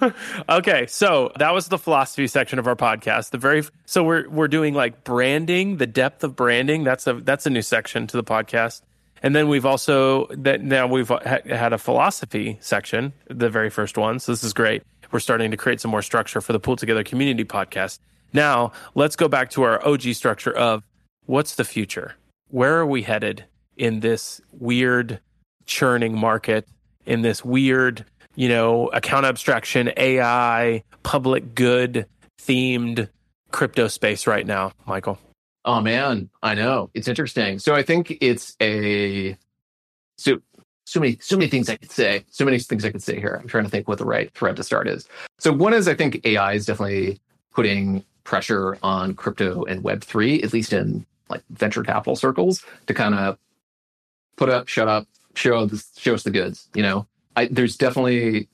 okay, 0.50 0.88
so 0.88 1.32
that 1.38 1.54
was 1.54 1.68
the 1.68 1.78
philosophy 1.78 2.26
section 2.28 2.58
of 2.60 2.68
our 2.68 2.76
podcast. 2.76 3.30
The 3.30 3.38
very 3.38 3.64
so 3.86 4.04
we're 4.04 4.28
we're 4.30 4.48
doing 4.48 4.74
like 4.74 5.04
branding, 5.04 5.78
the 5.78 5.86
depth 5.88 6.24
of 6.24 6.36
branding. 6.36 6.84
That's 6.84 7.06
a 7.08 7.14
that's 7.14 7.46
a 7.46 7.50
new 7.50 7.62
section 7.62 8.08
to 8.08 8.18
the 8.18 8.24
podcast. 8.24 8.82
And 9.22 9.36
then 9.36 9.48
we've 9.48 9.66
also 9.66 10.26
that 10.32 10.62
now 10.62 10.88
we've 10.88 11.08
ha- 11.08 11.40
had 11.46 11.72
a 11.74 11.78
philosophy 11.78 12.58
section, 12.62 13.14
the 13.30 13.50
very 13.50 13.70
first 13.70 13.98
one. 13.98 14.20
So 14.20 14.32
this 14.32 14.44
is 14.44 14.54
great. 14.54 14.84
We're 15.12 15.20
starting 15.20 15.52
to 15.52 15.58
create 15.58 15.80
some 15.82 15.92
more 15.92 16.02
structure 16.02 16.42
for 16.42 16.52
the 16.52 16.60
Pool 16.60 16.76
Together 16.76 17.04
Community 17.04 17.46
podcast. 17.46 18.00
Now 18.34 18.72
let's 18.96 19.16
go 19.16 19.28
back 19.28 19.52
to 19.52 19.64
our 19.64 19.86
OG 19.88 20.02
structure 20.16 20.52
of 20.52 20.84
what's 21.26 21.56
the 21.56 21.66
future? 21.66 22.16
Where 22.50 22.78
are 22.78 22.86
we 22.86 23.02
headed 23.02 23.46
in 23.78 24.00
this 24.00 24.42
weird 24.52 25.20
churning 25.66 26.18
market? 26.18 26.68
In 27.06 27.22
this 27.22 27.46
weird 27.46 28.06
you 28.36 28.50
know, 28.50 28.88
account 28.88 29.26
abstraction, 29.26 29.92
AI, 29.98 30.84
public 31.04 31.56
good 31.56 32.06
themed 32.42 33.10
crypto 33.52 33.88
space 33.88 34.28
right 34.28 34.46
now, 34.46 34.72
Michael. 34.86 35.18
Oh 35.64 35.82
man, 35.82 36.30
I 36.44 36.54
know. 36.54 36.90
It's 36.94 37.08
interesting. 37.08 37.60
So 37.60 37.74
I 37.74 37.82
think 37.82 38.18
it's 38.22 38.56
a 38.62 39.36
so 40.18 40.40
so 40.86 41.00
many 41.00 41.18
so 41.22 41.38
many 41.38 41.50
things 41.50 41.70
I 41.70 41.78
could 41.78 41.92
say. 41.92 42.26
So 42.30 42.46
many 42.46 42.60
things 42.60 42.86
I 42.86 42.92
could 42.92 43.02
say 43.02 43.20
here. 43.20 43.40
I'm 43.42 43.48
trying 43.48 43.64
to 43.64 43.70
think 43.70 43.88
what 43.88 43.98
the 43.98 44.06
right 44.06 44.32
thread 44.34 44.58
to 44.58 44.64
start 44.64 44.88
is. 44.88 45.08
So 45.40 45.52
one 45.52 45.74
is 45.74 45.88
I 45.88 45.96
think 45.96 46.26
AI 46.26 46.54
is 46.54 46.66
definitely 46.66 47.20
putting 47.54 48.04
pressure 48.26 48.78
on 48.84 49.16
crypto 49.16 49.64
and 49.64 49.84
web 49.84 50.04
three, 50.04 50.44
at 50.44 50.54
least 50.54 50.74
in 50.74 51.06
like 51.30 51.44
venture 51.50 51.84
capital 51.84 52.16
circles, 52.16 52.64
to 52.88 52.94
kind 52.94 53.16
of 53.16 53.38
put 54.36 54.50
up, 54.50 54.68
shut 54.68 54.88
up, 54.88 55.08
show 55.36 55.66
this, 55.66 55.92
show 55.98 56.14
us 56.14 56.24
the 56.24 56.32
goods, 56.32 56.68
you 56.74 56.84
know? 56.84 57.08
I, 57.36 57.48
there's 57.48 57.76
definitely 57.76 58.48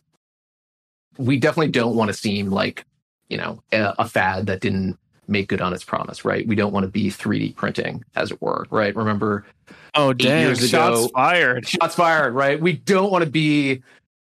we 1.18 1.38
definitely 1.38 1.72
don't 1.72 1.96
want 1.96 2.10
to 2.10 2.14
seem 2.14 2.50
like 2.50 2.86
you 3.30 3.38
know 3.38 3.62
a, 3.72 3.94
a 4.00 4.08
fad 4.08 4.48
that 4.48 4.62
didn't 4.62 4.98
make 5.28 5.48
good 5.48 5.62
on 5.62 5.74
its 5.74 5.84
promise, 5.84 6.26
right? 6.26 6.46
We 6.48 6.56
don't 6.56 6.74
want 6.74 6.84
to 6.84 6.92
be 6.92 7.10
3D 7.10 7.56
printing, 7.56 8.04
as 8.16 8.32
it 8.32 8.42
were, 8.42 8.66
right? 8.70 8.96
Remember, 8.96 9.46
oh 9.96 10.14
dang, 10.14 10.48
years 10.48 10.68
shots 10.68 11.00
ago- 11.00 11.10
fired. 11.14 11.68
shots 11.68 11.96
fired, 11.96 12.34
right? 12.34 12.60
We 12.60 12.74
don't 12.74 13.12
want 13.12 13.24
to 13.24 13.30
be, 13.30 13.82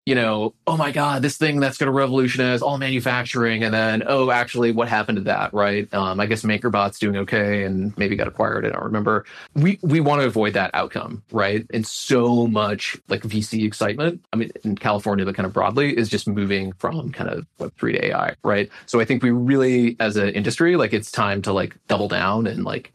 you 0.06 0.14
know, 0.14 0.54
oh 0.66 0.76
my 0.76 0.90
god, 0.90 1.22
this 1.22 1.38
thing 1.38 1.60
that's 1.60 1.78
going 1.78 1.86
to 1.86 1.92
revolutionize 1.92 2.60
all 2.60 2.76
manufacturing, 2.76 3.64
and 3.64 3.72
then 3.72 4.02
oh, 4.06 4.30
actually, 4.30 4.70
what 4.70 4.86
happened 4.86 5.16
to 5.16 5.24
that, 5.24 5.54
right? 5.54 5.92
Um, 5.94 6.20
I 6.20 6.26
guess 6.26 6.42
MakerBot's 6.42 6.98
doing 6.98 7.16
okay, 7.16 7.64
and 7.64 7.96
maybe 7.96 8.14
got 8.14 8.28
acquired. 8.28 8.66
I 8.66 8.70
don't 8.70 8.84
remember. 8.84 9.24
We 9.54 9.78
we 9.82 10.00
want 10.00 10.20
to 10.20 10.26
avoid 10.26 10.52
that 10.54 10.70
outcome, 10.74 11.22
right? 11.32 11.66
And 11.72 11.86
so 11.86 12.46
much 12.46 12.98
like 13.08 13.22
VC 13.22 13.64
excitement. 13.64 14.22
I 14.32 14.36
mean, 14.36 14.50
in 14.62 14.76
California, 14.76 15.24
but 15.24 15.36
kind 15.36 15.46
of 15.46 15.54
broadly, 15.54 15.96
is 15.96 16.10
just 16.10 16.28
moving 16.28 16.72
from 16.72 17.10
kind 17.10 17.30
of 17.30 17.46
Web 17.58 17.72
three 17.78 17.92
to 17.94 18.04
AI, 18.06 18.34
right? 18.44 18.68
So 18.84 19.00
I 19.00 19.06
think 19.06 19.22
we 19.22 19.30
really, 19.30 19.96
as 20.00 20.16
an 20.16 20.28
industry, 20.30 20.76
like 20.76 20.92
it's 20.92 21.10
time 21.10 21.40
to 21.42 21.52
like 21.54 21.76
double 21.88 22.08
down 22.08 22.46
and 22.46 22.62
like 22.64 22.92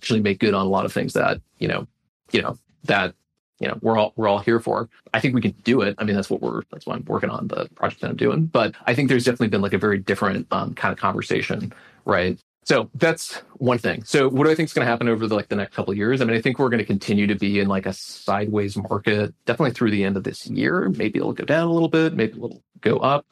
actually 0.00 0.20
make 0.20 0.38
good 0.38 0.54
on 0.54 0.64
a 0.64 0.68
lot 0.68 0.84
of 0.84 0.92
things 0.92 1.12
that 1.14 1.40
you 1.58 1.66
know, 1.66 1.88
you 2.30 2.40
know 2.40 2.56
that 2.84 3.16
you 3.58 3.68
know 3.68 3.78
we're 3.82 3.96
all 3.96 4.12
we're 4.16 4.28
all 4.28 4.38
here 4.38 4.60
for. 4.60 4.88
I 5.14 5.20
think 5.20 5.34
we 5.34 5.40
can 5.40 5.52
do 5.64 5.80
it. 5.82 5.94
I 5.98 6.04
mean 6.04 6.14
that's 6.16 6.30
what 6.30 6.42
we're 6.42 6.62
that's 6.70 6.86
what 6.86 6.96
i'm 6.96 7.04
working 7.06 7.30
on 7.30 7.48
the 7.48 7.68
project 7.74 8.00
that 8.02 8.10
i'm 8.10 8.16
doing. 8.16 8.46
But 8.46 8.74
i 8.86 8.94
think 8.94 9.08
there's 9.08 9.24
definitely 9.24 9.48
been 9.48 9.62
like 9.62 9.72
a 9.72 9.78
very 9.78 9.98
different 9.98 10.46
um, 10.52 10.74
kind 10.74 10.92
of 10.92 10.98
conversation 10.98 11.72
right? 12.06 12.38
So 12.64 12.90
that's 12.94 13.42
one 13.58 13.78
thing. 13.78 14.02
So 14.04 14.28
what 14.28 14.44
do 14.44 14.50
i 14.50 14.54
think 14.54 14.68
is 14.68 14.72
going 14.72 14.84
to 14.84 14.90
happen 14.90 15.08
over 15.08 15.26
the 15.26 15.34
like 15.34 15.48
the 15.48 15.56
next 15.56 15.74
couple 15.74 15.92
of 15.92 15.98
years? 15.98 16.20
I 16.20 16.24
mean 16.24 16.36
i 16.36 16.40
think 16.40 16.58
we're 16.58 16.70
going 16.70 16.78
to 16.78 16.86
continue 16.86 17.26
to 17.26 17.34
be 17.34 17.60
in 17.60 17.68
like 17.68 17.86
a 17.86 17.92
sideways 17.92 18.76
market 18.76 19.34
definitely 19.44 19.72
through 19.72 19.90
the 19.90 20.04
end 20.04 20.16
of 20.16 20.24
this 20.24 20.46
year. 20.46 20.88
Maybe 20.96 21.18
it'll 21.18 21.32
go 21.32 21.44
down 21.44 21.68
a 21.68 21.72
little 21.72 21.88
bit. 21.88 22.14
Maybe 22.14 22.32
it'll 22.32 22.62
go 22.80 22.96
up. 22.98 23.26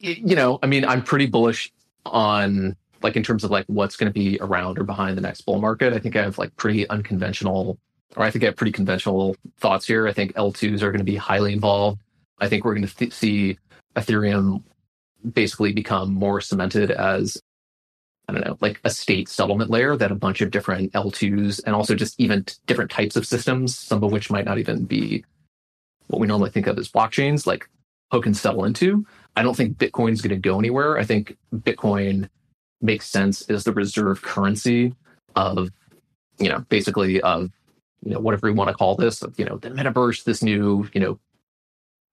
You 0.00 0.36
know 0.36 0.58
i 0.62 0.66
mean 0.66 0.84
i'm 0.84 1.02
pretty 1.02 1.26
bullish 1.26 1.72
on 2.06 2.76
like 3.02 3.16
in 3.16 3.22
terms 3.22 3.44
of 3.44 3.50
like 3.50 3.64
what's 3.66 3.96
going 3.96 4.12
to 4.12 4.14
be 4.14 4.38
around 4.40 4.78
or 4.78 4.84
behind 4.84 5.16
the 5.16 5.22
next 5.22 5.42
bull 5.42 5.60
market. 5.60 5.92
I 5.92 5.98
think 5.98 6.16
i 6.16 6.22
have 6.22 6.38
like 6.38 6.54
pretty 6.56 6.88
unconventional 6.88 7.78
or 8.16 8.24
I 8.24 8.30
think 8.30 8.44
I 8.44 8.46
have 8.46 8.56
pretty 8.56 8.72
conventional 8.72 9.36
thoughts 9.58 9.86
here. 9.86 10.08
I 10.08 10.12
think 10.12 10.34
L2s 10.34 10.82
are 10.82 10.90
going 10.90 10.98
to 10.98 11.04
be 11.04 11.16
highly 11.16 11.52
involved. 11.52 12.00
I 12.40 12.48
think 12.48 12.64
we're 12.64 12.74
going 12.74 12.86
to 12.86 12.94
th- 12.96 13.12
see 13.12 13.58
Ethereum 13.96 14.62
basically 15.32 15.72
become 15.72 16.14
more 16.14 16.40
cemented 16.40 16.90
as, 16.90 17.40
I 18.28 18.32
don't 18.32 18.46
know, 18.46 18.56
like 18.60 18.80
a 18.84 18.90
state 18.90 19.28
settlement 19.28 19.70
layer 19.70 19.96
that 19.96 20.12
a 20.12 20.16
bunch 20.16 20.40
of 20.40 20.50
different 20.50 20.92
L2s 20.92 21.60
and 21.66 21.74
also 21.74 21.94
just 21.94 22.18
even 22.20 22.44
t- 22.44 22.54
different 22.66 22.90
types 22.90 23.16
of 23.16 23.26
systems, 23.26 23.76
some 23.76 24.02
of 24.02 24.12
which 24.12 24.30
might 24.30 24.44
not 24.44 24.58
even 24.58 24.84
be 24.84 25.24
what 26.06 26.20
we 26.20 26.26
normally 26.26 26.50
think 26.50 26.66
of 26.66 26.78
as 26.78 26.88
blockchains, 26.88 27.46
like 27.46 27.68
tokens 28.10 28.40
settle 28.40 28.64
into. 28.64 29.04
I 29.36 29.42
don't 29.42 29.56
think 29.56 29.76
Bitcoin 29.76 30.12
is 30.12 30.22
going 30.22 30.30
to 30.30 30.48
go 30.48 30.58
anywhere. 30.58 30.98
I 30.98 31.04
think 31.04 31.36
Bitcoin 31.54 32.28
makes 32.80 33.08
sense 33.08 33.42
as 33.50 33.64
the 33.64 33.72
reserve 33.72 34.22
currency 34.22 34.94
of, 35.36 35.70
you 36.38 36.48
know, 36.48 36.60
basically 36.68 37.20
of 37.20 37.50
you 38.04 38.12
know, 38.12 38.20
whatever 38.20 38.46
we 38.46 38.52
want 38.52 38.68
to 38.68 38.74
call 38.74 38.96
this, 38.96 39.22
you 39.36 39.44
know, 39.44 39.56
the 39.58 39.70
metaverse, 39.70 40.24
this 40.24 40.42
new, 40.42 40.88
you 40.92 41.00
know, 41.00 41.18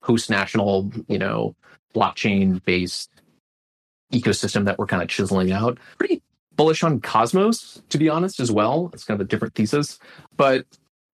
post 0.02 0.30
national, 0.30 0.92
you 1.08 1.18
know, 1.18 1.56
blockchain 1.94 2.64
based 2.66 3.10
ecosystem 4.12 4.66
that 4.66 4.78
we're 4.78 4.86
kind 4.86 5.02
of 5.02 5.10
chiseling 5.10 5.52
out. 5.52 5.78
Pretty 5.98 6.22
bullish 6.56 6.84
on 6.84 7.02
Cosmos, 7.02 7.82
to 7.90 7.98
be 7.98 8.10
honest, 8.10 8.40
as 8.40 8.52
well. 8.52 8.90
It's 8.94 9.04
kind 9.04 9.20
of 9.20 9.26
a 9.26 9.30
different 9.30 9.56
thesis. 9.56 10.00
But 10.38 10.66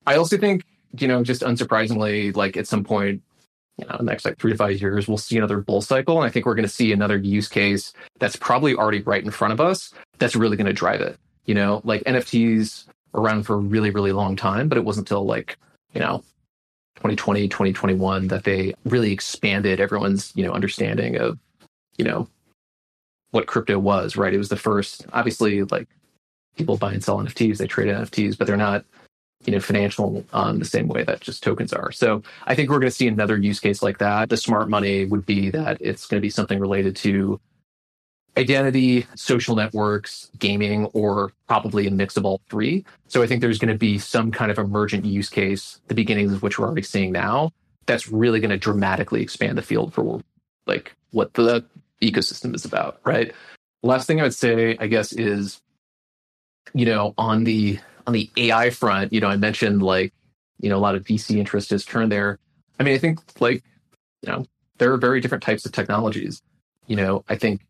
I 0.05 0.15
also 0.15 0.37
think, 0.37 0.63
you 0.97 1.07
know, 1.07 1.23
just 1.23 1.41
unsurprisingly, 1.41 2.35
like 2.35 2.57
at 2.57 2.67
some 2.67 2.83
point, 2.83 3.21
you 3.77 3.85
know, 3.87 3.97
next 4.01 4.25
like 4.25 4.37
three 4.37 4.51
to 4.51 4.57
five 4.57 4.79
years, 4.79 5.07
we'll 5.07 5.17
see 5.17 5.37
another 5.37 5.61
bull 5.61 5.81
cycle. 5.81 6.17
And 6.17 6.25
I 6.25 6.29
think 6.29 6.45
we're 6.45 6.55
going 6.55 6.67
to 6.67 6.69
see 6.69 6.91
another 6.91 7.17
use 7.17 7.47
case 7.47 7.93
that's 8.19 8.35
probably 8.35 8.75
already 8.75 9.01
right 9.01 9.23
in 9.23 9.31
front 9.31 9.53
of 9.53 9.61
us 9.61 9.93
that's 10.19 10.35
really 10.35 10.57
going 10.57 10.67
to 10.67 10.73
drive 10.73 11.01
it. 11.01 11.17
You 11.45 11.55
know, 11.55 11.81
like 11.83 12.03
NFTs 12.03 12.85
around 13.13 13.43
for 13.43 13.55
a 13.55 13.59
really, 13.59 13.91
really 13.91 14.11
long 14.11 14.35
time, 14.35 14.69
but 14.69 14.77
it 14.77 14.85
wasn't 14.85 15.07
until 15.07 15.25
like, 15.25 15.57
you 15.93 15.99
know, 15.99 16.23
2020, 16.97 17.47
2021 17.47 18.27
that 18.27 18.43
they 18.43 18.73
really 18.85 19.11
expanded 19.11 19.79
everyone's, 19.79 20.31
you 20.35 20.45
know, 20.45 20.51
understanding 20.51 21.17
of, 21.17 21.39
you 21.97 22.05
know, 22.05 22.27
what 23.31 23.47
crypto 23.47 23.79
was, 23.79 24.15
right? 24.15 24.33
It 24.33 24.37
was 24.37 24.49
the 24.49 24.57
first, 24.57 25.05
obviously, 25.13 25.63
like 25.63 25.87
people 26.55 26.77
buy 26.77 26.93
and 26.93 27.03
sell 27.03 27.17
NFTs, 27.17 27.57
they 27.57 27.67
trade 27.67 27.87
NFTs, 27.87 28.37
but 28.37 28.45
they're 28.45 28.57
not, 28.57 28.85
you 29.45 29.53
know, 29.53 29.59
financial 29.59 30.23
um, 30.33 30.59
the 30.59 30.65
same 30.65 30.87
way 30.87 31.03
that 31.03 31.21
just 31.21 31.41
tokens 31.41 31.73
are. 31.73 31.91
So 31.91 32.21
I 32.45 32.53
think 32.53 32.69
we're 32.69 32.79
going 32.79 32.91
to 32.91 32.95
see 32.95 33.07
another 33.07 33.37
use 33.37 33.59
case 33.59 33.81
like 33.81 33.97
that. 33.97 34.29
The 34.29 34.37
smart 34.37 34.69
money 34.69 35.05
would 35.05 35.25
be 35.25 35.49
that 35.49 35.77
it's 35.81 36.05
going 36.05 36.19
to 36.19 36.25
be 36.25 36.29
something 36.29 36.59
related 36.59 36.95
to 36.97 37.39
identity, 38.37 39.05
social 39.15 39.55
networks, 39.55 40.29
gaming, 40.39 40.85
or 40.93 41.33
probably 41.47 41.87
a 41.87 41.91
mix 41.91 42.17
of 42.17 42.25
all 42.25 42.41
three. 42.49 42.85
So 43.07 43.21
I 43.21 43.27
think 43.27 43.41
there's 43.41 43.59
going 43.59 43.73
to 43.73 43.77
be 43.77 43.97
some 43.97 44.31
kind 44.31 44.51
of 44.51 44.57
emergent 44.57 45.05
use 45.05 45.29
case, 45.29 45.79
the 45.87 45.95
beginnings 45.95 46.33
of 46.33 46.41
which 46.41 46.57
we're 46.57 46.65
already 46.65 46.81
seeing 46.81 47.11
now, 47.11 47.51
that's 47.85 48.07
really 48.07 48.39
going 48.39 48.51
to 48.51 48.57
dramatically 48.57 49.21
expand 49.21 49.57
the 49.57 49.61
field 49.61 49.93
for 49.93 50.21
like 50.65 50.95
what 51.11 51.33
the 51.33 51.65
ecosystem 52.01 52.55
is 52.55 52.63
about, 52.63 52.99
right? 53.03 53.33
Last 53.83 54.07
thing 54.07 54.19
I 54.19 54.23
would 54.23 54.33
say, 54.33 54.77
I 54.79 54.87
guess, 54.87 55.11
is 55.11 55.59
you 56.73 56.85
know, 56.85 57.13
on 57.17 57.43
the 57.43 57.79
on 58.07 58.13
the 58.13 58.29
AI 58.37 58.69
front, 58.69 59.13
you 59.13 59.19
know, 59.19 59.27
I 59.27 59.37
mentioned 59.37 59.81
like, 59.83 60.13
you 60.59 60.69
know, 60.69 60.77
a 60.77 60.79
lot 60.79 60.95
of 60.95 61.03
VC 61.03 61.37
interest 61.37 61.69
has 61.71 61.85
turned 61.85 62.11
there. 62.11 62.39
I 62.79 62.83
mean, 62.83 62.95
I 62.95 62.97
think 62.97 63.19
like, 63.39 63.63
you 64.21 64.31
know, 64.31 64.45
there 64.77 64.91
are 64.93 64.97
very 64.97 65.21
different 65.21 65.43
types 65.43 65.65
of 65.65 65.71
technologies. 65.71 66.41
You 66.87 66.95
know, 66.95 67.23
I 67.29 67.35
think 67.35 67.61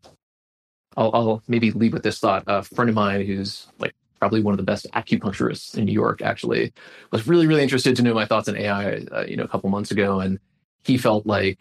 I'll, 0.96 1.10
I'll 1.14 1.42
maybe 1.48 1.70
leave 1.70 1.92
with 1.92 2.02
this 2.02 2.18
thought. 2.18 2.44
A 2.46 2.62
friend 2.62 2.88
of 2.88 2.94
mine 2.94 3.24
who's 3.26 3.66
like 3.78 3.94
probably 4.18 4.40
one 4.40 4.52
of 4.52 4.58
the 4.58 4.64
best 4.64 4.86
acupuncturists 4.92 5.76
in 5.76 5.84
New 5.84 5.92
York 5.92 6.22
actually 6.22 6.72
was 7.10 7.26
really, 7.26 7.46
really 7.46 7.62
interested 7.62 7.96
to 7.96 8.02
know 8.02 8.14
my 8.14 8.24
thoughts 8.24 8.48
on 8.48 8.56
AI, 8.56 8.98
uh, 9.10 9.24
you 9.26 9.36
know, 9.36 9.42
a 9.42 9.48
couple 9.48 9.68
months 9.68 9.90
ago. 9.90 10.20
And 10.20 10.38
he 10.84 10.96
felt 10.96 11.26
like, 11.26 11.58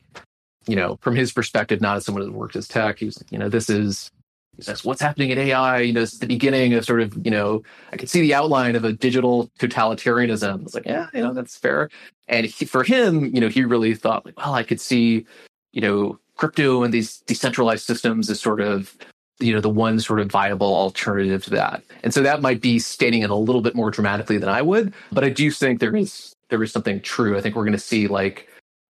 you 0.67 0.75
know, 0.75 0.97
from 1.01 1.15
his 1.15 1.31
perspective, 1.31 1.81
not 1.81 1.97
as 1.97 2.05
someone 2.05 2.23
who 2.23 2.31
worked 2.31 2.55
as 2.55 2.67
tech, 2.67 2.99
he 2.99 3.05
was 3.05 3.19
like, 3.19 3.31
you 3.31 3.39
know, 3.39 3.49
this 3.49 3.69
is, 3.69 4.11
says, 4.59 4.85
what's 4.85 5.01
happening 5.01 5.31
in 5.31 5.39
AI? 5.39 5.79
You 5.79 5.93
know, 5.93 6.01
this 6.01 6.13
is 6.13 6.19
the 6.19 6.27
beginning 6.27 6.73
of 6.73 6.85
sort 6.85 7.01
of, 7.01 7.17
you 7.25 7.31
know, 7.31 7.63
I 7.91 7.97
can 7.97 8.07
see 8.07 8.21
the 8.21 8.35
outline 8.35 8.75
of 8.75 8.83
a 8.83 8.93
digital 8.93 9.49
totalitarianism. 9.57 10.59
I 10.59 10.63
was 10.63 10.75
like, 10.75 10.85
yeah, 10.85 11.07
you 11.13 11.21
know, 11.21 11.33
that's 11.33 11.57
fair. 11.57 11.89
And 12.27 12.45
he, 12.45 12.65
for 12.65 12.83
him, 12.83 13.33
you 13.33 13.41
know, 13.41 13.47
he 13.47 13.63
really 13.63 13.95
thought 13.95 14.23
like, 14.25 14.37
well, 14.37 14.53
I 14.53 14.61
could 14.61 14.79
see, 14.79 15.25
you 15.71 15.81
know, 15.81 16.19
crypto 16.35 16.83
and 16.83 16.93
these 16.93 17.21
decentralized 17.21 17.85
systems 17.85 18.29
as 18.29 18.39
sort 18.39 18.61
of 18.61 18.95
you 19.41 19.53
know 19.53 19.61
the 19.61 19.69
one 19.69 19.99
sort 19.99 20.19
of 20.19 20.31
viable 20.31 20.73
alternative 20.73 21.43
to 21.45 21.49
that. 21.51 21.83
And 22.03 22.13
so 22.13 22.21
that 22.21 22.41
might 22.41 22.61
be 22.61 22.79
stating 22.79 23.21
it 23.21 23.29
a 23.29 23.35
little 23.35 23.61
bit 23.61 23.75
more 23.75 23.91
dramatically 23.91 24.37
than 24.37 24.49
i 24.49 24.61
would 24.61 24.93
but 25.11 25.23
i 25.23 25.29
do 25.29 25.51
think 25.51 25.79
there 25.79 25.95
is 25.95 26.35
there 26.51 26.61
is 26.61 26.71
something 26.71 27.01
true. 27.01 27.35
I 27.35 27.41
think 27.41 27.55
we're 27.55 27.63
going 27.63 27.71
to 27.71 27.79
see 27.79 28.07
like 28.07 28.47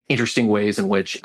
interesting 0.08 0.48
ways 0.48 0.80
in 0.80 0.88
which 0.88 1.22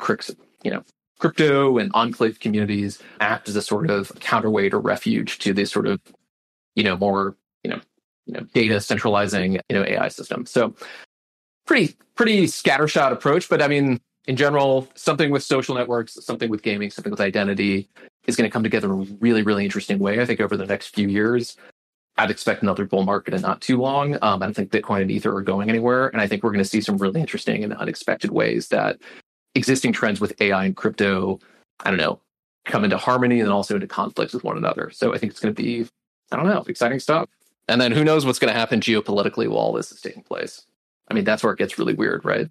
you 0.63 0.71
know 0.71 0.83
crypto 1.19 1.77
and 1.77 1.89
enclave 1.93 2.41
communities 2.41 3.01
act 3.21 3.47
as 3.47 3.55
a 3.55 3.61
sort 3.61 3.89
of 3.89 4.11
counterweight 4.19 4.73
or 4.73 4.79
refuge 4.79 5.39
to 5.39 5.53
this 5.53 5.71
sort 5.71 5.87
of 5.87 6.01
you 6.75 6.83
know 6.83 6.97
more 6.97 7.37
you 7.63 7.69
know 7.69 7.79
you 8.25 8.33
know 8.33 8.41
data 8.53 8.81
centralizing 8.81 9.53
you 9.53 9.61
know 9.75 9.85
ai 9.85 10.09
system. 10.09 10.45
So 10.45 10.75
pretty 11.65 11.95
pretty 12.15 12.43
scattershot 12.43 13.13
approach 13.13 13.47
but 13.47 13.61
i 13.61 13.67
mean 13.67 13.99
in 14.27 14.35
general 14.35 14.87
something 14.95 15.31
with 15.31 15.41
social 15.41 15.75
networks 15.75 16.13
something 16.25 16.49
with 16.49 16.61
gaming 16.61 16.91
something 16.91 17.09
with 17.09 17.21
identity 17.21 17.87
is 18.27 18.35
going 18.35 18.49
to 18.49 18.53
come 18.53 18.63
together 18.63 18.93
in 18.93 19.01
a 19.01 19.17
really, 19.19 19.41
really 19.41 19.65
interesting 19.65 19.99
way. 19.99 20.21
I 20.21 20.25
think 20.25 20.39
over 20.39 20.57
the 20.57 20.65
next 20.65 20.95
few 20.95 21.07
years, 21.07 21.57
I'd 22.17 22.31
expect 22.31 22.61
another 22.61 22.85
bull 22.85 23.03
market 23.03 23.33
in 23.33 23.41
not 23.41 23.61
too 23.61 23.77
long. 23.77 24.15
Um, 24.21 24.41
I 24.41 24.45
don't 24.45 24.55
think 24.55 24.71
Bitcoin 24.71 25.01
and 25.01 25.11
Ether 25.11 25.35
are 25.35 25.41
going 25.41 25.69
anywhere. 25.69 26.07
And 26.07 26.21
I 26.21 26.27
think 26.27 26.43
we're 26.43 26.51
going 26.51 26.63
to 26.63 26.69
see 26.69 26.81
some 26.81 26.97
really 26.97 27.19
interesting 27.19 27.63
and 27.63 27.73
unexpected 27.73 28.31
ways 28.31 28.67
that 28.67 28.99
existing 29.55 29.93
trends 29.93 30.21
with 30.21 30.39
AI 30.39 30.65
and 30.65 30.75
crypto, 30.75 31.39
I 31.81 31.89
don't 31.89 31.99
know, 31.99 32.19
come 32.65 32.83
into 32.83 32.97
harmony 32.97 33.39
and 33.39 33.51
also 33.51 33.75
into 33.75 33.87
conflicts 33.87 34.33
with 34.33 34.43
one 34.43 34.57
another. 34.57 34.91
So 34.91 35.13
I 35.13 35.17
think 35.17 35.31
it's 35.31 35.39
going 35.39 35.53
to 35.53 35.61
be, 35.61 35.87
I 36.31 36.35
don't 36.35 36.47
know, 36.47 36.63
exciting 36.67 36.99
stuff. 36.99 37.29
And 37.67 37.81
then 37.81 37.91
who 37.91 38.03
knows 38.03 38.25
what's 38.25 38.39
going 38.39 38.53
to 38.53 38.59
happen 38.59 38.79
geopolitically 38.79 39.47
while 39.47 39.59
all 39.59 39.73
this 39.73 39.91
is 39.91 40.01
taking 40.01 40.23
place. 40.23 40.65
I 41.09 41.13
mean, 41.13 41.23
that's 41.23 41.43
where 41.43 41.53
it 41.53 41.59
gets 41.59 41.79
really 41.79 41.93
weird, 41.93 42.23
right? 42.25 42.49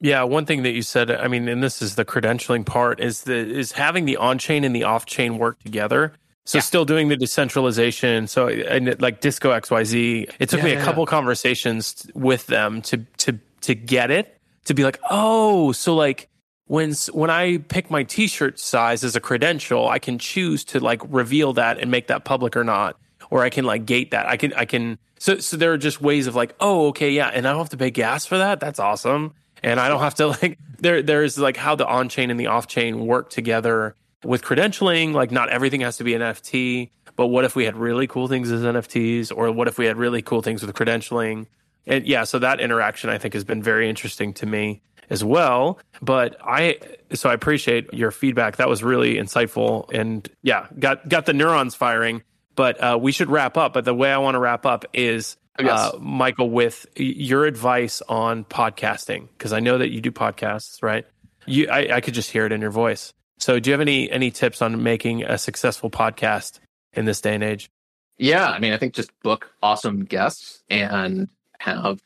Yeah, 0.00 0.22
one 0.22 0.46
thing 0.46 0.62
that 0.62 0.72
you 0.72 0.82
said, 0.82 1.10
I 1.10 1.26
mean, 1.26 1.48
and 1.48 1.62
this 1.62 1.82
is 1.82 1.96
the 1.96 2.04
credentialing 2.04 2.64
part, 2.64 3.00
is 3.00 3.22
the 3.24 3.34
is 3.36 3.72
having 3.72 4.04
the 4.04 4.16
on 4.16 4.38
chain 4.38 4.62
and 4.64 4.74
the 4.74 4.84
off 4.84 5.06
chain 5.06 5.38
work 5.38 5.58
together. 5.60 6.12
So 6.44 6.58
Yeah. 6.58 6.60
still 6.60 6.84
doing 6.84 7.08
the 7.08 7.16
decentralization. 7.16 8.26
So 8.28 8.48
and 8.48 9.00
like 9.02 9.20
Disco 9.20 9.50
XYZ, 9.50 10.30
it 10.38 10.48
took 10.48 10.60
Yeah, 10.60 10.62
me 10.62 10.70
a 10.72 10.76
yeah, 10.76 10.84
couple 10.84 11.04
conversations 11.06 12.06
with 12.14 12.46
them 12.46 12.80
to 12.82 12.98
to 13.18 13.38
to 13.62 13.74
get 13.74 14.10
it 14.10 14.38
to 14.66 14.74
be 14.74 14.84
like, 14.84 15.00
oh, 15.10 15.72
so 15.72 15.94
like 15.96 16.28
when 16.66 16.92
when 17.12 17.30
I 17.30 17.58
pick 17.58 17.90
my 17.90 18.04
T-shirt 18.04 18.58
size 18.60 19.02
as 19.02 19.16
a 19.16 19.20
credential, 19.20 19.88
I 19.88 19.98
can 19.98 20.18
choose 20.18 20.64
to 20.66 20.80
like 20.80 21.02
reveal 21.08 21.52
that 21.54 21.78
and 21.80 21.90
make 21.90 22.06
that 22.06 22.24
public 22.24 22.56
or 22.56 22.64
not, 22.64 22.96
or 23.30 23.42
I 23.42 23.50
can 23.50 23.64
like 23.64 23.84
gate 23.84 24.12
that. 24.12 24.26
I 24.26 24.36
can 24.36 24.52
I 24.54 24.64
can. 24.64 24.98
So 25.18 25.38
so 25.38 25.56
there 25.56 25.72
are 25.72 25.78
just 25.78 26.00
ways 26.00 26.26
of 26.28 26.36
like, 26.36 26.54
oh, 26.60 26.86
okay, 26.88 27.10
yeah, 27.10 27.28
and 27.34 27.46
I 27.46 27.50
don't 27.50 27.58
have 27.58 27.70
to 27.70 27.76
pay 27.76 27.90
gas 27.90 28.26
for 28.26 28.38
that. 28.38 28.60
That's 28.60 28.78
awesome. 28.78 29.34
And 29.62 29.80
I 29.80 29.88
don't 29.88 30.00
have 30.00 30.14
to 30.16 30.26
like 30.42 30.58
there 30.78 31.02
there's 31.02 31.38
like 31.38 31.56
how 31.56 31.74
the 31.74 31.86
on 31.86 32.08
chain 32.08 32.30
and 32.30 32.38
the 32.38 32.48
off 32.48 32.66
chain 32.66 33.06
work 33.06 33.30
together 33.30 33.94
with 34.24 34.42
credentialing. 34.42 35.12
Like 35.12 35.30
not 35.30 35.48
everything 35.48 35.80
has 35.82 35.96
to 35.98 36.04
be 36.04 36.14
an 36.14 36.22
NFT, 36.22 36.90
but 37.16 37.28
what 37.28 37.44
if 37.44 37.56
we 37.56 37.64
had 37.64 37.76
really 37.76 38.06
cool 38.06 38.28
things 38.28 38.50
as 38.50 38.62
NFTs, 38.62 39.32
or 39.34 39.50
what 39.52 39.68
if 39.68 39.78
we 39.78 39.86
had 39.86 39.96
really 39.96 40.22
cool 40.22 40.42
things 40.42 40.64
with 40.64 40.74
credentialing? 40.74 41.46
And 41.86 42.06
yeah, 42.06 42.24
so 42.24 42.38
that 42.38 42.60
interaction 42.60 43.10
I 43.10 43.18
think 43.18 43.34
has 43.34 43.44
been 43.44 43.62
very 43.62 43.88
interesting 43.88 44.34
to 44.34 44.46
me 44.46 44.82
as 45.10 45.24
well. 45.24 45.78
But 46.02 46.36
I 46.42 46.78
so 47.14 47.30
I 47.30 47.34
appreciate 47.34 47.92
your 47.92 48.10
feedback. 48.10 48.56
That 48.56 48.68
was 48.68 48.82
really 48.82 49.14
insightful, 49.14 49.90
and 49.92 50.28
yeah, 50.42 50.66
got 50.78 51.08
got 51.08 51.26
the 51.26 51.32
neurons 51.32 51.74
firing. 51.74 52.22
But 52.54 52.82
uh, 52.82 52.98
we 53.00 53.12
should 53.12 53.30
wrap 53.30 53.56
up. 53.56 53.72
But 53.72 53.84
the 53.84 53.94
way 53.94 54.12
I 54.12 54.18
want 54.18 54.34
to 54.34 54.40
wrap 54.40 54.66
up 54.66 54.84
is 54.92 55.36
uh, 55.58 55.92
Michael, 56.00 56.50
with 56.50 56.86
your 56.96 57.46
advice 57.46 58.02
on 58.08 58.44
podcasting, 58.44 59.28
because 59.36 59.52
I 59.52 59.60
know 59.60 59.78
that 59.78 59.90
you 59.90 60.00
do 60.00 60.10
podcasts, 60.10 60.82
right? 60.82 61.06
You, 61.46 61.68
I, 61.68 61.96
I 61.96 62.00
could 62.00 62.14
just 62.14 62.30
hear 62.30 62.46
it 62.46 62.52
in 62.52 62.60
your 62.60 62.70
voice. 62.70 63.12
So, 63.38 63.58
do 63.58 63.70
you 63.70 63.72
have 63.72 63.80
any 63.80 64.10
any 64.10 64.30
tips 64.30 64.62
on 64.62 64.82
making 64.82 65.24
a 65.24 65.38
successful 65.38 65.90
podcast 65.90 66.60
in 66.92 67.04
this 67.04 67.20
day 67.20 67.34
and 67.34 67.44
age? 67.44 67.70
Yeah, 68.18 68.46
I 68.48 68.58
mean, 68.58 68.72
I 68.72 68.78
think 68.78 68.94
just 68.94 69.10
book 69.22 69.50
awesome 69.62 70.04
guests 70.04 70.62
and 70.68 71.28
have, 71.60 72.00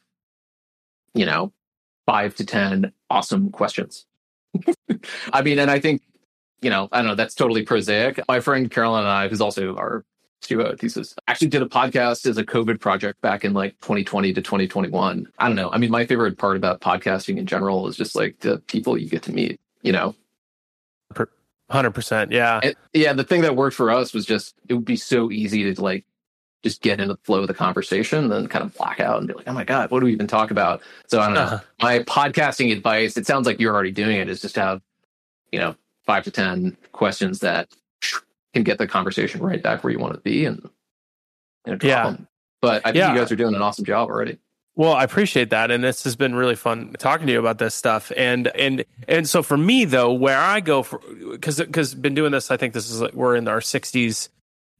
you 1.14 1.24
know, 1.24 1.52
five 2.06 2.34
to 2.36 2.46
ten 2.46 2.92
awesome 3.08 3.50
questions. 3.50 4.06
I 5.32 5.42
mean, 5.42 5.58
and 5.58 5.70
I 5.70 5.80
think, 5.80 6.02
you 6.60 6.68
know, 6.68 6.88
I 6.92 6.98
don't 6.98 7.08
know, 7.08 7.14
that's 7.14 7.34
totally 7.34 7.62
prosaic. 7.62 8.20
My 8.28 8.40
friend 8.40 8.70
Carolyn 8.70 9.00
and 9.00 9.08
I, 9.08 9.28
who's 9.28 9.40
also 9.40 9.74
our 9.76 10.04
Stuo 10.42 10.78
thesis. 10.78 11.14
I 11.26 11.32
actually 11.32 11.48
did 11.48 11.62
a 11.62 11.66
podcast 11.66 12.26
as 12.26 12.36
a 12.36 12.44
COVID 12.44 12.80
project 12.80 13.20
back 13.20 13.44
in 13.44 13.52
like 13.54 13.78
2020 13.80 14.32
to 14.34 14.42
2021. 14.42 15.28
I 15.38 15.46
don't 15.46 15.56
know. 15.56 15.70
I 15.70 15.78
mean, 15.78 15.90
my 15.90 16.04
favorite 16.06 16.38
part 16.38 16.56
about 16.56 16.80
podcasting 16.80 17.38
in 17.38 17.46
general 17.46 17.86
is 17.86 17.96
just 17.96 18.14
like 18.14 18.40
the 18.40 18.58
people 18.66 18.98
you 18.98 19.08
get 19.08 19.22
to 19.24 19.32
meet, 19.32 19.60
you 19.82 19.92
know? 19.92 20.14
100%. 21.70 22.30
Yeah. 22.30 22.60
And, 22.62 22.74
yeah. 22.92 23.12
The 23.14 23.24
thing 23.24 23.40
that 23.42 23.56
worked 23.56 23.76
for 23.76 23.90
us 23.90 24.12
was 24.12 24.26
just, 24.26 24.54
it 24.68 24.74
would 24.74 24.84
be 24.84 24.96
so 24.96 25.30
easy 25.30 25.72
to 25.72 25.82
like 25.82 26.04
just 26.62 26.82
get 26.82 27.00
into 27.00 27.14
the 27.14 27.20
flow 27.24 27.40
of 27.40 27.48
the 27.48 27.54
conversation, 27.54 28.28
then 28.28 28.46
kind 28.46 28.64
of 28.64 28.74
black 28.76 29.00
out 29.00 29.18
and 29.18 29.26
be 29.26 29.34
like, 29.34 29.48
oh 29.48 29.52
my 29.52 29.64
God, 29.64 29.90
what 29.90 30.00
do 30.00 30.06
we 30.06 30.12
even 30.12 30.26
talk 30.26 30.50
about? 30.50 30.82
So 31.06 31.20
I 31.20 31.26
don't 31.26 31.34
know. 31.34 31.40
Uh-huh. 31.40 31.60
My 31.82 31.98
podcasting 32.00 32.72
advice, 32.72 33.16
it 33.16 33.26
sounds 33.26 33.46
like 33.46 33.58
you're 33.58 33.74
already 33.74 33.90
doing 33.90 34.18
it, 34.18 34.28
is 34.28 34.40
just 34.40 34.56
have, 34.56 34.80
you 35.50 35.58
know, 35.58 35.74
five 36.04 36.24
to 36.24 36.30
10 36.30 36.76
questions 36.92 37.40
that 37.40 37.68
can 38.54 38.62
get 38.62 38.78
the 38.78 38.86
conversation 38.86 39.40
right 39.40 39.62
back 39.62 39.82
where 39.82 39.92
you 39.92 39.98
want 39.98 40.14
to 40.14 40.20
be 40.20 40.44
and, 40.44 40.68
and 41.64 41.82
yeah. 41.82 42.04
Them. 42.04 42.28
But 42.60 42.82
I 42.84 42.92
think 42.92 42.96
yeah. 42.96 43.12
you 43.12 43.18
guys 43.18 43.32
are 43.32 43.36
doing 43.36 43.54
an 43.54 43.62
awesome 43.62 43.84
job 43.84 44.08
already. 44.08 44.38
Well, 44.74 44.94
I 44.94 45.04
appreciate 45.04 45.50
that, 45.50 45.70
and 45.70 45.84
this 45.84 46.04
has 46.04 46.16
been 46.16 46.34
really 46.34 46.54
fun 46.54 46.94
talking 46.98 47.26
to 47.26 47.32
you 47.32 47.38
about 47.38 47.58
this 47.58 47.74
stuff. 47.74 48.10
And 48.16 48.46
and 48.48 48.84
and 49.06 49.28
so 49.28 49.42
for 49.42 49.56
me 49.56 49.84
though, 49.84 50.12
where 50.12 50.38
I 50.38 50.60
go 50.60 50.82
for 50.82 51.00
because 51.30 51.58
because 51.58 51.94
been 51.94 52.14
doing 52.14 52.32
this, 52.32 52.50
I 52.50 52.56
think 52.56 52.72
this 52.72 52.88
is 52.88 53.02
like 53.02 53.12
we're 53.12 53.36
in 53.36 53.48
our 53.48 53.60
sixties, 53.60 54.30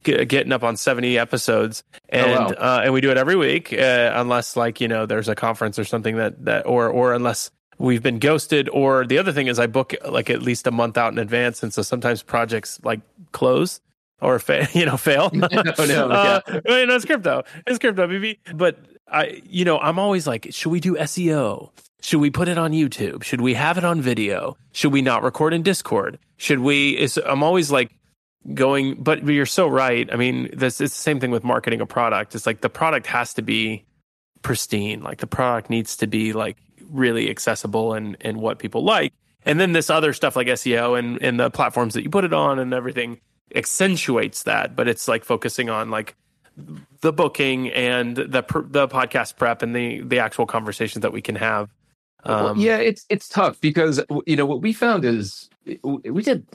getting 0.03 0.51
up 0.51 0.63
on 0.63 0.77
seventy 0.77 1.19
episodes, 1.19 1.83
and 2.09 2.31
oh, 2.31 2.39
wow. 2.39 2.47
uh, 2.57 2.81
and 2.85 2.93
we 2.93 3.01
do 3.01 3.11
it 3.11 3.17
every 3.17 3.35
week, 3.35 3.71
uh, 3.71 4.13
unless 4.15 4.55
like 4.55 4.81
you 4.81 4.87
know 4.87 5.05
there's 5.05 5.29
a 5.29 5.35
conference 5.35 5.77
or 5.77 5.83
something 5.83 6.15
that 6.15 6.43
that 6.45 6.65
or 6.65 6.89
or 6.89 7.13
unless 7.13 7.51
we've 7.77 8.03
been 8.03 8.19
ghosted 8.19 8.69
or 8.69 9.05
the 9.05 9.17
other 9.17 9.31
thing 9.31 9.47
is 9.47 9.59
i 9.59 9.67
book 9.67 9.93
like 10.09 10.29
at 10.29 10.41
least 10.41 10.67
a 10.67 10.71
month 10.71 10.97
out 10.97 11.11
in 11.11 11.19
advance 11.19 11.63
and 11.63 11.73
so 11.73 11.81
sometimes 11.81 12.21
projects 12.23 12.79
like 12.83 13.01
close 13.31 13.81
or 14.21 14.39
fa- 14.39 14.67
you 14.73 14.85
know 14.85 14.97
fail. 14.97 15.29
No, 15.33 15.47
no, 15.51 16.09
uh, 16.09 16.41
yeah. 16.47 16.59
no, 16.85 16.95
it's 16.95 17.05
crypto. 17.05 17.43
It's 17.67 17.77
crypto 17.77 18.07
baby. 18.07 18.39
But 18.53 18.79
i 19.11 19.41
you 19.45 19.65
know 19.65 19.77
i'm 19.79 19.99
always 19.99 20.25
like 20.25 20.47
should 20.51 20.71
we 20.71 20.79
do 20.79 20.95
seo 20.95 21.69
should 22.01 22.19
we 22.19 22.29
put 22.29 22.47
it 22.47 22.57
on 22.57 22.71
youtube? 22.71 23.23
Should 23.23 23.41
we 23.41 23.53
have 23.53 23.77
it 23.77 23.85
on 23.85 24.01
video? 24.01 24.57
Should 24.71 24.91
we 24.91 25.01
not 25.01 25.23
record 25.23 25.53
in 25.53 25.61
discord? 25.61 26.19
Should 26.37 26.59
we 26.59 26.97
is 26.97 27.19
i'm 27.25 27.43
always 27.43 27.71
like 27.71 27.91
going 28.53 28.95
but 28.95 29.25
you're 29.25 29.45
so 29.45 29.67
right. 29.67 30.11
I 30.11 30.15
mean 30.15 30.49
this 30.53 30.81
it's 30.81 30.95
the 30.95 31.01
same 31.01 31.19
thing 31.19 31.31
with 31.31 31.43
marketing 31.43 31.81
a 31.81 31.85
product. 31.85 32.35
It's 32.35 32.45
like 32.45 32.61
the 32.61 32.69
product 32.69 33.07
has 33.07 33.33
to 33.35 33.41
be 33.41 33.85
pristine. 34.41 35.01
Like 35.01 35.19
the 35.19 35.27
product 35.27 35.69
needs 35.69 35.97
to 35.97 36.07
be 36.07 36.33
like 36.33 36.57
really 36.93 37.29
accessible 37.29 37.93
and 37.93 38.15
and 38.21 38.37
what 38.37 38.59
people 38.59 38.83
like. 38.83 39.11
And 39.45 39.59
then 39.59 39.73
this 39.73 39.89
other 39.89 40.13
stuff 40.13 40.35
like 40.35 40.47
SEO 40.47 40.97
and 40.97 41.21
and 41.21 41.39
the 41.39 41.49
platforms 41.49 41.93
that 41.95 42.03
you 42.03 42.09
put 42.09 42.23
it 42.23 42.33
on 42.33 42.59
and 42.59 42.73
everything 42.73 43.19
accentuates 43.55 44.43
that, 44.43 44.75
but 44.75 44.87
it's 44.87 45.07
like 45.07 45.23
focusing 45.23 45.69
on 45.69 45.91
like 45.91 46.15
the 47.01 47.11
booking 47.11 47.69
and 47.71 48.15
the 48.15 48.25
the 48.69 48.87
podcast 48.87 49.37
prep 49.37 49.61
and 49.61 49.75
the 49.75 50.01
the 50.01 50.19
actual 50.19 50.45
conversations 50.45 51.01
that 51.01 51.11
we 51.11 51.21
can 51.21 51.35
have. 51.35 51.69
Um, 52.25 52.57
yeah, 52.57 52.77
it's 52.77 53.05
it's 53.09 53.27
tough 53.27 53.59
because 53.59 54.01
you 54.25 54.35
know 54.35 54.45
what 54.45 54.61
we 54.61 54.71
found 54.71 55.03
is 55.03 55.49
we 55.83 56.23
did. 56.23 56.47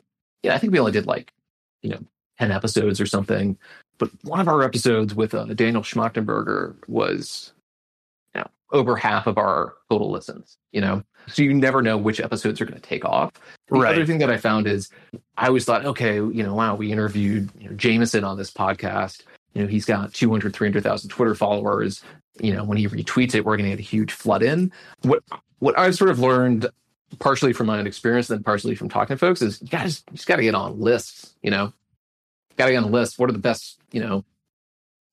Yeah, 0.42 0.54
I 0.54 0.58
think 0.58 0.72
we 0.72 0.78
only 0.78 0.92
did 0.92 1.06
like 1.06 1.32
you 1.82 1.90
know 1.90 2.00
ten 2.38 2.52
episodes 2.52 3.00
or 3.00 3.06
something. 3.06 3.58
But 3.98 4.10
one 4.22 4.40
of 4.40 4.48
our 4.48 4.62
episodes 4.62 5.14
with 5.14 5.34
uh, 5.34 5.46
Daniel 5.46 5.82
Schmachtenberger 5.82 6.76
was 6.88 7.52
over 8.70 8.96
half 8.96 9.26
of 9.26 9.38
our 9.38 9.74
total 9.90 10.10
listens, 10.10 10.58
you 10.72 10.80
know? 10.80 11.02
So 11.28 11.42
you 11.42 11.54
never 11.54 11.82
know 11.82 11.96
which 11.96 12.20
episodes 12.20 12.60
are 12.60 12.64
going 12.64 12.80
to 12.80 12.86
take 12.86 13.04
off. 13.04 13.32
The 13.68 13.78
right. 13.78 13.94
other 13.94 14.06
thing 14.06 14.18
that 14.18 14.30
I 14.30 14.36
found 14.36 14.66
is 14.66 14.88
I 15.36 15.46
always 15.46 15.64
thought, 15.64 15.84
okay, 15.84 16.16
you 16.16 16.42
know, 16.42 16.54
wow, 16.54 16.74
we 16.74 16.92
interviewed 16.92 17.50
you 17.58 17.68
know, 17.68 17.76
Jameson 17.76 18.24
on 18.24 18.36
this 18.36 18.50
podcast. 18.50 19.22
You 19.54 19.62
know, 19.62 19.68
he's 19.68 19.84
got 19.84 20.12
200, 20.12 20.54
300,000 20.54 21.10
Twitter 21.10 21.34
followers. 21.34 22.02
You 22.40 22.54
know, 22.54 22.64
when 22.64 22.78
he 22.78 22.88
retweets 22.88 23.34
it, 23.34 23.44
we're 23.44 23.56
going 23.56 23.70
to 23.70 23.76
get 23.76 23.80
a 23.80 23.88
huge 23.88 24.12
flood 24.12 24.42
in. 24.42 24.72
What, 25.02 25.22
what 25.58 25.78
I've 25.78 25.96
sort 25.96 26.10
of 26.10 26.18
learned 26.18 26.66
partially 27.18 27.52
from 27.52 27.66
my 27.66 27.78
own 27.78 27.86
experience 27.86 28.28
and 28.28 28.38
then 28.38 28.44
partially 28.44 28.74
from 28.74 28.88
talking 28.88 29.16
to 29.16 29.18
folks 29.18 29.40
is 29.40 29.60
you 29.62 29.68
guys 29.68 30.04
you 30.10 30.16
just 30.16 30.28
got 30.28 30.36
to 30.36 30.42
get 30.42 30.54
on 30.54 30.78
lists, 30.78 31.34
you 31.42 31.50
know, 31.50 31.72
got 32.56 32.66
to 32.66 32.72
get 32.72 32.78
on 32.78 32.84
a 32.84 32.92
list. 32.92 33.18
What 33.18 33.30
are 33.30 33.32
the 33.32 33.38
best, 33.38 33.80
you 33.92 34.00
know, 34.00 34.24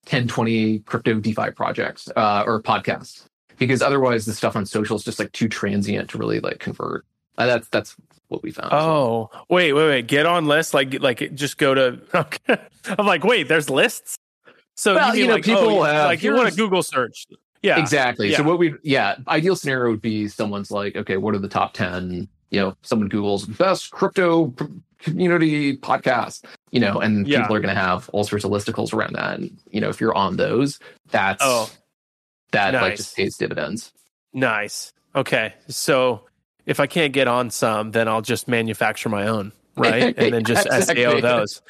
10, 0.05 0.27
20 0.27 0.79
crypto 0.79 1.19
DeFi 1.19 1.51
projects 1.51 2.09
uh, 2.15 2.43
or 2.45 2.61
podcasts? 2.61 3.25
Because 3.57 3.81
otherwise 3.81 4.25
the 4.25 4.33
stuff 4.33 4.55
on 4.55 4.65
social 4.65 4.95
is 4.95 5.03
just 5.03 5.19
like 5.19 5.31
too 5.31 5.47
transient 5.47 6.09
to 6.11 6.17
really 6.17 6.39
like 6.39 6.59
convert. 6.59 7.05
Uh, 7.37 7.45
that's 7.45 7.67
that's 7.69 7.95
what 8.27 8.43
we 8.43 8.51
found. 8.51 8.69
Oh, 8.71 9.29
wait, 9.49 9.73
wait, 9.73 9.87
wait. 9.87 10.07
Get 10.07 10.25
on 10.25 10.45
lists 10.45 10.73
like 10.73 10.99
like 11.01 11.33
just 11.33 11.57
go 11.57 11.73
to. 11.73 11.99
Okay. 12.15 12.57
I'm 12.99 13.05
like, 13.05 13.23
wait, 13.23 13.47
there's 13.47 13.69
lists. 13.69 14.17
So 14.75 14.95
well, 14.95 15.15
you, 15.15 15.23
you 15.23 15.27
know, 15.27 15.35
like, 15.35 15.43
people 15.43 15.79
oh, 15.79 15.83
have, 15.83 16.05
like 16.05 16.21
you 16.21 16.33
want 16.33 16.51
a 16.51 16.55
Google 16.55 16.83
search. 16.83 17.27
Yeah, 17.61 17.79
exactly. 17.79 18.29
Yeah. 18.29 18.37
So 18.37 18.43
what 18.43 18.59
we 18.59 18.75
yeah, 18.83 19.15
ideal 19.27 19.55
scenario 19.55 19.89
would 19.91 20.01
be 20.01 20.27
someone's 20.27 20.69
like, 20.69 20.95
okay, 20.95 21.17
what 21.17 21.33
are 21.33 21.39
the 21.39 21.47
top 21.47 21.73
ten? 21.73 22.27
You 22.51 22.59
know, 22.59 22.77
someone 22.83 23.09
Google's 23.09 23.45
best 23.45 23.91
crypto 23.91 24.53
community 24.99 25.77
podcast. 25.77 26.45
You 26.71 26.79
know, 26.79 26.99
and 26.99 27.27
yeah. 27.27 27.41
people 27.41 27.55
are 27.55 27.61
going 27.61 27.73
to 27.73 27.81
have 27.81 28.09
all 28.09 28.23
sorts 28.23 28.45
of 28.45 28.51
listicles 28.51 28.93
around 28.93 29.15
that. 29.15 29.39
And 29.39 29.57
you 29.71 29.81
know, 29.81 29.89
if 29.89 29.99
you're 29.99 30.15
on 30.15 30.37
those, 30.37 30.79
that's 31.09 31.41
oh 31.43 31.71
that 32.51 32.71
nice. 32.71 32.81
like 32.81 32.95
just 32.97 33.15
pays 33.15 33.37
dividends. 33.37 33.91
Nice. 34.33 34.93
Okay. 35.15 35.53
So 35.67 36.25
if 36.65 36.79
I 36.79 36.87
can't 36.87 37.13
get 37.13 37.27
on 37.27 37.49
some, 37.49 37.91
then 37.91 38.07
I'll 38.07 38.21
just 38.21 38.47
manufacture 38.47 39.09
my 39.09 39.27
own, 39.27 39.51
right? 39.75 40.13
And 40.17 40.33
then 40.33 40.43
just 40.43 40.65
exactly. 40.65 41.03
SEO 41.03 41.21
those. 41.21 41.61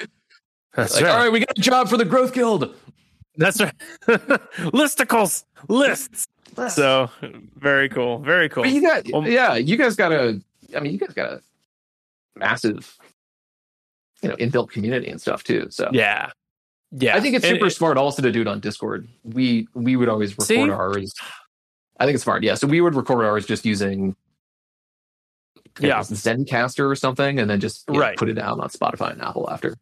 That's 0.74 0.94
like, 0.94 1.04
right. 1.04 1.10
All 1.10 1.18
right, 1.18 1.32
we 1.32 1.40
got 1.40 1.56
a 1.56 1.60
job 1.60 1.88
for 1.88 1.96
the 1.96 2.04
Growth 2.04 2.34
Guild. 2.34 2.74
That's 3.36 3.60
right. 3.60 3.74
Listicles, 4.06 5.44
lists. 5.68 6.26
So 6.70 7.10
very 7.56 7.88
cool. 7.88 8.18
Very 8.18 8.48
cool. 8.48 8.64
But 8.64 8.72
you 8.72 8.82
got, 8.82 9.06
well, 9.12 9.28
yeah, 9.28 9.54
you 9.54 9.76
guys 9.76 9.96
got 9.96 10.12
a. 10.12 10.40
I 10.74 10.80
mean, 10.80 10.92
you 10.92 10.98
guys 10.98 11.12
got 11.12 11.32
a 11.32 11.40
massive, 12.34 12.98
you 14.22 14.30
know, 14.30 14.36
inbuilt 14.36 14.70
community 14.70 15.08
and 15.08 15.20
stuff 15.20 15.44
too. 15.44 15.68
So 15.70 15.90
yeah, 15.92 16.30
yeah, 16.98 17.16
I 17.16 17.20
think 17.20 17.36
it's 17.36 17.46
super 17.46 17.68
smart 17.68 17.98
also 17.98 18.22
to 18.22 18.32
do 18.32 18.40
it 18.40 18.48
on 18.48 18.60
Discord. 18.60 19.06
We 19.22 19.68
we 19.74 19.96
would 19.96 20.08
always 20.08 20.32
record 20.32 20.46
see? 20.46 20.70
ours. 20.70 21.12
I 21.98 22.06
think 22.06 22.14
it's 22.14 22.24
smart. 22.24 22.42
Yeah, 22.42 22.54
so 22.54 22.66
we 22.66 22.80
would 22.80 22.94
record 22.94 23.24
ours 23.24 23.44
just 23.44 23.64
using 23.64 24.16
yeah 25.78 26.00
Zencastr 26.00 26.90
or 26.90 26.96
something, 26.96 27.38
and 27.38 27.50
then 27.50 27.60
just 27.60 27.84
right. 27.88 28.12
Know, 28.12 28.18
put 28.18 28.28
it 28.30 28.38
out 28.38 28.60
on 28.60 28.68
Spotify 28.70 29.12
and 29.12 29.20
Apple 29.20 29.48
after. 29.50 29.76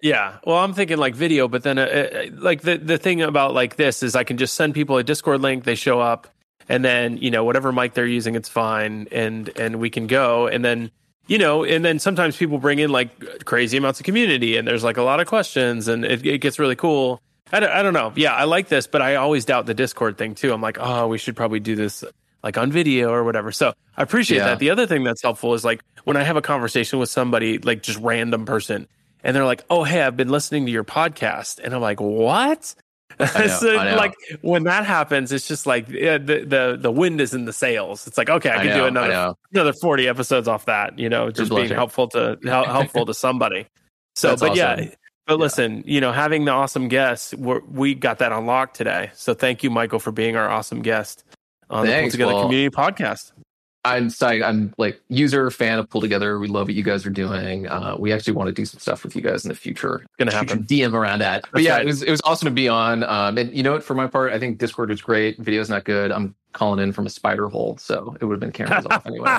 Yeah, 0.00 0.38
well, 0.44 0.58
I'm 0.58 0.72
thinking 0.72 0.98
like 0.98 1.14
video, 1.14 1.48
but 1.48 1.64
then 1.64 1.78
uh, 1.78 1.82
uh, 1.82 2.24
like 2.34 2.62
the 2.62 2.76
the 2.76 2.98
thing 2.98 3.22
about 3.22 3.54
like 3.54 3.76
this 3.76 4.02
is 4.02 4.14
I 4.14 4.24
can 4.24 4.36
just 4.36 4.54
send 4.54 4.74
people 4.74 4.96
a 4.98 5.04
Discord 5.04 5.40
link, 5.40 5.64
they 5.64 5.74
show 5.74 6.00
up, 6.00 6.28
and 6.68 6.84
then 6.84 7.18
you 7.18 7.30
know 7.30 7.42
whatever 7.44 7.72
mic 7.72 7.94
they're 7.94 8.06
using, 8.06 8.36
it's 8.36 8.48
fine, 8.48 9.08
and 9.10 9.50
and 9.56 9.80
we 9.80 9.90
can 9.90 10.06
go, 10.06 10.46
and 10.46 10.64
then 10.64 10.92
you 11.26 11.38
know, 11.38 11.64
and 11.64 11.84
then 11.84 11.98
sometimes 11.98 12.36
people 12.36 12.58
bring 12.58 12.78
in 12.78 12.90
like 12.90 13.44
crazy 13.44 13.76
amounts 13.76 14.00
of 14.00 14.04
community 14.06 14.56
and 14.56 14.66
there's 14.66 14.84
like 14.84 14.96
a 14.96 15.02
lot 15.02 15.20
of 15.20 15.26
questions 15.26 15.88
and 15.88 16.04
it, 16.04 16.24
it 16.26 16.38
gets 16.38 16.58
really 16.58 16.76
cool. 16.76 17.20
I 17.52 17.60
don't, 17.60 17.70
I 17.70 17.82
don't 17.82 17.92
know. 17.92 18.12
Yeah, 18.16 18.34
I 18.34 18.44
like 18.44 18.68
this, 18.68 18.86
but 18.86 19.02
I 19.02 19.16
always 19.16 19.44
doubt 19.44 19.66
the 19.66 19.74
Discord 19.74 20.16
thing 20.18 20.34
too. 20.34 20.52
I'm 20.52 20.62
like, 20.62 20.78
oh, 20.80 21.08
we 21.08 21.18
should 21.18 21.36
probably 21.36 21.60
do 21.60 21.76
this 21.76 22.02
like 22.42 22.58
on 22.58 22.72
video 22.72 23.10
or 23.10 23.24
whatever. 23.24 23.52
So 23.52 23.72
I 23.96 24.02
appreciate 24.02 24.38
yeah. 24.38 24.46
that. 24.46 24.58
The 24.58 24.70
other 24.70 24.86
thing 24.86 25.04
that's 25.04 25.22
helpful 25.22 25.54
is 25.54 25.64
like 25.64 25.82
when 26.04 26.16
I 26.16 26.22
have 26.22 26.36
a 26.36 26.42
conversation 26.42 26.98
with 26.98 27.08
somebody, 27.08 27.58
like 27.58 27.82
just 27.82 27.98
random 28.00 28.46
person, 28.46 28.88
and 29.22 29.36
they're 29.36 29.44
like, 29.44 29.64
oh, 29.70 29.84
hey, 29.84 30.02
I've 30.02 30.16
been 30.16 30.30
listening 30.30 30.66
to 30.66 30.72
your 30.72 30.82
podcast. 30.82 31.60
And 31.62 31.74
I'm 31.74 31.80
like, 31.80 32.00
what? 32.00 32.74
Know, 33.18 33.26
so 33.48 33.74
like 33.74 34.14
when 34.42 34.64
that 34.64 34.84
happens, 34.84 35.32
it's 35.32 35.46
just 35.48 35.66
like 35.66 35.88
yeah, 35.88 36.18
the 36.18 36.44
the 36.44 36.78
the 36.80 36.90
wind 36.92 37.20
is 37.20 37.34
in 37.34 37.44
the 37.44 37.52
sails. 37.52 38.06
It's 38.06 38.18
like 38.18 38.30
okay, 38.30 38.50
I 38.50 38.54
I 38.54 38.58
can 38.58 38.66
know, 38.68 38.76
do 38.80 38.84
another 38.86 39.34
another 39.52 39.72
forty 39.72 40.08
episodes 40.08 40.48
off 40.48 40.64
that. 40.66 40.98
You 40.98 41.08
know, 41.08 41.30
just 41.30 41.50
being 41.50 41.62
blessing. 41.62 41.76
helpful 41.76 42.08
to 42.08 42.38
hel- 42.44 42.64
helpful 42.72 43.06
to 43.06 43.14
somebody. 43.14 43.66
So, 44.14 44.28
That's 44.28 44.40
but 44.42 44.56
yeah. 44.56 44.76
But 45.26 45.34
Yeah. 45.34 45.36
listen, 45.36 45.84
you 45.86 46.00
know, 46.00 46.10
having 46.10 46.44
the 46.44 46.50
awesome 46.50 46.88
guests, 46.88 47.32
we're, 47.34 47.60
we 47.60 47.94
got 47.94 48.18
that 48.18 48.32
unlocked 48.32 48.76
today. 48.76 49.10
So 49.14 49.34
thank 49.34 49.62
you, 49.62 49.70
Michael, 49.70 50.00
for 50.00 50.10
being 50.10 50.36
our 50.36 50.48
awesome 50.48 50.82
guest 50.82 51.24
on 51.70 51.86
the 51.86 51.92
Pool 51.92 52.10
Together 52.10 52.34
Well, 52.34 52.42
Community 52.42 52.74
Podcast. 52.74 53.32
I'm 53.84 54.10
sorry, 54.10 54.44
I'm 54.44 54.72
like 54.78 55.00
user 55.08 55.50
fan 55.50 55.78
of 55.80 55.90
Pool 55.90 56.00
Together. 56.00 56.38
We 56.38 56.46
love 56.46 56.68
what 56.68 56.74
you 56.74 56.84
guys 56.84 57.04
are 57.04 57.10
doing. 57.10 57.66
Uh, 57.66 57.96
we 57.98 58.12
actually 58.12 58.34
want 58.34 58.46
to 58.46 58.52
do 58.52 58.64
some 58.64 58.78
stuff 58.78 59.02
with 59.02 59.16
you 59.16 59.22
guys 59.22 59.44
in 59.44 59.48
the 59.48 59.56
future. 59.56 60.06
Gonna 60.18 60.30
Shoot 60.30 60.50
happen. 60.50 60.64
DM 60.64 60.92
around 60.92 61.18
that. 61.18 61.42
But 61.42 61.52
That's 61.54 61.64
yeah, 61.64 61.72
right. 61.74 61.82
it 61.82 61.86
was 61.86 62.02
it 62.02 62.10
was 62.10 62.20
awesome 62.24 62.46
to 62.46 62.52
be 62.52 62.68
on. 62.68 63.02
Um, 63.02 63.38
and 63.38 63.52
you 63.52 63.62
know 63.64 63.72
what? 63.72 63.82
For 63.82 63.94
my 63.94 64.06
part, 64.06 64.32
I 64.32 64.38
think 64.38 64.58
Discord 64.58 64.90
was 64.90 65.02
great. 65.02 65.38
Video's 65.38 65.68
not 65.68 65.84
good. 65.84 66.12
I'm 66.12 66.34
calling 66.52 66.78
in 66.80 66.92
from 66.92 67.06
a 67.06 67.10
spider 67.10 67.48
hole, 67.48 67.76
so 67.78 68.16
it 68.20 68.24
would 68.24 68.34
have 68.34 68.40
been 68.40 68.52
cameras 68.52 68.86
off 68.86 69.04
anyway. 69.04 69.36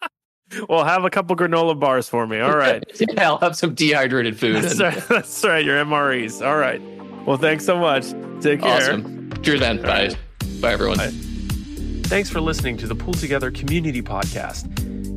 well, 0.68 0.82
have 0.84 1.04
a 1.04 1.10
couple 1.10 1.36
granola 1.36 1.78
bars 1.78 2.08
for 2.08 2.26
me. 2.26 2.40
All 2.40 2.56
right. 2.56 2.82
yeah, 3.12 3.28
I'll 3.28 3.38
have 3.38 3.56
some 3.56 3.74
dehydrated 3.74 4.36
food. 4.38 4.56
That's 4.56 4.72
and- 4.72 4.80
right. 4.80 5.04
That's 5.08 5.44
right. 5.44 5.64
Your 5.64 5.76
MREs. 5.84 6.44
All 6.44 6.56
right. 6.56 6.82
Well, 7.26 7.36
thanks 7.36 7.64
so 7.64 7.78
much. 7.78 8.06
Take 8.40 8.62
care. 8.62 8.76
Awesome. 8.76 9.30
Cheers, 9.42 9.60
then. 9.60 9.82
Bye. 9.82 10.16
Bye, 10.60 10.72
everyone. 10.72 10.96
Bye. 10.96 11.12
Thanks 12.08 12.30
for 12.30 12.40
listening 12.40 12.78
to 12.78 12.86
the 12.86 12.94
Pool 12.94 13.12
Together 13.12 13.50
Community 13.50 14.00
Podcast. 14.00 14.66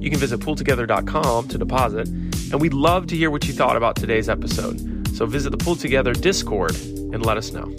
You 0.04 0.10
can 0.10 0.20
visit 0.20 0.42
pooltogether.com 0.42 1.48
to 1.48 1.58
deposit, 1.58 2.10
and 2.10 2.60
we'd 2.60 2.74
love 2.74 3.08
to 3.08 3.16
hear 3.16 3.32
what 3.32 3.48
you 3.48 3.54
thought 3.54 3.78
about 3.78 3.96
today's 3.96 4.28
episode. 4.28 5.08
So 5.16 5.26
visit 5.26 5.52
the 5.52 5.58
Pool 5.58 5.78
Together 5.78 6.12
Discord 6.12 6.76
and 6.76 7.26
let 7.26 7.38
us 7.38 7.54
know. 7.54 7.74